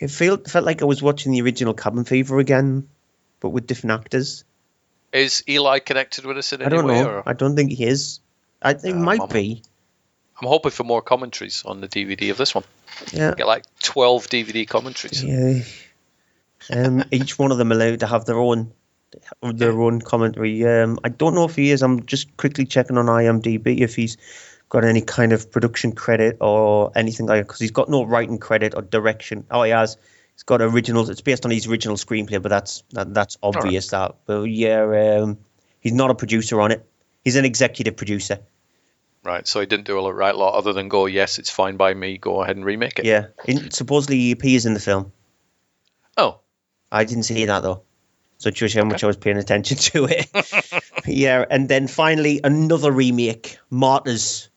[0.00, 2.88] it felt felt like I was watching the original Cabin Fever again,
[3.40, 4.44] but with different actors.
[5.12, 7.02] Is Eli connected with us in any I don't way?
[7.02, 7.08] know.
[7.10, 7.22] Or?
[7.28, 8.20] I don't think he is.
[8.62, 9.62] I think Uh, might I'm- be.
[10.40, 12.64] I'm hoping for more commentaries on the DVD of this one.
[13.12, 13.32] Yeah.
[13.34, 15.22] Get like 12 DVD commentaries.
[15.24, 15.62] Yeah.
[16.70, 18.72] Um, each one of them allowed to have their own
[19.42, 20.66] their own commentary.
[20.66, 21.82] Um, I don't know if he is.
[21.82, 24.16] I'm just quickly checking on IMDb if he's
[24.68, 28.38] got any kind of production credit or anything like that because he's got no writing
[28.38, 29.44] credit or direction.
[29.50, 29.96] Oh, he has.
[30.34, 31.08] He's got originals.
[31.08, 33.88] It's based on his original screenplay, but that's that, that's obvious.
[33.88, 35.38] That, but yeah, um,
[35.80, 36.84] he's not a producer on it.
[37.24, 38.40] He's an executive producer.
[39.24, 41.76] Right, so he didn't do a lot, right lot other than go, yes, it's fine
[41.76, 43.06] by me, go ahead and remake it.
[43.06, 43.26] Yeah,
[43.70, 45.10] supposedly he appears in the film.
[46.16, 46.38] Oh.
[46.90, 47.82] I didn't see that though.
[48.38, 50.28] So it shows you how much I was paying attention to it.
[51.06, 54.50] yeah, and then finally another remake, Martyrs.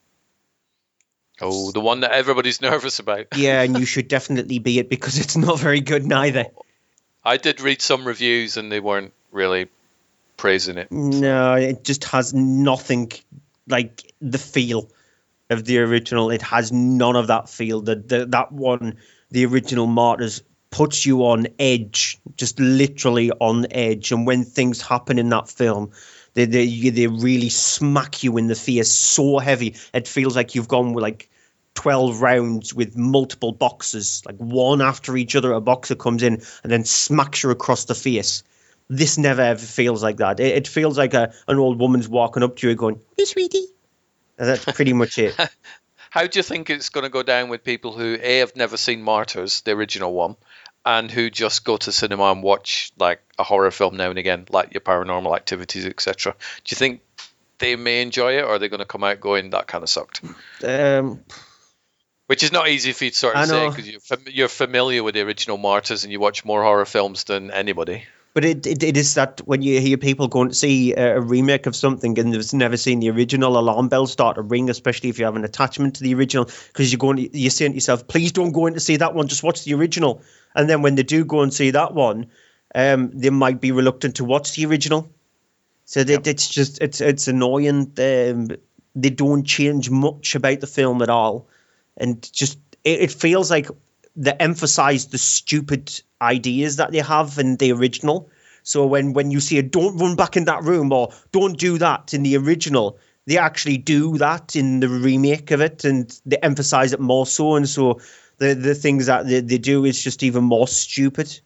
[1.42, 3.28] Oh, the one that everybody's nervous about.
[3.36, 6.46] Yeah, and you should definitely be it because it's not very good neither.
[7.24, 9.70] I did read some reviews and they weren't really
[10.36, 10.92] praising it.
[10.92, 13.12] No, it just has nothing
[13.68, 14.90] like the feel
[15.50, 16.32] of the original.
[16.32, 17.82] It has none of that feel.
[17.82, 18.98] The, the that one,
[19.32, 24.12] the original Martyrs, puts you on edge, just literally on edge.
[24.12, 25.92] And when things happen in that film,
[26.34, 29.76] they they they really smack you in the face so heavy.
[29.94, 31.30] It feels like you've gone with like.
[31.76, 35.54] 12 rounds with multiple boxes, like one after each other.
[35.54, 38.44] A boxer comes in and then smacks you across the face
[38.90, 40.40] this never ever feels like that.
[40.40, 43.68] It, it feels like a, an old woman's walking up to you going, "Hey, sweetie."
[44.38, 45.36] And that's pretty much it.
[46.10, 48.78] How do you think it's going to go down with people who A have never
[48.78, 50.38] seen Martyrs, the original one,
[50.86, 54.46] and who just go to cinema and watch like a horror film now and again,
[54.50, 56.34] like your paranormal activities, etc.
[56.64, 57.02] Do you think
[57.60, 59.90] they may enjoy it or are they going to come out going that kind of
[59.90, 60.22] sucked?
[60.64, 61.24] Um,
[62.28, 65.04] Which is not easy for you to sort of say because you're, fam- you're familiar
[65.04, 68.06] with the original Martyrs and you watch more horror films than anybody.
[68.36, 71.20] But it, it, it is that when you hear people going to see a, a
[71.20, 75.10] remake of something and they've never seen the original, alarm bells start to ring, especially
[75.10, 78.08] if you have an attachment to the original, because you're going, you're saying to yourself,
[78.08, 79.28] "Please don't go in to see that one.
[79.28, 80.22] Just watch the original."
[80.56, 82.28] And then when they do go and see that one,
[82.74, 85.10] um, they might be reluctant to watch the original.
[85.86, 87.94] So that it's just it's it's annoying.
[87.98, 88.50] Um,
[88.96, 91.48] they don't change much about the film at all,
[91.98, 93.70] and just it, it feels like
[94.16, 98.30] they emphasize the stupid ideas that they have in the original.
[98.62, 101.80] So when when you see a don't run back in that room or don't do
[101.80, 106.38] that in the original, they actually do that in the remake of it, and they
[106.38, 107.56] emphasize it more so.
[107.56, 108.00] And so
[108.40, 111.40] the the things that they, they do is just even more stupid,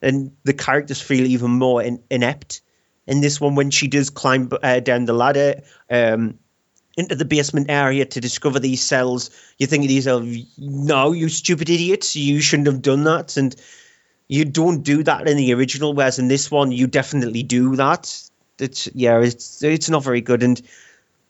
[0.00, 2.62] and the characters feel even more in, inept.
[3.06, 6.38] In this one, when she does climb uh, down the ladder, um,
[6.96, 9.30] into the basement area to discover these cells.
[9.58, 10.24] You think to yourself,
[10.58, 13.36] no, you stupid idiots, you shouldn't have done that.
[13.36, 13.54] And
[14.28, 18.30] you don't do that in the original, whereas in this one, you definitely do that.
[18.58, 20.42] It's yeah, it's it's not very good.
[20.42, 20.60] And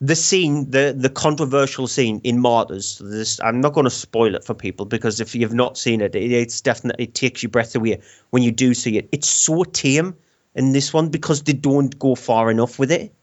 [0.01, 2.99] the scene, the the controversial scene in Martyrs.
[3.03, 6.15] This I'm not going to spoil it for people because if you've not seen it,
[6.15, 8.01] it it's definitely it takes your breath away
[8.31, 9.09] when you do see it.
[9.13, 10.15] It's so tame
[10.55, 13.15] in this one because they don't go far enough with it.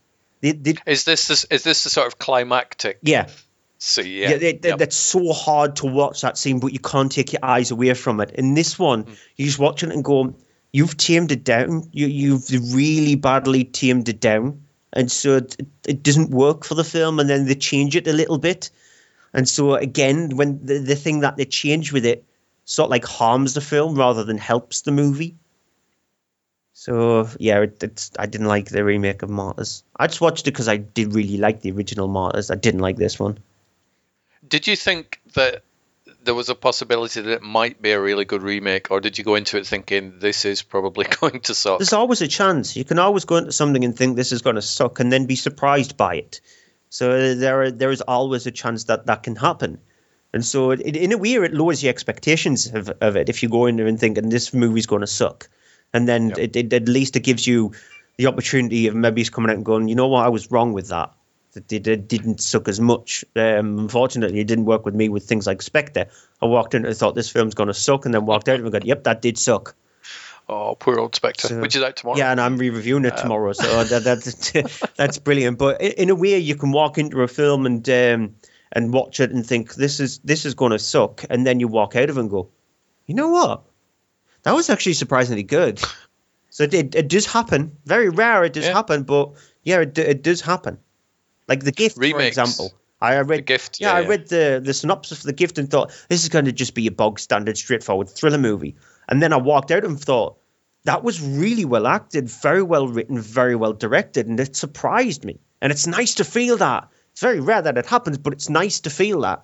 [0.42, 2.98] They, they, Is this this is this the sort of climactic?
[3.04, 3.28] yeah,
[3.78, 4.78] See, yeah, yeah, they- Yep.
[4.80, 8.20] that's so hard to watch that scene, but you can't take your eyes away from
[8.22, 8.32] it.
[8.32, 9.16] In this one, Mm.
[9.38, 10.36] you just watch it and go,
[10.72, 11.88] "You've tamed it down.
[11.92, 14.63] You, you've really badly tamed it down."
[14.94, 15.58] And so it,
[15.88, 18.70] it doesn't work for the film, and then they change it a little bit.
[19.34, 22.24] And so again, when the, the thing that they change with it
[22.66, 25.36] sort of like harms the film rather than helps the movie.
[26.74, 29.84] So yeah, it, I didn't like the remake of Martyrs.
[29.98, 32.52] I just watched it because I did really like the original Martyrs.
[32.52, 33.38] I didn't like this one.
[34.48, 35.64] Did you think that
[36.24, 39.24] there was a possibility that it might be a really good remake, or did you
[39.24, 41.80] go into it thinking this is probably going to suck?
[41.80, 42.76] There's always a chance.
[42.76, 45.26] You can always go into something and think this is going to suck, and then
[45.26, 46.42] be surprised by it.
[46.90, 49.80] So uh, there, are, there is always a chance that that can happen.
[50.34, 53.50] And so, it, in a way, it lowers your expectations of, of it if you
[53.50, 55.50] go in there and thinking this movie's going to suck,
[55.94, 57.74] and then it, it, at least it gives you
[58.18, 60.74] the opportunity of maybe it's coming out and going, you know what, I was wrong
[60.74, 61.14] with that.
[61.54, 63.24] That it, it didn't suck as much.
[63.36, 66.08] Um, unfortunately, it didn't work with me with things like Spectre.
[66.42, 68.72] I walked in and thought this film's going to suck, and then walked out and
[68.72, 69.76] got, yep, that did suck.
[70.50, 72.18] Oh, poor old Spectre, So- which is out tomorrow.
[72.18, 74.52] Yeah, and I'm re-reviewing it tomorrow, so that, that's
[74.98, 75.58] that's brilliant.
[75.58, 78.36] But in a way, you can walk into a film and um,
[78.72, 81.68] and watch it and think this is this is going to suck, and then you
[81.68, 82.50] walk out of it and go,
[83.06, 83.64] you know what,
[84.42, 85.82] that was actually surprisingly good.
[86.50, 87.76] So it it, it does happen.
[87.86, 89.32] Very rare, it does happen, but
[89.64, 90.78] yeah, it, it does happen.
[91.48, 92.74] Like the gift, for example.
[93.02, 94.08] I read Gift, yeah, yeah, I yeah.
[94.08, 96.88] read the the synopsis for the gift and thought this is going to just be
[96.88, 98.76] a bog standard, straightforward thriller movie.
[99.10, 100.38] And then I walked out and thought
[100.86, 105.40] that was really well acted, very well written, very well directed, and it surprised me.
[105.62, 106.88] And it's nice to feel that.
[107.12, 109.44] It's very rare that it happens, but it's nice to feel that.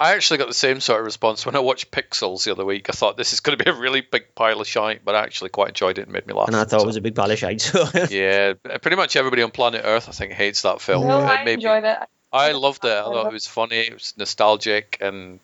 [0.00, 2.88] I actually got the same sort of response when I watched Pixels the other week.
[2.88, 5.22] I thought this is going to be a really big pile of shite, but I
[5.24, 6.48] actually quite enjoyed it and made me laugh.
[6.48, 7.60] And I thought it was a big pile of shite.
[7.60, 11.06] So yeah, pretty much everybody on planet Earth, I think, hates that film.
[11.06, 11.98] No, It I made me- enjoyed it.
[12.32, 12.88] I loved it.
[12.92, 13.76] I thought it was funny.
[13.80, 15.38] It was nostalgic, and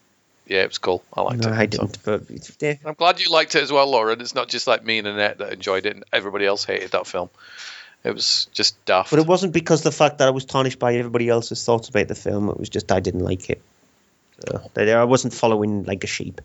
[0.47, 1.03] yeah, it was cool.
[1.13, 1.53] I liked no, it.
[1.53, 1.99] I So- didn't.
[2.05, 2.75] But yeah.
[2.87, 4.21] I'm glad you liked it as well, Lauren.
[4.23, 7.07] It's not just like me and Annette that enjoyed it, and everybody else hated that
[7.07, 7.29] film.
[8.05, 9.11] It was just daft.
[9.11, 12.09] But it wasn't because the fact that I was tarnished by everybody else's thoughts about
[12.09, 12.49] the film.
[12.49, 13.61] It was just I didn't like it.
[14.41, 16.41] So, I wasn't following like a sheep.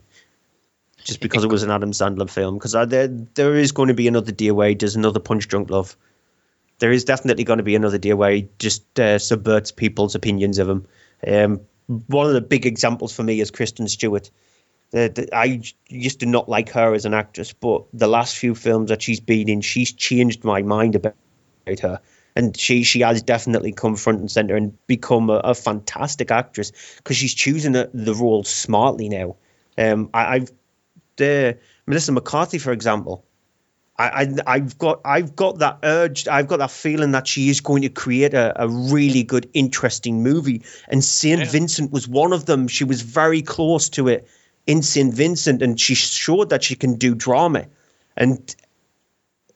[1.03, 2.55] Just because it was an Adam Sandler film.
[2.55, 5.95] Because there, there is going to be another where he does another Punch Drunk Love.
[6.79, 10.67] There is definitely going to be another where he just uh, subverts people's opinions of
[10.67, 10.87] him.
[11.25, 11.61] Um,
[12.07, 14.31] one of the big examples for me is Kristen Stewart.
[14.93, 18.89] Uh, I used to not like her as an actress, but the last few films
[18.89, 21.15] that she's been in, she's changed my mind about
[21.81, 22.01] her.
[22.35, 26.71] And she she has definitely come front and center and become a, a fantastic actress
[26.97, 29.35] because she's choosing the, the role smartly now.
[29.77, 30.51] Um, I, I've
[31.17, 33.25] the Melissa McCarthy, for example.
[33.97, 36.27] I, I I've got I've got that urge.
[36.27, 40.23] I've got that feeling that she is going to create a, a really good, interesting
[40.23, 40.63] movie.
[40.87, 42.67] And Saint Vincent was one of them.
[42.67, 44.27] She was very close to it
[44.65, 47.67] in Saint Vincent, and she showed that she can do drama.
[48.15, 48.55] And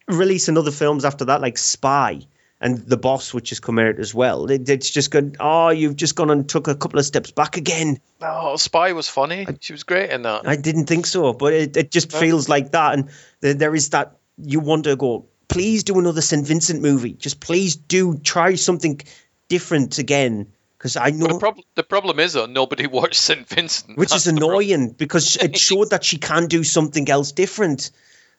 [0.08, 2.28] releasing other films after that, like Spy
[2.62, 4.50] and The Boss, which has come out as well.
[4.50, 5.36] It, it's just gone.
[5.40, 8.00] Oh, you've just gone and took a couple of steps back again.
[8.22, 9.46] Oh, Spy was funny.
[9.60, 10.48] She was great in that.
[10.48, 13.10] I didn't think so, but it, it just feels like that, and
[13.42, 15.26] there, there is that you want to go.
[15.48, 16.46] Please do another St.
[16.46, 17.14] Vincent movie.
[17.14, 19.00] Just please do try something
[19.48, 23.48] different again, because I know The, prob- the problem is, though, nobody watched St.
[23.48, 23.98] Vincent.
[23.98, 27.92] which That's is annoying because it showed that she can do something else different.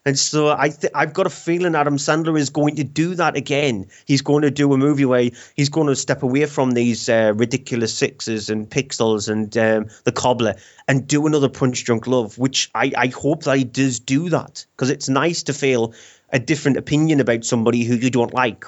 [0.06, 3.36] And so I th- I've got a feeling Adam Sandler is going to do that
[3.36, 3.88] again.
[4.04, 7.32] He's going to do a movie where he's going to step away from these uh,
[7.34, 10.54] ridiculous sixes and pixels and um, the cobbler
[10.86, 14.64] and do another Punch Drunk Love, which I, I hope that he does do that
[14.76, 15.92] because it's nice to feel
[16.30, 18.64] a different opinion about somebody who you don't like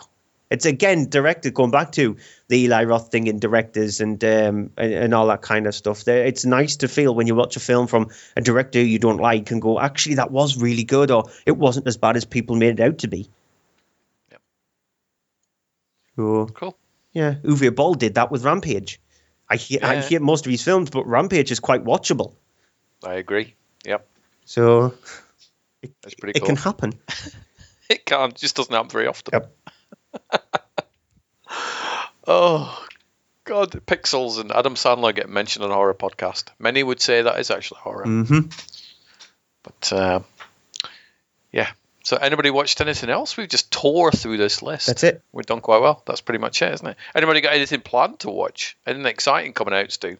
[0.50, 2.16] it's again directed going back to
[2.48, 6.04] the Eli Roth thing in directors and um, and, and all that kind of stuff.
[6.04, 9.18] There, it's nice to feel when you watch a film from a director you don't
[9.18, 12.56] like and go, actually, that was really good, or it wasn't as bad as people
[12.56, 13.28] made it out to be.
[14.30, 14.40] Yep.
[16.16, 16.78] So, cool.
[17.12, 19.00] Yeah, Uwe Boll did that with Rampage.
[19.48, 22.34] I hear I hear most of his films, but Rampage is quite watchable.
[23.04, 23.54] I agree.
[23.84, 24.06] Yep.
[24.44, 24.94] So
[26.02, 26.46] That's pretty cool.
[26.46, 26.92] it can happen.
[27.88, 28.32] It can.
[28.34, 29.30] Just doesn't happen very often.
[29.32, 29.56] Yep.
[32.26, 32.86] oh,
[33.44, 33.70] God.
[33.86, 36.44] Pixels and Adam Sandler get mentioned on a horror podcast.
[36.58, 38.04] Many would say that is actually horror.
[38.04, 38.40] hmm
[39.62, 40.20] But, uh,
[41.52, 41.68] yeah.
[42.04, 43.36] So, anybody watched anything else?
[43.36, 44.86] We've just tore through this list.
[44.86, 45.22] That's it.
[45.32, 46.02] We've done quite well.
[46.06, 46.96] That's pretty much it, isn't it?
[47.14, 48.76] Anybody got anything planned to watch?
[48.86, 50.16] Anything exciting coming out, Stu?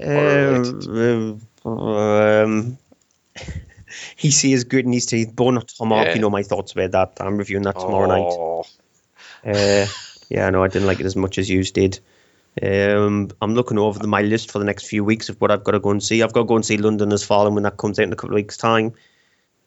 [0.00, 2.78] Um, um,
[4.16, 6.06] he is good and he's to Bone of Tomahawk.
[6.06, 6.14] Yeah.
[6.14, 7.12] You know my thoughts about that.
[7.24, 8.60] I'm reviewing that tomorrow Oh.
[8.60, 8.70] night.
[9.44, 9.86] Uh,
[10.28, 12.00] yeah, no, I didn't like it as much as you did.
[12.60, 15.64] Um, I'm looking over the, my list for the next few weeks of what I've
[15.64, 16.22] got to go and see.
[16.22, 18.16] I've got to go and see London Has Fallen when that comes out in a
[18.16, 18.92] couple of weeks' time.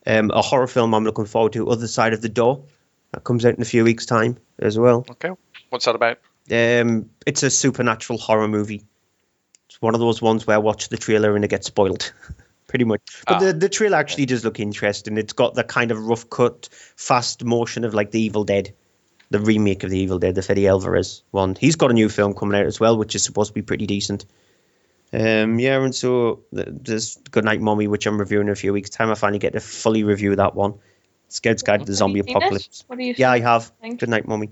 [0.05, 2.65] Um, a horror film I'm looking forward to, Other Side of the Door,
[3.11, 5.05] that comes out in a few weeks' time as well.
[5.09, 5.31] Okay.
[5.69, 6.19] What's that about?
[6.51, 8.83] Um, it's a supernatural horror movie.
[9.67, 12.13] It's one of those ones where I watch the trailer and it gets spoiled,
[12.67, 13.01] pretty much.
[13.27, 15.17] But the, the trailer actually does look interesting.
[15.17, 18.75] It's got the kind of rough cut, fast motion of like The Evil Dead,
[19.29, 21.55] the remake of The Evil Dead, the Fede Alvarez one.
[21.55, 23.85] He's got a new film coming out as well, which is supposed to be pretty
[23.87, 24.25] decent.
[25.13, 28.89] Um, yeah, and so th- there's Goodnight Mommy, which I'm reviewing in a few weeks'
[28.89, 29.09] time.
[29.09, 30.75] I finally get to fully review that one.
[31.29, 32.45] Scouts Guide to the Zombie Have you seen it?
[32.45, 32.83] Apocalypse.
[32.87, 33.71] What do you Yeah, I have.
[33.81, 33.99] think?
[33.99, 34.51] Good night, mummy.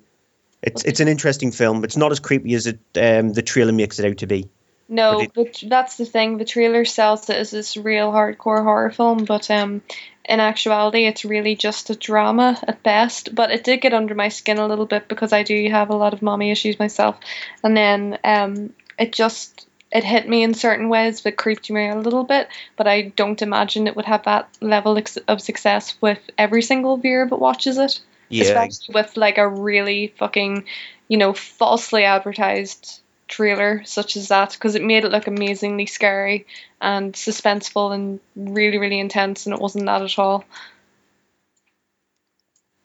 [0.62, 1.82] It's it's an interesting film.
[1.82, 4.50] But it's not as creepy as it um, the trailer makes it out to be.
[4.90, 6.38] No, but that's the thing.
[6.38, 9.82] The trailer sells it as this real hardcore horror film, but um,
[10.26, 13.36] in actuality, it's really just a drama at best.
[13.36, 15.96] But it did get under my skin a little bit because I do have a
[15.96, 17.18] lot of mommy issues myself,
[17.64, 21.96] and then um, it just it hit me in certain ways, but creeped me a
[21.96, 22.48] little bit.
[22.76, 27.28] But I don't imagine it would have that level of success with every single viewer
[27.30, 28.00] that watches it.
[28.30, 28.44] Yeah.
[28.46, 30.66] Especially with like a really fucking,
[31.08, 33.03] you know, falsely advertised
[33.34, 36.46] trailer such as that because it made it look amazingly scary
[36.80, 40.46] and suspenseful and really really intense and it wasn't that at all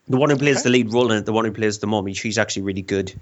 [0.08, 2.14] The one who plays the lead role in it, the one who plays the mummy,
[2.14, 3.12] she's actually really good.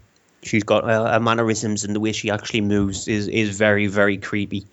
[0.43, 4.19] She's got uh, her mannerisms and the way she actually moves is is very very
[4.19, 4.67] creepy.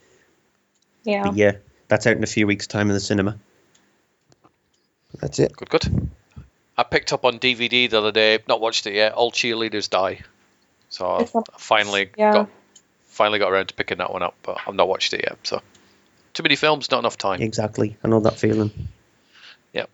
[1.03, 1.53] yeah But yeah,
[1.87, 3.37] that's out in a few weeks' time in the cinema.
[5.19, 5.55] That's it.
[5.55, 6.11] Good, good.
[6.77, 8.39] I picked up on DVD the other day.
[8.47, 9.13] Not watched it yet.
[9.13, 10.21] All cheerleaders die.
[10.93, 11.25] So I
[11.57, 12.33] finally yeah.
[12.33, 12.49] got
[13.07, 15.39] finally got around to picking that one up, but I've not watched it yet.
[15.41, 15.59] So
[16.35, 17.41] too many films, not enough time.
[17.41, 17.97] Exactly.
[18.03, 18.69] I know that feeling.
[19.73, 19.89] Yep.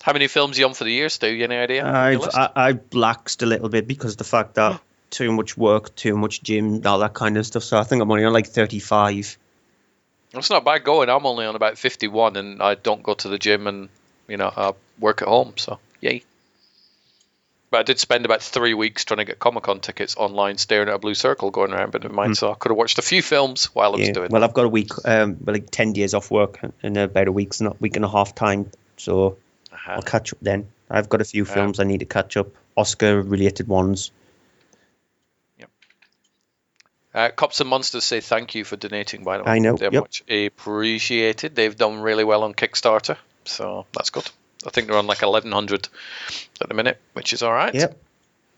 [0.00, 1.28] How many films are you on for the year, Stu?
[1.28, 1.86] You any idea?
[1.86, 2.22] I've?
[2.22, 4.80] I, I've laxed a little bit because of the fact that
[5.10, 7.62] too much work, too much gym, all that kind of stuff.
[7.62, 9.36] So I think I'm only on like 35.
[10.32, 11.10] It's not bad going.
[11.10, 13.90] I'm only on about 51, and I don't go to the gym, and
[14.26, 15.52] you know I work at home.
[15.56, 16.22] So yay.
[17.70, 20.88] But I did spend about three weeks trying to get Comic Con tickets online, staring
[20.88, 21.92] at a blue circle going around.
[21.92, 22.36] But never mind.
[22.36, 24.08] So I could have watched a few films while I was.
[24.08, 24.12] Yeah.
[24.12, 24.30] doing.
[24.30, 27.60] Well, I've got a week, um, like 10 days off work in about a week's
[27.60, 28.70] not week and a half time.
[28.96, 29.36] So
[29.72, 29.92] Uh-huh.
[29.92, 30.68] I'll catch up then.
[30.90, 31.54] I've got a few Yeah.
[31.54, 34.10] films I need to catch up, Oscar related ones.
[37.12, 39.50] Uh, Cops and Monsters say thank you for donating, by the way.
[39.50, 40.02] I know, They're yep.
[40.04, 41.56] much appreciated.
[41.56, 44.30] They've done really well on Kickstarter, so that's good.
[44.66, 45.88] I think they're on like 1100
[46.60, 47.74] at the minute, which is all right.
[47.74, 47.96] Yep.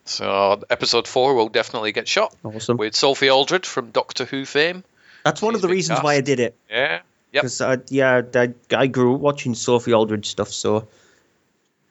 [0.04, 2.76] So episode four will definitely get shot Awesome.
[2.76, 4.82] with Sophie Aldred from Doctor Who fame.
[5.24, 6.04] That's one of the reasons cast.
[6.04, 6.56] why I did it.
[6.68, 7.00] Yeah.
[7.32, 7.42] Yep.
[7.42, 10.88] Because I, yeah, I, I grew up watching Sophie Aldred stuff, so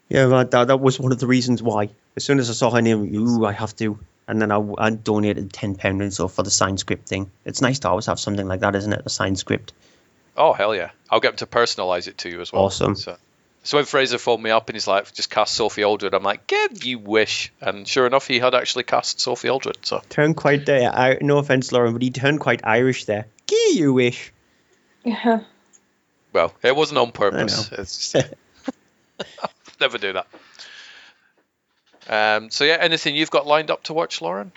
[0.10, 1.90] yeah, that, that, that was one of the reasons why.
[2.18, 3.98] As soon as I saw her name, ooh, I have to.
[4.28, 7.32] And then I, I donated ten pound and so for the sign script thing.
[7.46, 9.02] It's nice to always have something like that, isn't it?
[9.06, 9.74] A sign script.
[10.38, 10.92] Oh hell yeah!
[11.10, 12.64] I'll get them to personalize it to you as well.
[12.66, 12.96] Awesome.
[12.96, 13.18] So,
[13.64, 16.48] so when Fraser phoned me up and he's like, "Just cast Sophie Aldred," I'm like,
[16.48, 19.78] "Give you wish!" And sure enough, he had actually cast Sophie Aldred.
[19.86, 20.68] So Turned quite.
[20.68, 23.28] Uh, I, no offense, Lauren, but he turned quite Irish there.
[23.48, 24.32] Gee, you wish.
[25.04, 25.42] yeah
[26.34, 27.70] well, it wasn't on purpose.
[27.70, 28.16] Just,
[29.82, 30.28] never do that.
[32.08, 34.52] Um, so yeah, anything you've got lined up to watch, Lauren?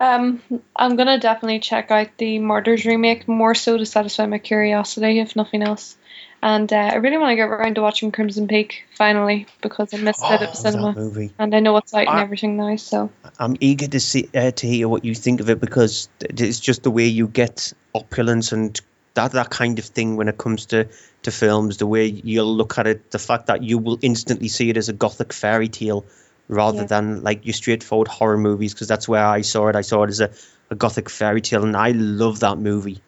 [0.00, 0.40] um
[0.76, 5.34] i'm gonna definitely check out the Martyrs remake more so to satisfy my curiosity if
[5.34, 5.96] nothing else
[6.42, 9.96] And uh, I really want to get around to watching Crimson Peak finally because I
[9.96, 10.92] missed it at the cinema.
[10.94, 11.32] movie.
[11.38, 14.66] And I know it's out and everything now, so I'm eager to see uh, to
[14.66, 18.80] hear what you think of it because it's just the way you get opulence and
[19.14, 20.88] that that kind of thing when it comes to
[21.22, 21.78] to films.
[21.78, 24.88] The way you'll look at it, the fact that you will instantly see it as
[24.88, 26.06] a gothic fairy tale
[26.48, 26.86] rather Yeah.
[26.86, 28.74] than like your straightforward horror movies.
[28.74, 29.74] Because that's where I saw it.
[29.76, 30.30] I saw it as a,
[30.70, 33.02] a gothic fairy tale, and I love that movie.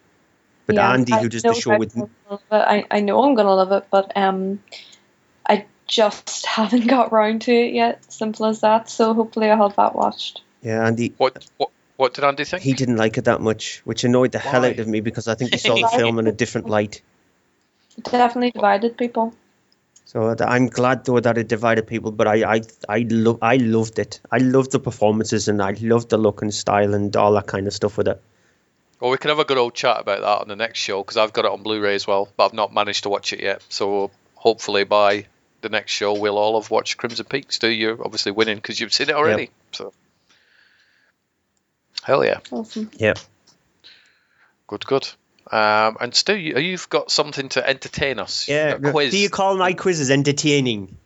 [0.71, 2.55] But Yeah, Andy, I who does the show with will love it.
[2.55, 4.63] I, I know I'm gonna love it, but um,
[5.49, 8.05] I just haven't got round to it yet.
[8.13, 8.89] Simple as that.
[8.89, 10.43] So hopefully I'll have that watched.
[10.63, 11.13] yeah, Andy.
[11.17, 12.63] What what what did Andy think?
[12.63, 15.35] He didn't like it that much, which annoyed the hell out of me because I
[15.35, 17.03] think he saw the film in a different light.
[17.99, 19.35] It definitely divided people.
[20.05, 23.99] So I'm glad though that it divided people, but I I I love I loved
[23.99, 24.21] it.
[24.31, 27.67] I loved the performances and I loved the look and style and all that kind
[27.67, 28.23] of stuff with it.
[29.01, 31.17] Well, we can have a good old chat about that on the next show because
[31.17, 33.63] I've got it on Blu-ray as well, but I've not managed to watch it yet.
[33.71, 35.27] So hopefully by
[35.63, 37.57] the next show we'll all have watched Crimson Peaks.
[37.57, 39.51] Stu, you're obviously winning because you've seen it already.
[39.73, 39.93] So
[42.03, 42.91] hell yeah, Awesome.
[42.95, 43.15] Yeah.
[44.67, 45.09] good, good.
[45.51, 48.49] Um, and Stu, you, you've got something to entertain us.
[48.49, 48.75] Yeah.
[48.75, 49.11] a quiz.
[49.13, 50.97] Do you call my quizzes entertaining?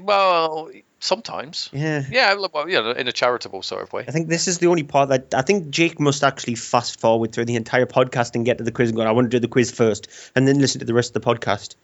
[0.00, 0.70] well,
[1.02, 1.68] sometimes.
[1.72, 2.04] Yeah.
[2.08, 4.04] Yeah, well, you know, in a charitable sort of way.
[4.06, 7.32] I think this is the only part that I think Jake must actually fast forward
[7.32, 9.40] through the entire podcast and get to the quiz and go, I want to do
[9.40, 11.74] the quiz first and then listen to the rest of the podcast.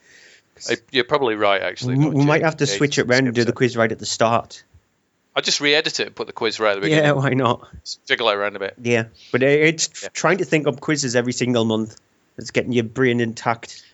[0.70, 1.96] Uh, You're probably right, actually.
[1.96, 4.06] we we might have to switch it round and do the quiz right at the
[4.06, 4.64] start.
[5.36, 7.04] I just re-edit it and put the quiz right at the beginning.
[7.04, 7.68] Yeah, why not?
[8.06, 8.74] Jiggle it around a bit.
[8.82, 11.96] Yeah, but it's trying to think up quizzes every single month.
[12.38, 13.84] It's getting your brain intact.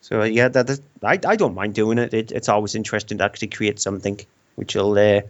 [0.00, 2.14] So yeah, that, that I I don't mind doing it.
[2.14, 2.30] it.
[2.30, 4.20] It's always interesting to actually create something
[4.56, 5.22] which will uh,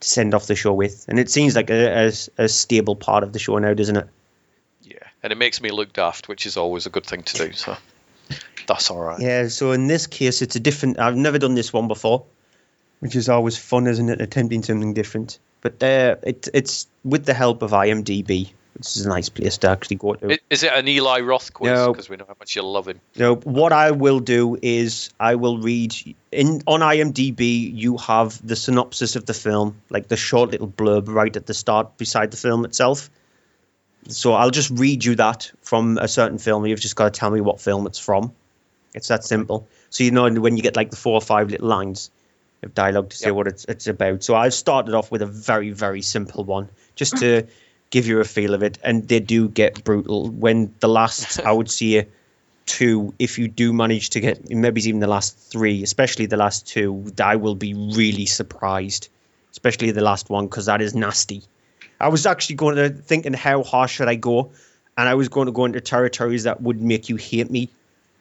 [0.00, 2.12] send off the show with, and it seems like a, a,
[2.44, 4.08] a stable part of the show now, doesn't it?
[4.82, 7.52] Yeah, and it makes me look daft, which is always a good thing to do.
[7.52, 7.76] So
[8.66, 9.20] that's all right.
[9.20, 9.48] Yeah.
[9.48, 10.98] So in this case, it's a different.
[10.98, 12.24] I've never done this one before,
[13.00, 14.20] which is always fun, isn't it?
[14.20, 15.38] Attempting something different.
[15.60, 19.70] But uh, it, it's with the help of IMDb, which is a nice place to
[19.70, 20.38] actually go to.
[20.48, 21.72] Is it an Eli Roth quiz?
[21.72, 21.92] No.
[21.92, 23.00] Because we know how much you love him.
[23.16, 25.94] No, what I will do is I will read
[26.30, 27.74] in on IMDb.
[27.74, 31.54] You have the synopsis of the film, like the short little blurb right at the
[31.54, 33.10] start beside the film itself.
[34.08, 36.66] So I'll just read you that from a certain film.
[36.66, 38.32] You've just got to tell me what film it's from.
[38.94, 39.68] It's that simple.
[39.90, 42.10] So you know when you get like the four or five little lines
[42.62, 44.22] of dialogue to say what it's it's about.
[44.22, 47.46] So I've started off with a very very simple one, just to
[47.90, 48.78] give you a feel of it.
[48.82, 50.28] And they do get brutal.
[50.28, 52.08] When the last I would say
[52.66, 56.66] two, if you do manage to get maybe even the last three, especially the last
[56.66, 59.08] two, I will be really surprised.
[59.50, 61.42] Especially the last one because that is nasty.
[62.00, 64.52] I was actually going to thinking how harsh should I go,
[64.96, 67.68] and I was going to go into territories that would make you hate me,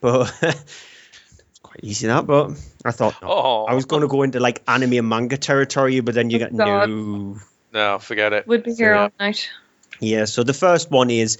[0.01, 2.27] but it's quite easy that.
[2.27, 2.51] But
[2.83, 3.29] I thought no.
[3.29, 3.65] Oh.
[3.65, 6.51] I was going to go into like anime and manga territory, but then you get
[6.53, 7.37] no.
[7.73, 8.47] No, forget it.
[8.47, 9.49] We'd be here all night.
[9.99, 11.37] Yeah, so the first one is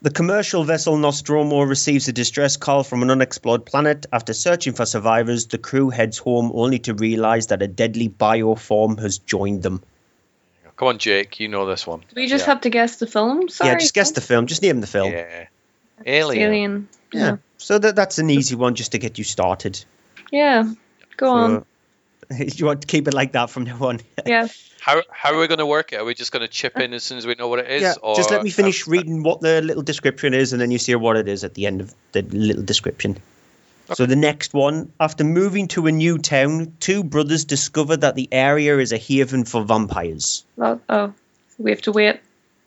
[0.00, 4.06] the commercial vessel Nostromo receives a distress call from an unexplored planet.
[4.12, 8.98] After searching for survivors, the crew heads home only to realize that a deadly bioform
[9.00, 9.82] has joined them.
[10.76, 11.40] Come on, Jake.
[11.40, 12.00] You know this one.
[12.00, 12.52] Do we just Yeah.
[12.52, 13.48] have to guess the film?
[13.48, 13.70] Sorry.
[13.70, 14.46] yeah, just guess the film.
[14.46, 15.10] Just name the film.
[15.12, 15.46] Yeah.
[16.06, 16.42] Alien.
[16.42, 16.88] Alien.
[17.12, 17.36] Yeah.
[17.56, 19.84] So that that's an easy one just to get you started.
[20.30, 20.72] Yeah.
[21.16, 21.64] Go on.
[22.30, 24.00] So, you want to keep it like that from now on?
[24.26, 24.48] Yeah.
[24.80, 25.96] How how are we going to work it?
[25.96, 27.82] Are we just going to chip in as soon as we know what it is?
[27.82, 27.94] yeah.
[28.00, 30.70] or Just let me uh, finish uh, reading what the little description is, and then
[30.70, 33.18] you see what it is at the end of the little description.
[33.94, 38.28] So the next one, after moving to a new town, two brothers discover that the
[38.30, 40.44] area is a haven for vampires.
[40.56, 41.14] Well, oh,
[41.56, 42.20] we have to wait.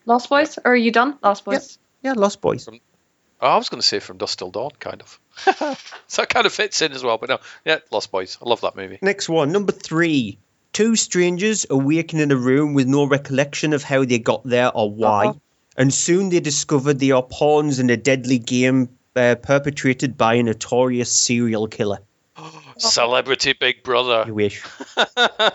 [0.06, 0.58] Lost Boys?
[0.58, 1.18] Or are you done?
[1.24, 1.78] Lost Boys.
[2.02, 2.68] Yeah, Lost Boys.
[2.68, 5.20] Oh, I was going to say from Dusk Till Dawn, kind of.
[6.08, 7.40] so it kind of fits in as well, but no.
[7.66, 8.38] Yeah, Lost Boys.
[8.42, 9.00] I love that movie.
[9.02, 10.38] Next one, number three.
[10.74, 14.90] Two strangers awaken in a room with no recollection of how they got there or
[14.90, 15.34] why,
[15.76, 20.44] and soon they discover they are pawns in a deadly game uh, perpetrated by a
[20.44, 22.00] notorious serial killer.
[22.78, 24.24] Celebrity Big Brother.
[24.28, 24.64] You wish.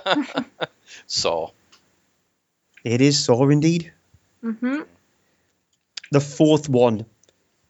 [1.07, 1.51] Saw.
[2.85, 3.93] It is Saw indeed.
[4.45, 4.83] Mm-hmm.
[6.13, 7.07] The fourth one.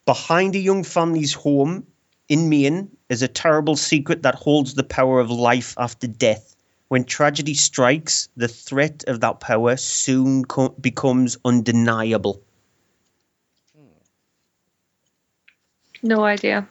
[0.05, 1.87] Behind a young family's home
[2.29, 6.55] in Maine is a terrible secret that holds the power of life after death.
[6.89, 12.41] When tragedy strikes, the threat of that power soon co- becomes undeniable.
[16.03, 16.67] No idea.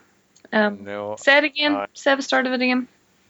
[0.53, 1.15] Um, No.
[1.19, 1.75] Say it again.
[1.75, 2.87] Uh, say the start of it again.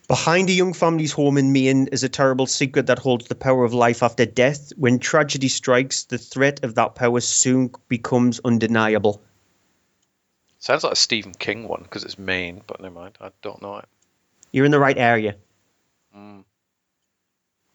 [0.08, 3.66] Behind a young family's home in Maine is a terrible secret that holds the power
[3.66, 4.72] of life after death.
[4.78, 9.22] When tragedy strikes, the threat of that power soon becomes undeniable.
[10.60, 13.18] Sounds like a Stephen King one because it's Maine, but never mind.
[13.22, 13.86] I don't know it.
[14.52, 15.36] You're in the right area.
[16.16, 16.44] Mm.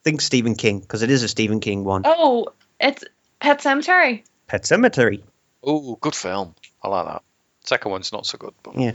[0.05, 2.03] Think Stephen King because it is a Stephen King one.
[2.05, 2.49] Oh,
[2.81, 3.05] it's
[3.41, 4.25] Pet Sematary.
[4.49, 5.23] Pet Sematary.
[5.63, 6.55] Oh, good film.
[6.83, 7.23] I like that.
[7.65, 8.93] Second one's not so good, but Yeah.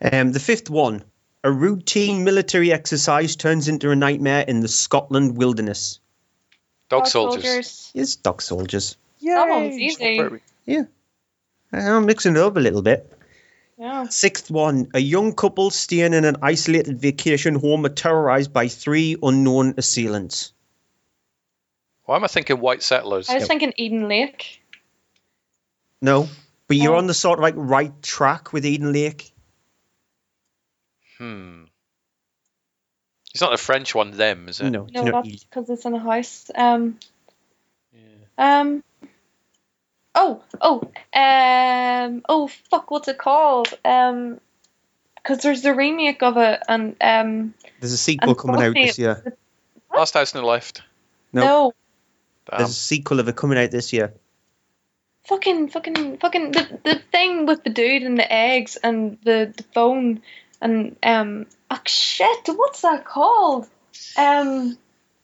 [0.00, 1.04] Um, the fifth one.
[1.44, 6.00] A routine military exercise turns into a nightmare in the Scotland wilderness.
[6.88, 7.44] Dog, Dog Soldiers.
[7.44, 7.90] Soldiers.
[7.94, 8.96] Yes, dog soldiers.
[9.22, 10.40] That one's easy.
[10.66, 10.82] Yeah.
[11.72, 13.12] I'm mixing it up a little bit.
[13.78, 14.08] Yeah.
[14.08, 14.90] Sixth one.
[14.94, 20.52] A young couple staying in an isolated vacation home are terrorized by three unknown assailants.
[22.04, 23.28] Why am I thinking White Settlers?
[23.28, 24.62] I was thinking Eden Lake.
[26.00, 26.28] No,
[26.66, 26.98] but you're Oh.
[26.98, 29.32] on the sort of like right track with Eden Lake.
[31.18, 31.64] Hmm.
[33.32, 34.70] It's not the French one, them, is it?
[34.70, 36.50] No, No, you that's because it's in a house.
[36.54, 36.98] Um.
[38.38, 38.82] Um.
[40.20, 40.80] Oh, oh,
[41.14, 43.72] um, oh, fuck, what's it called?
[43.84, 44.40] Um,
[45.14, 49.36] because there's the remake of it, and um, there's a sequel coming out this year.
[49.94, 50.82] Last House on the Left.
[51.32, 51.72] No, no,
[52.50, 54.12] there's a sequel of it coming out this year.
[55.26, 59.62] fucking, fucking, fucking, the the thing with the dude and the eggs and the the
[59.74, 60.22] phone
[60.60, 63.68] and um, oh shit, what's that called?
[64.16, 64.76] Um.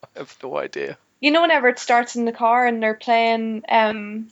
[0.04, 0.98] I have no idea.
[1.20, 4.28] you know whenever it starts in the car and they're playing um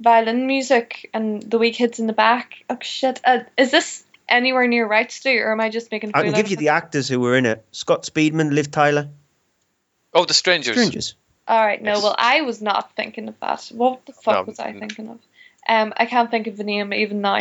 [0.00, 2.64] violin music and the wee kids in the back.
[2.70, 3.20] Oh shit.
[3.24, 6.32] Uh, is this anywhere near right Stu or am I just making a I fool
[6.32, 9.08] can give you the actors who were in it: Scott Speedman, Liv Tyler,
[10.12, 10.74] Oh, The Strangers.
[10.76, 11.14] Strangers.
[11.48, 12.02] all right no Yes.
[12.02, 13.70] well I was not thinking of that.
[13.72, 15.18] What the fuck No, was I thinking of?
[15.68, 17.38] Um I can't think of the name even now.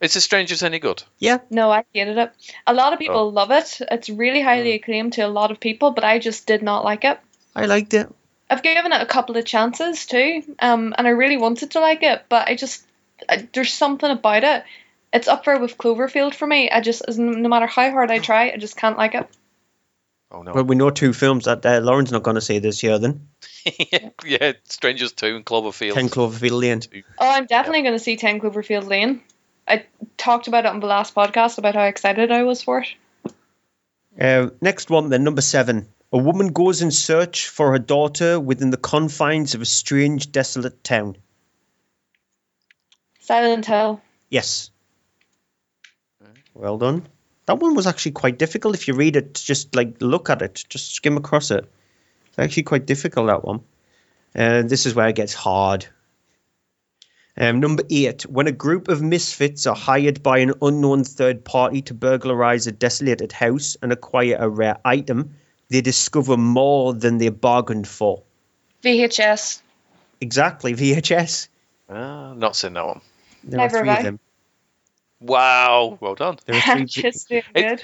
[0.00, 1.02] Is The Strangers any good?
[1.18, 2.30] Yeah, no I hated it.
[2.66, 3.28] A lot of people Oh.
[3.28, 3.80] love it.
[3.90, 7.04] It's really highly acclaimed to a lot of people but I just did not like
[7.04, 7.18] it.
[7.56, 8.08] I liked it.
[8.50, 12.02] I've given it a couple of chances too, um, and I really wanted to like
[12.02, 12.84] it, but I just
[13.28, 14.64] I, there's something about it.
[15.12, 16.70] It's up there with Cloverfield for me.
[16.70, 19.28] I just no matter how hard I try, I just can't like it.
[20.30, 20.52] Oh no.
[20.52, 22.98] Well, we know two films that uh, Lauren's not going to see this year.
[22.98, 23.28] Then
[24.24, 25.94] yeah, Strangers Two and Cloverfield.
[25.94, 27.04] Ten Cloverfield Lane.
[27.18, 29.22] Oh, I'm definitely going to see Ten Cloverfield Lane.
[29.66, 29.84] I
[30.16, 32.88] talked about it on the last podcast about how excited I was for it.
[34.20, 35.88] Uh, next one, then number seven.
[36.10, 40.82] A woman goes in search for her daughter within the confines of a strange, desolate
[40.82, 41.16] town.
[43.20, 44.00] Silent Hill.
[44.30, 44.70] Yes.
[46.54, 47.06] Well done.
[47.44, 50.64] That one was actually quite difficult if you read it, just like look at it,
[50.68, 51.70] just skim across it.
[52.28, 53.60] It's actually quite difficult, that one.
[54.34, 55.86] Uh, this is where it gets hard.
[57.36, 58.22] Um, number eight.
[58.22, 62.72] When a group of misfits are hired by an unknown third party to burglarize a
[62.72, 65.36] desolated house and acquire a rare item,
[65.70, 68.22] they discover more than they bargained for.
[68.82, 69.60] VHS.
[70.20, 71.48] Exactly, VHS.
[71.90, 73.00] Ah, not seen that one.
[73.44, 74.02] There Never are three have of I.
[74.02, 74.20] them.
[75.20, 76.38] Wow, well done.
[76.46, 76.84] There are three.
[76.86, 77.82] just doing It- good.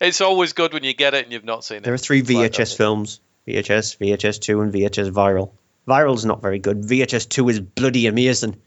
[0.00, 1.84] It's always good when you get it and you've not seen it.
[1.84, 5.52] There are three It's like VHS films: VHS, VHS two, and VHS Viral.
[5.86, 6.82] Viral's not very good.
[6.82, 8.60] VHS two is bloody amazing.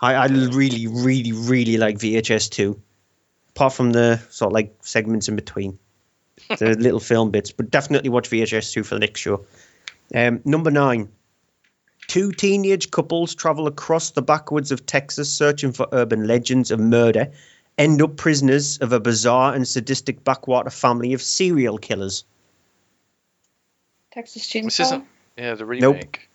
[0.00, 2.80] I, I really, really, really like VHS two.
[3.50, 5.78] Apart from the sort of like segments in between,
[6.58, 9.44] the little film bits, but definitely watch VHS two for the next show.
[10.14, 11.08] Um, number nine.
[12.06, 17.32] Two teenage couples travel across the backwoods of Texas searching for urban legends of murder,
[17.78, 22.24] end up prisoners of a bizarre and sadistic backwater family of serial killers.
[24.12, 24.64] Texas Chainsaw?
[24.64, 25.04] This isn't.
[25.36, 26.28] Yeah, the remake.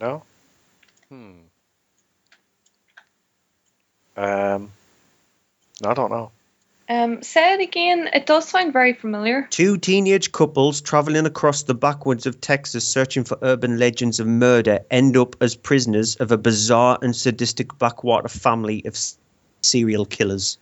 [0.00, 0.22] Nope.
[1.10, 1.16] No.
[1.16, 1.32] Hmm.
[4.16, 4.72] Um.
[5.84, 6.30] I don't know.
[6.90, 8.10] Um, say it again.
[8.12, 9.46] It does sound very familiar.
[9.48, 14.80] Two teenage couples traveling across the backwoods of Texas searching for urban legends of murder
[14.90, 19.16] end up as prisoners of a bizarre and sadistic backwater family of s-
[19.62, 20.58] serial killers.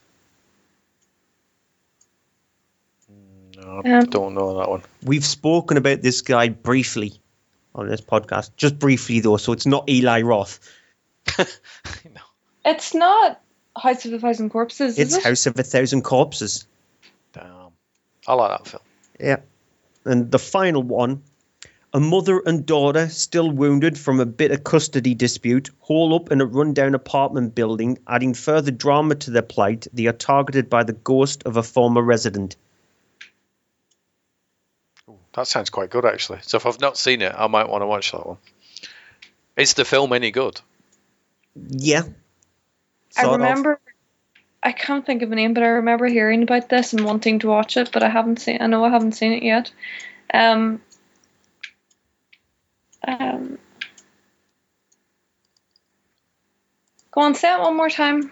[3.57, 4.83] No, I Um, don't know that one.
[5.03, 7.15] We've spoken about this guy briefly
[7.75, 10.61] on this podcast, just briefly though, so it's not Eli Roth.
[11.39, 12.21] no.
[12.67, 13.41] It's not
[13.79, 15.25] House of a Thousand Corpses, It's is it?
[15.25, 16.67] House of a Thousand Corpses.
[17.33, 17.73] Damn.
[18.27, 18.83] I like that film.
[19.21, 19.37] Yeah.
[20.05, 21.23] And the final one
[21.93, 26.47] a mother and daughter, still wounded from a bitter custody dispute, hole up in a
[26.47, 29.87] rundown apartment building, adding further drama to their plight.
[29.93, 32.57] They are targeted by the ghost of a former resident.
[35.33, 36.41] That sounds quite good actually.
[36.43, 38.39] So if I've not seen it, I might want to watch that one.
[39.57, 40.61] Is the film any good?
[41.55, 42.03] Yeah.
[43.19, 43.41] I Sort of.
[43.41, 43.81] remember.
[44.63, 47.49] I can't think of a name, but I remember hearing about this and wanting to
[47.49, 48.59] watch it, but I haven't seen.
[48.61, 49.71] I know I haven't seen it yet.
[50.33, 50.81] Um.
[53.07, 53.59] Um.
[57.11, 58.31] Go on, say it one more time.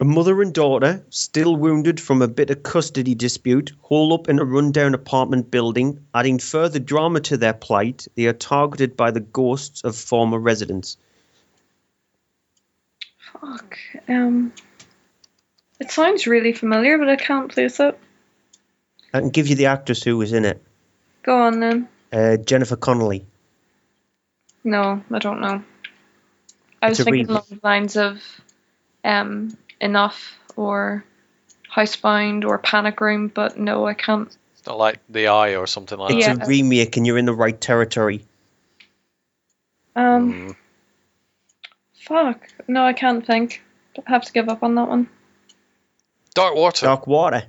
[0.00, 4.44] A mother and daughter, still wounded from a bitter custody dispute, hole up in a
[4.44, 8.08] rundown apartment building, adding further drama to their plight.
[8.16, 10.96] They are targeted by the ghosts of former residents.
[13.42, 13.76] Fuck.
[14.08, 14.52] Um.
[15.80, 17.98] It sounds really familiar, but I can't place it.
[19.12, 20.62] I can give you the actress who was in it
[21.24, 21.88] Go on then.
[22.12, 23.26] uh, Jennifer Connelly.
[24.64, 25.62] No, I don't know.
[26.80, 27.28] I It's was thinking remake.
[27.30, 28.22] along the lines of
[29.04, 31.04] um, Enough or
[31.74, 34.28] Housebound or Panic Room, but no, I can't.
[34.56, 36.36] It's not like The Eye or something like It's that.
[36.38, 38.22] It's a remake, and you're in the right territory.
[39.96, 40.56] Um,
[42.12, 42.48] fuck.
[42.68, 43.62] No, I can't think.
[44.06, 45.08] I have to give up on that one.
[46.34, 46.86] Dark Water.
[46.86, 47.42] Dark Water.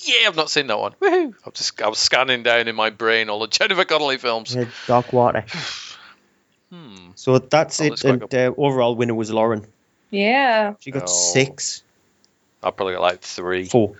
[0.00, 0.92] Yeah, I've not seen that one.
[1.00, 1.34] Woohoo!
[1.44, 4.54] I'm just I was scanning down in my brain all the Jennifer Connelly films.
[4.54, 5.44] Yeah, Dark Water.
[6.70, 7.12] Hmm.
[7.14, 7.90] So that's Oh, it.
[7.90, 9.66] let's And uh, overall winner was Lauren.
[10.10, 10.74] Yeah.
[10.80, 11.06] She got Oh.
[11.06, 11.82] six.
[12.62, 13.64] I'll probably got like three.
[13.64, 13.94] Four.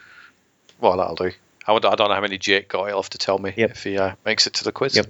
[0.78, 1.30] Well, that'll do.
[1.66, 2.86] I, would, I don't know how many Jake got.
[2.88, 4.96] He'll have to tell me if he uh, makes it to the quiz.
[4.96, 5.06] Yep.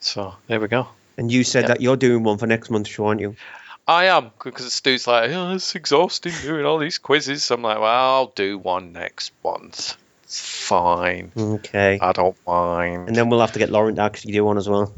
[0.00, 0.88] So there we go.
[1.18, 1.68] And you said Yeah.
[1.68, 3.36] that you're doing one for next month show, aren't you?
[3.86, 7.50] I am because Stu's like, oh, it's exhausting doing all these quizzes.
[7.50, 9.96] I'm like, well, I'll do one next month.
[10.22, 11.32] It's fine.
[11.36, 11.98] Okay.
[12.00, 13.08] I don't mind.
[13.08, 14.94] And then we'll have to get Lauren to actually do one as well.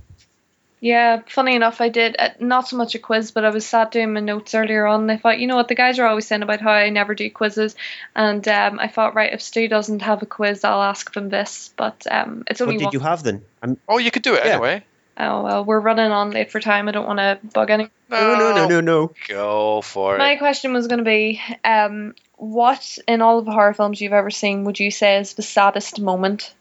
[0.78, 3.90] Yeah, funny enough, I did uh, not so much a quiz, but I was sat
[3.90, 5.02] doing my notes earlier on.
[5.02, 7.14] And I thought, you know what, the guys are always saying about how I never
[7.14, 7.74] do quizzes,
[8.14, 11.72] and um, I thought, right, if Stu doesn't have a quiz, I'll ask them this.
[11.76, 12.92] But um, it's only What did one.
[12.92, 13.42] you have then?
[13.62, 14.52] I'm, Oh, you could do it Yeah.
[14.52, 14.84] anyway.
[15.18, 16.88] Oh well, we're running on late for time.
[16.88, 17.88] I don't want to bug any.
[18.10, 19.12] no, no, no, no, no.
[19.28, 20.34] Go for My it.
[20.34, 24.12] My question was going to be, um, what in all of the horror films you've
[24.12, 26.55] ever seen would you say is the saddest moment?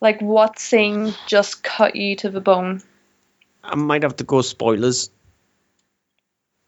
[0.00, 2.82] Like what scene just cut you to the bone?
[3.62, 5.10] I might have to go spoilers.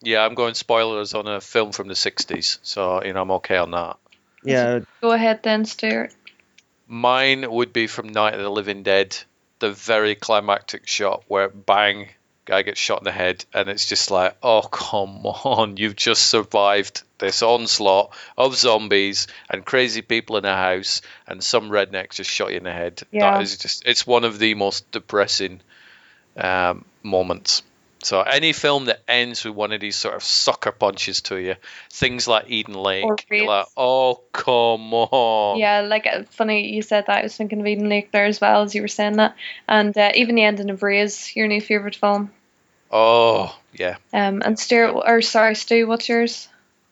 [0.03, 3.57] Yeah, I'm going spoilers on a film from the 60s, so you know I'm okay
[3.57, 3.97] on that.
[4.45, 6.13] Yeah, Go ahead then, Stuart.
[6.87, 9.17] Mine would be from Night of the Living Dead,
[9.65, 12.11] the very climactic shot where bang,
[12.45, 16.27] guy gets shot in the head, and it's just like, oh come on, you've just
[16.27, 22.29] survived this onslaught of zombies and crazy people in a house, and some redneck just
[22.29, 23.03] shot you in the head.
[23.11, 23.33] Yeah.
[23.33, 25.63] That is just, it's one of the most depressing
[26.37, 27.63] um, moments.
[28.05, 31.57] So any film that ends with one of these sort of sucker punches to you,
[31.91, 35.59] things like Eden Lake, you're like, oh come on.
[35.59, 37.21] Yeah, like uh, funny you said that.
[37.21, 39.37] I was thinking of Eden Lake there as well as you were saying that,
[39.67, 42.31] and uh, even the ending of Raze, your new favorite film.
[42.91, 43.97] Oh yeah.
[44.13, 46.49] Um, and Stuart, or sorry, Stu, what's yours?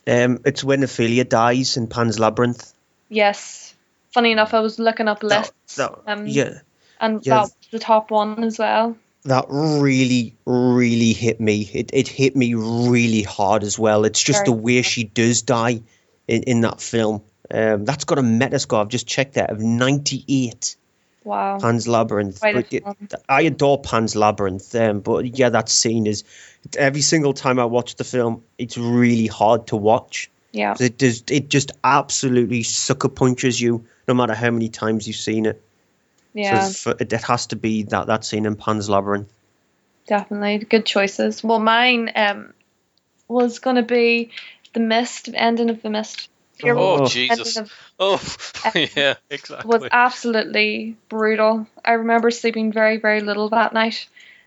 [0.06, 2.72] um, it's when Ophelia dies in Pan's Labyrinth.
[3.09, 3.74] Yes.
[4.12, 5.76] Funny enough, I was looking up lists.
[5.76, 6.60] that- um, yeah.
[7.01, 7.34] And yeah.
[7.34, 8.97] that was the top one as well.
[9.24, 11.69] That really, really hit me.
[11.73, 14.05] It, it hit me really hard as well.
[14.05, 15.82] It's just Very the way she does die
[16.27, 17.23] in, in that film.
[17.51, 18.81] Um, that's got a Metascore.
[18.81, 20.77] I've just checked that of 98.
[21.24, 21.59] Wow.
[21.61, 22.43] Pan's Labyrinth.
[22.43, 22.85] It-
[23.28, 26.24] I adore Pan's Labyrinth, um, but yeah, that scene is
[26.77, 30.31] every single time I watch the film, it's really hard to watch.
[30.53, 30.74] Yeah.
[30.78, 31.23] It does.
[31.31, 35.62] It just absolutely sucker punches you, no matter how many times you've seen it.
[36.34, 36.68] Yeah.
[36.68, 39.28] So for, it has to be that that scene in Pan's Labyrinth.
[40.06, 41.42] Definitely good choices.
[41.44, 42.52] Well, mine um
[43.28, 44.30] was gonna be
[44.72, 46.28] the Mist, ending of the Mist.
[46.62, 47.56] Your Oh, Jesus.
[47.56, 48.22] of- Oh,
[48.96, 49.68] yeah, exactly.
[49.68, 51.66] was absolutely brutal.
[51.84, 54.06] I remember sleeping very, very little that night.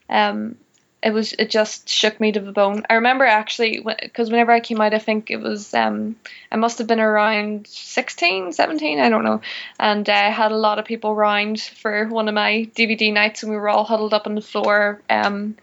[0.10, 0.58] Um,
[1.06, 2.84] it was it just shook me to the bone.
[2.90, 6.16] I remember actually because whenever I came out, I think it was um,
[6.52, 9.42] I must have been around 16, 17, I don't know,
[9.80, 13.44] and uh, I had a lot of people round for one of my DVD nights,
[13.44, 15.00] and we were all huddled up on the floor.
[15.08, 15.56] Um,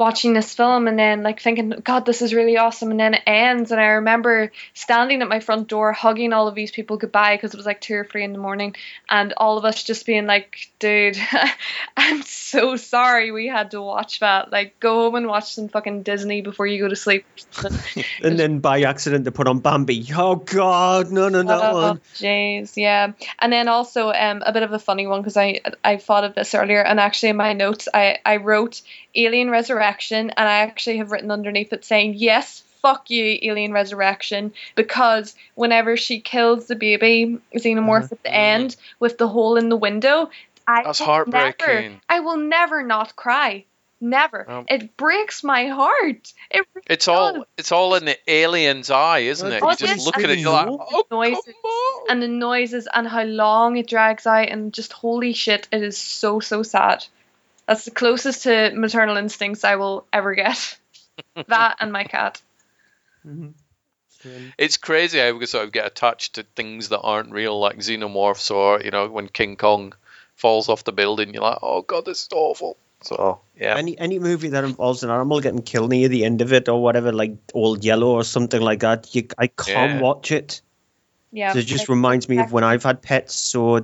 [0.00, 3.22] watching this film and then like thinking god this is really awesome and then it
[3.26, 7.36] ends and i remember standing at my front door hugging all of these people goodbye
[7.36, 8.74] because it was like two or three in the morning
[9.10, 11.18] and all of us just being like dude
[11.98, 16.02] i'm so sorry we had to watch that like go home and watch some fucking
[16.02, 17.26] disney before you go to sleep
[18.22, 20.06] And then by accident they put on Bambi.
[20.14, 21.60] Oh God, no, no, no.
[21.60, 23.12] Oh, jeez, yeah.
[23.38, 26.34] And then also um, a bit of a funny one because I I thought of
[26.34, 28.82] this earlier, and actually in my notes I I wrote
[29.14, 32.62] Alien Resurrection, and I actually have written underneath it saying yes.
[32.80, 39.18] Fuck you, Alien Resurrection, because whenever she kills the baby xenomorph at the end with
[39.18, 40.30] the hole in the window,
[40.66, 41.66] I That's will heartbreaking.
[41.66, 43.66] Never, I will never not cry.
[44.00, 44.50] Never.
[44.50, 46.32] Um, it breaks my heart.
[46.50, 49.62] It really It's all it's all in the alien's eye, isn't it?
[49.62, 51.54] Oh, You it just is, look and at it, you're like, oh, noises
[52.08, 55.98] and the noises and how long it drags out and just holy shit, it is
[55.98, 57.04] so so sad.
[57.66, 60.78] That's the closest to maternal instincts I will ever get.
[61.48, 62.40] that and my cat.
[63.26, 63.50] Mm-hmm.
[64.58, 68.50] It's crazy how we sort of get attached to things that aren't real, like xenomorphs,
[68.50, 69.94] or you know, when King Kong
[70.34, 72.76] falls off the building, you're like, oh god, this is awful.
[73.02, 73.40] So oh.
[73.58, 76.68] yeah, Any any movie that involves an animal getting killed near the end of it
[76.68, 80.00] or whatever, like Old Yellow or something like that, you, I can't Yeah.
[80.00, 80.60] watch it.
[81.32, 81.52] Yeah.
[81.52, 83.34] So it just reminds me of when I've had pets.
[83.34, 83.80] So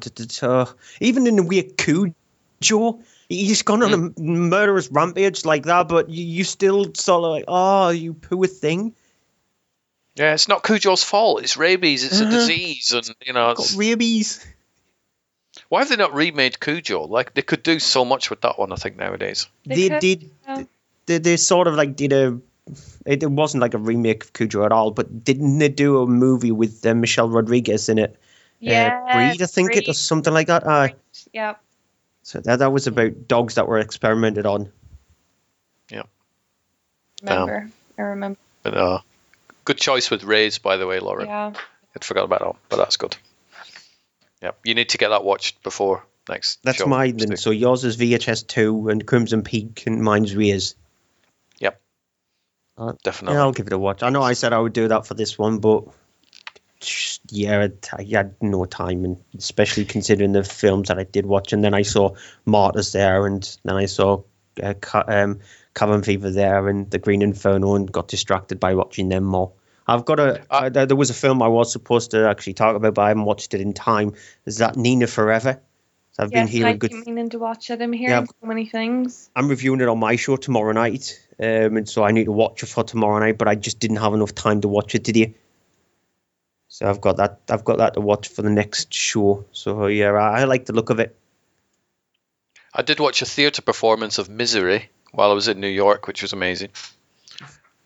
[1.00, 6.24] even in the way Cujo, he's gone on a murderous rampage like that, but you,
[6.24, 8.94] you still sort of like, oh, you poor thing.
[10.14, 11.42] yeah, it's not Cujo's fault.
[11.42, 12.04] It's rabies.
[12.04, 12.30] It's a Uh-huh.
[12.34, 14.44] disease, and you know, Got rabies.
[15.68, 17.04] why have they not remade Cujo?
[17.06, 18.72] Like they could do so much with that one.
[18.72, 19.46] I think nowadays.
[19.66, 20.30] They, could, did.
[20.48, 20.62] yeah.
[21.06, 22.38] They, they sort of like did a.
[23.04, 26.06] It, it wasn't like a remake of Cujo at all, but didn't they do a
[26.06, 28.16] movie with uh, Michelle Rodriguez in it?
[28.58, 30.66] Yeah, uh, Breed, I think it or something like that.
[30.66, 30.94] Aye.
[31.32, 31.54] Yeah.
[32.26, 34.72] So that that was about dogs that were experimented on.
[35.88, 36.02] Yeah,
[37.22, 37.70] Remember.
[37.96, 38.38] I remember.
[38.64, 38.98] but uh,
[39.64, 41.28] good choice with Raze, by the way, Lauren.
[41.28, 41.52] Yeah.
[41.94, 43.16] I'd forgot about that, but that's good.
[44.42, 46.58] Yeah, you need to get that watched before next.
[46.64, 46.86] That's show.
[46.86, 47.36] mine then.
[47.36, 50.74] So yours is VHS two and Crimson Peak, and mine's Raze.
[51.60, 51.80] Yep,
[52.76, 53.36] Uh, definitely.
[53.36, 54.02] Yeah, I'll give it a watch.
[54.02, 55.96] I know I said I would do that for this one, but just,
[57.30, 61.52] yeah, I I had no time, and especially considering the films that I did watch,
[61.52, 64.22] and then I saw Martyrs there, and then I saw
[64.62, 65.40] uh, um,
[65.74, 69.52] Cabin Fever there, and The Green Inferno, and got distracted by watching them more.
[69.86, 70.44] I've got a.
[70.50, 73.08] uh, there, there was a film I was supposed to actually talk about, but I
[73.08, 74.14] haven't watched it in time.
[74.44, 75.60] Is that Nina Forever?
[76.12, 76.90] So I've been hearing I good.
[76.90, 77.82] keep meaning to watch it.
[77.82, 78.24] I'm hearing Yeah.
[78.24, 79.28] so many things.
[79.36, 82.62] I'm reviewing it on my show tomorrow night, um, and so I need to watch
[82.62, 83.36] it for tomorrow night.
[83.38, 85.34] But I just didn't have enough time to watch it today,
[86.68, 87.40] so I've got that.
[87.48, 89.44] I've got that to watch for the next show.
[89.52, 91.16] So yeah, I, I like the look of it.
[92.74, 96.22] I did watch a theatre performance of Misery while I was in New York, which
[96.22, 96.70] was amazing.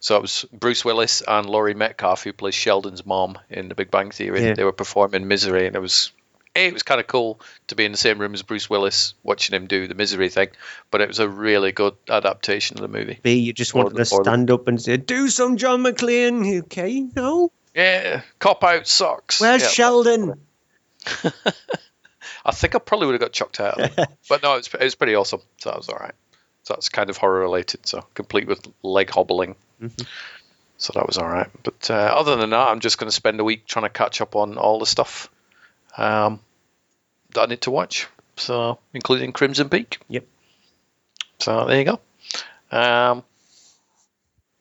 [0.00, 3.90] So it was Bruce Willis and Laurie Metcalf, who plays Sheldon's mom in The Big
[3.90, 4.42] Bang Theory.
[4.42, 4.54] Yeah.
[4.54, 6.10] They were performing Misery, and it was
[6.56, 7.38] A, it was kind of cool
[7.68, 10.48] to be in the same room as Bruce Willis, watching him do the Misery thing.
[10.90, 13.20] But it was a really good adaptation of the movie.
[13.22, 17.52] B, you just wanted to stand up and say, "Do some John McClane." Okay, no.
[17.74, 19.40] Yeah, cop out sucks.
[19.40, 19.68] Where's Yeah.
[19.68, 20.40] Sheldon?
[22.44, 23.76] I think I probably would have got chucked out.
[24.28, 25.40] but no, it was, it was pretty awesome.
[25.58, 26.14] So that was all right.
[26.62, 27.86] So that's kind of horror related.
[27.86, 29.56] So complete with leg hobbling.
[30.78, 31.48] So that was all right.
[31.62, 34.20] But uh, other than that, I'm just going to spend a week trying to catch
[34.20, 35.30] up on all the stuff
[35.96, 36.40] um,
[37.34, 38.08] that I need to watch.
[38.36, 39.98] So including Crimson Peak.
[40.08, 40.24] Yep.
[41.38, 42.00] So there you go.
[42.70, 43.22] Um,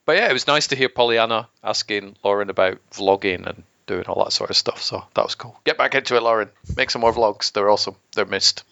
[0.09, 4.23] but yeah, it was nice to hear Pollyanna asking Lauren about vlogging and doing all
[4.23, 4.81] that sort of stuff.
[4.81, 5.59] So that was cool.
[5.65, 6.49] Get back into it, Lauren.
[6.75, 7.51] Make some more vlogs.
[7.51, 7.95] They're awesome.
[8.15, 8.63] They're missed.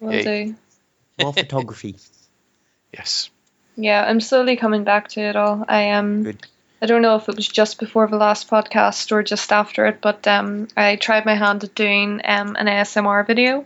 [0.00, 0.44] Will Yay.
[0.44, 0.54] do.
[1.18, 1.96] More photography.
[2.92, 3.30] Yes.
[3.76, 5.64] Yeah, I'm slowly coming back to it all.
[5.66, 6.36] I um
[6.82, 10.00] I don't know if it was just before the last podcast or just after it,
[10.02, 13.64] but um I tried my hand at doing um an ASMR video.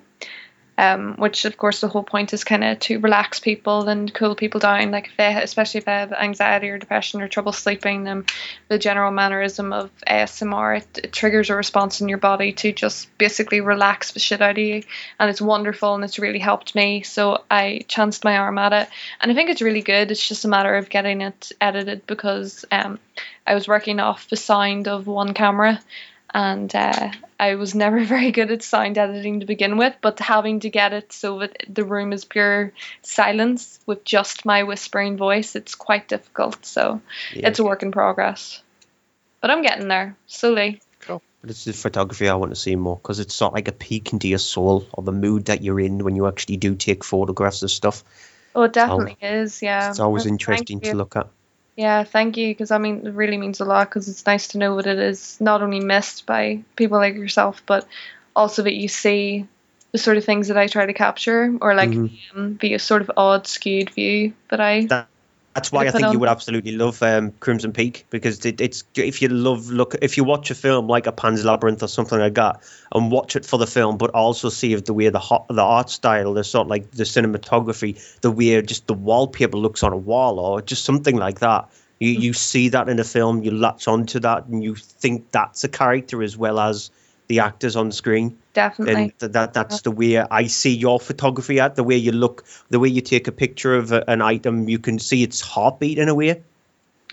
[0.78, 4.34] Um, which of course the whole point is kind of to relax people and cool
[4.34, 4.90] people down.
[4.90, 8.24] Like if they, especially if they have anxiety or depression or trouble sleeping, um,
[8.68, 13.16] the general mannerism of ASMR it, it triggers a response in your body to just
[13.18, 14.82] basically relax the shit out of you,
[15.20, 17.02] and it's wonderful and it's really helped me.
[17.02, 18.88] So I chanced my arm at it,
[19.20, 20.10] and I think it's really good.
[20.10, 22.98] It's just a matter of getting it edited because um,
[23.46, 25.80] I was working off the sound of one camera
[26.34, 30.60] and uh, I was never very good at sound editing to begin with, but having
[30.60, 32.72] to get it so that the room is pure
[33.02, 36.64] silence with just my whispering voice, it's quite difficult.
[36.64, 37.00] So
[37.34, 37.48] Yeah.
[37.48, 38.62] it's a work in progress.
[39.40, 40.80] But I'm getting there slowly.
[41.00, 41.20] Cool.
[41.40, 43.72] But it's the photography I want to see more because it's sort of like a
[43.72, 47.02] peek into your soul or the mood that you're in when you actually do take
[47.02, 48.04] photographs of stuff.
[48.54, 49.62] Oh, it definitely is.
[49.62, 49.90] Yeah.
[49.90, 51.28] It's always Well, interesting to look at.
[51.76, 52.48] Yeah, thank you.
[52.48, 53.88] Because I mean, it really means a lot.
[53.88, 57.62] Because it's nice to know that it is not only missed by people like yourself,
[57.66, 57.86] but
[58.36, 59.46] also that you see
[59.92, 62.10] the sort of things that I try to capture, or like Mhm.
[62.34, 64.86] um, the sort of odd, skewed view that I.
[64.86, 65.08] That,
[65.54, 69.20] that's why I think you would absolutely love um, Crimson Peak because it, it's if
[69.20, 72.34] you love look if you watch a film like a Pan's Labyrinth or something like
[72.34, 72.62] that
[72.94, 75.62] and watch it for the film, but also see if the way the hot, the
[75.62, 79.92] art style, the sort of like the cinematography, the way just the wallpaper looks on
[79.92, 81.68] a wall or just something like that.
[81.98, 85.64] You you see that in a film, you latch onto that, and you think that's
[85.64, 86.90] a character as well as
[87.28, 88.38] the actors on screen.
[88.52, 88.94] Definitely.
[88.94, 92.44] And th- that that's the way I see your photography at the way you look,
[92.70, 95.98] the way you take a picture of a, an item, you can see its heartbeat
[95.98, 96.42] in a way.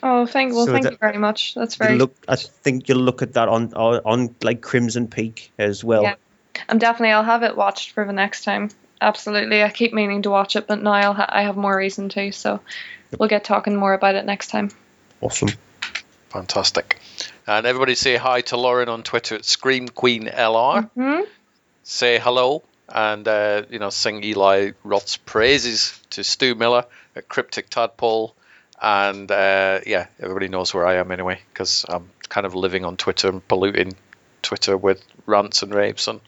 [0.02, 1.56] Oh, thank well, So thank that- you very much.
[1.56, 1.98] That's very.
[1.98, 6.04] look, I think you'll look at that on on, on like Crimson Peak as well.
[6.04, 6.16] Yeah.
[6.68, 7.12] I'm definitely.
[7.14, 8.70] I'll have it watched for the next time.
[9.02, 9.64] Absolutely.
[9.64, 12.32] I keep meaning to watch it, but now I'll ha- I have more reason to.
[12.32, 12.60] So
[13.18, 14.72] we'll get talking more about it next time.
[15.22, 15.50] Awesome.
[16.30, 17.00] Fantastic.
[17.50, 20.88] And everybody say hi to Lauren on Twitter at Scream Queen LR.
[20.92, 21.22] Hmm?
[21.82, 26.86] Say hello and uh, you know sing Eli Roth's praises to Stu Miller
[27.16, 28.36] at Cryptic Tadpole.
[28.80, 32.98] And uh, yeah, everybody knows where I am anyway because I'm kind of living on
[32.98, 33.94] Twitter and polluting
[34.44, 36.22] Twitter with rants and raves and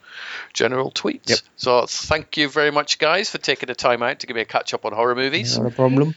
[0.53, 1.29] general tweets.
[1.29, 1.39] Yep.
[1.55, 4.45] So thank you very much, guys, for taking the time out to give me a
[4.45, 5.55] catch up on horror movies.
[5.59, 6.15] Not a problem.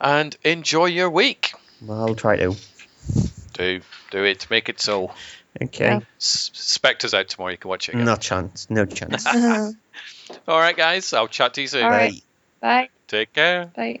[0.00, 1.54] And enjoy your week.
[1.88, 2.56] I'll try to.
[3.52, 4.48] Do do it.
[4.50, 5.12] Make it so.
[5.60, 6.00] Okay.
[6.18, 7.52] S- Spectre's out tomorrow.
[7.52, 7.94] You can watch it.
[7.94, 8.04] Again.
[8.06, 8.68] No chance.
[8.70, 9.26] No chance.
[9.26, 9.72] All uh-huh.
[10.48, 11.12] All right, guys.
[11.12, 11.84] I'll chat to you soon.
[11.90, 12.22] right.
[12.60, 12.88] Bye.
[13.08, 13.66] Take care.
[13.66, 14.00] Bye.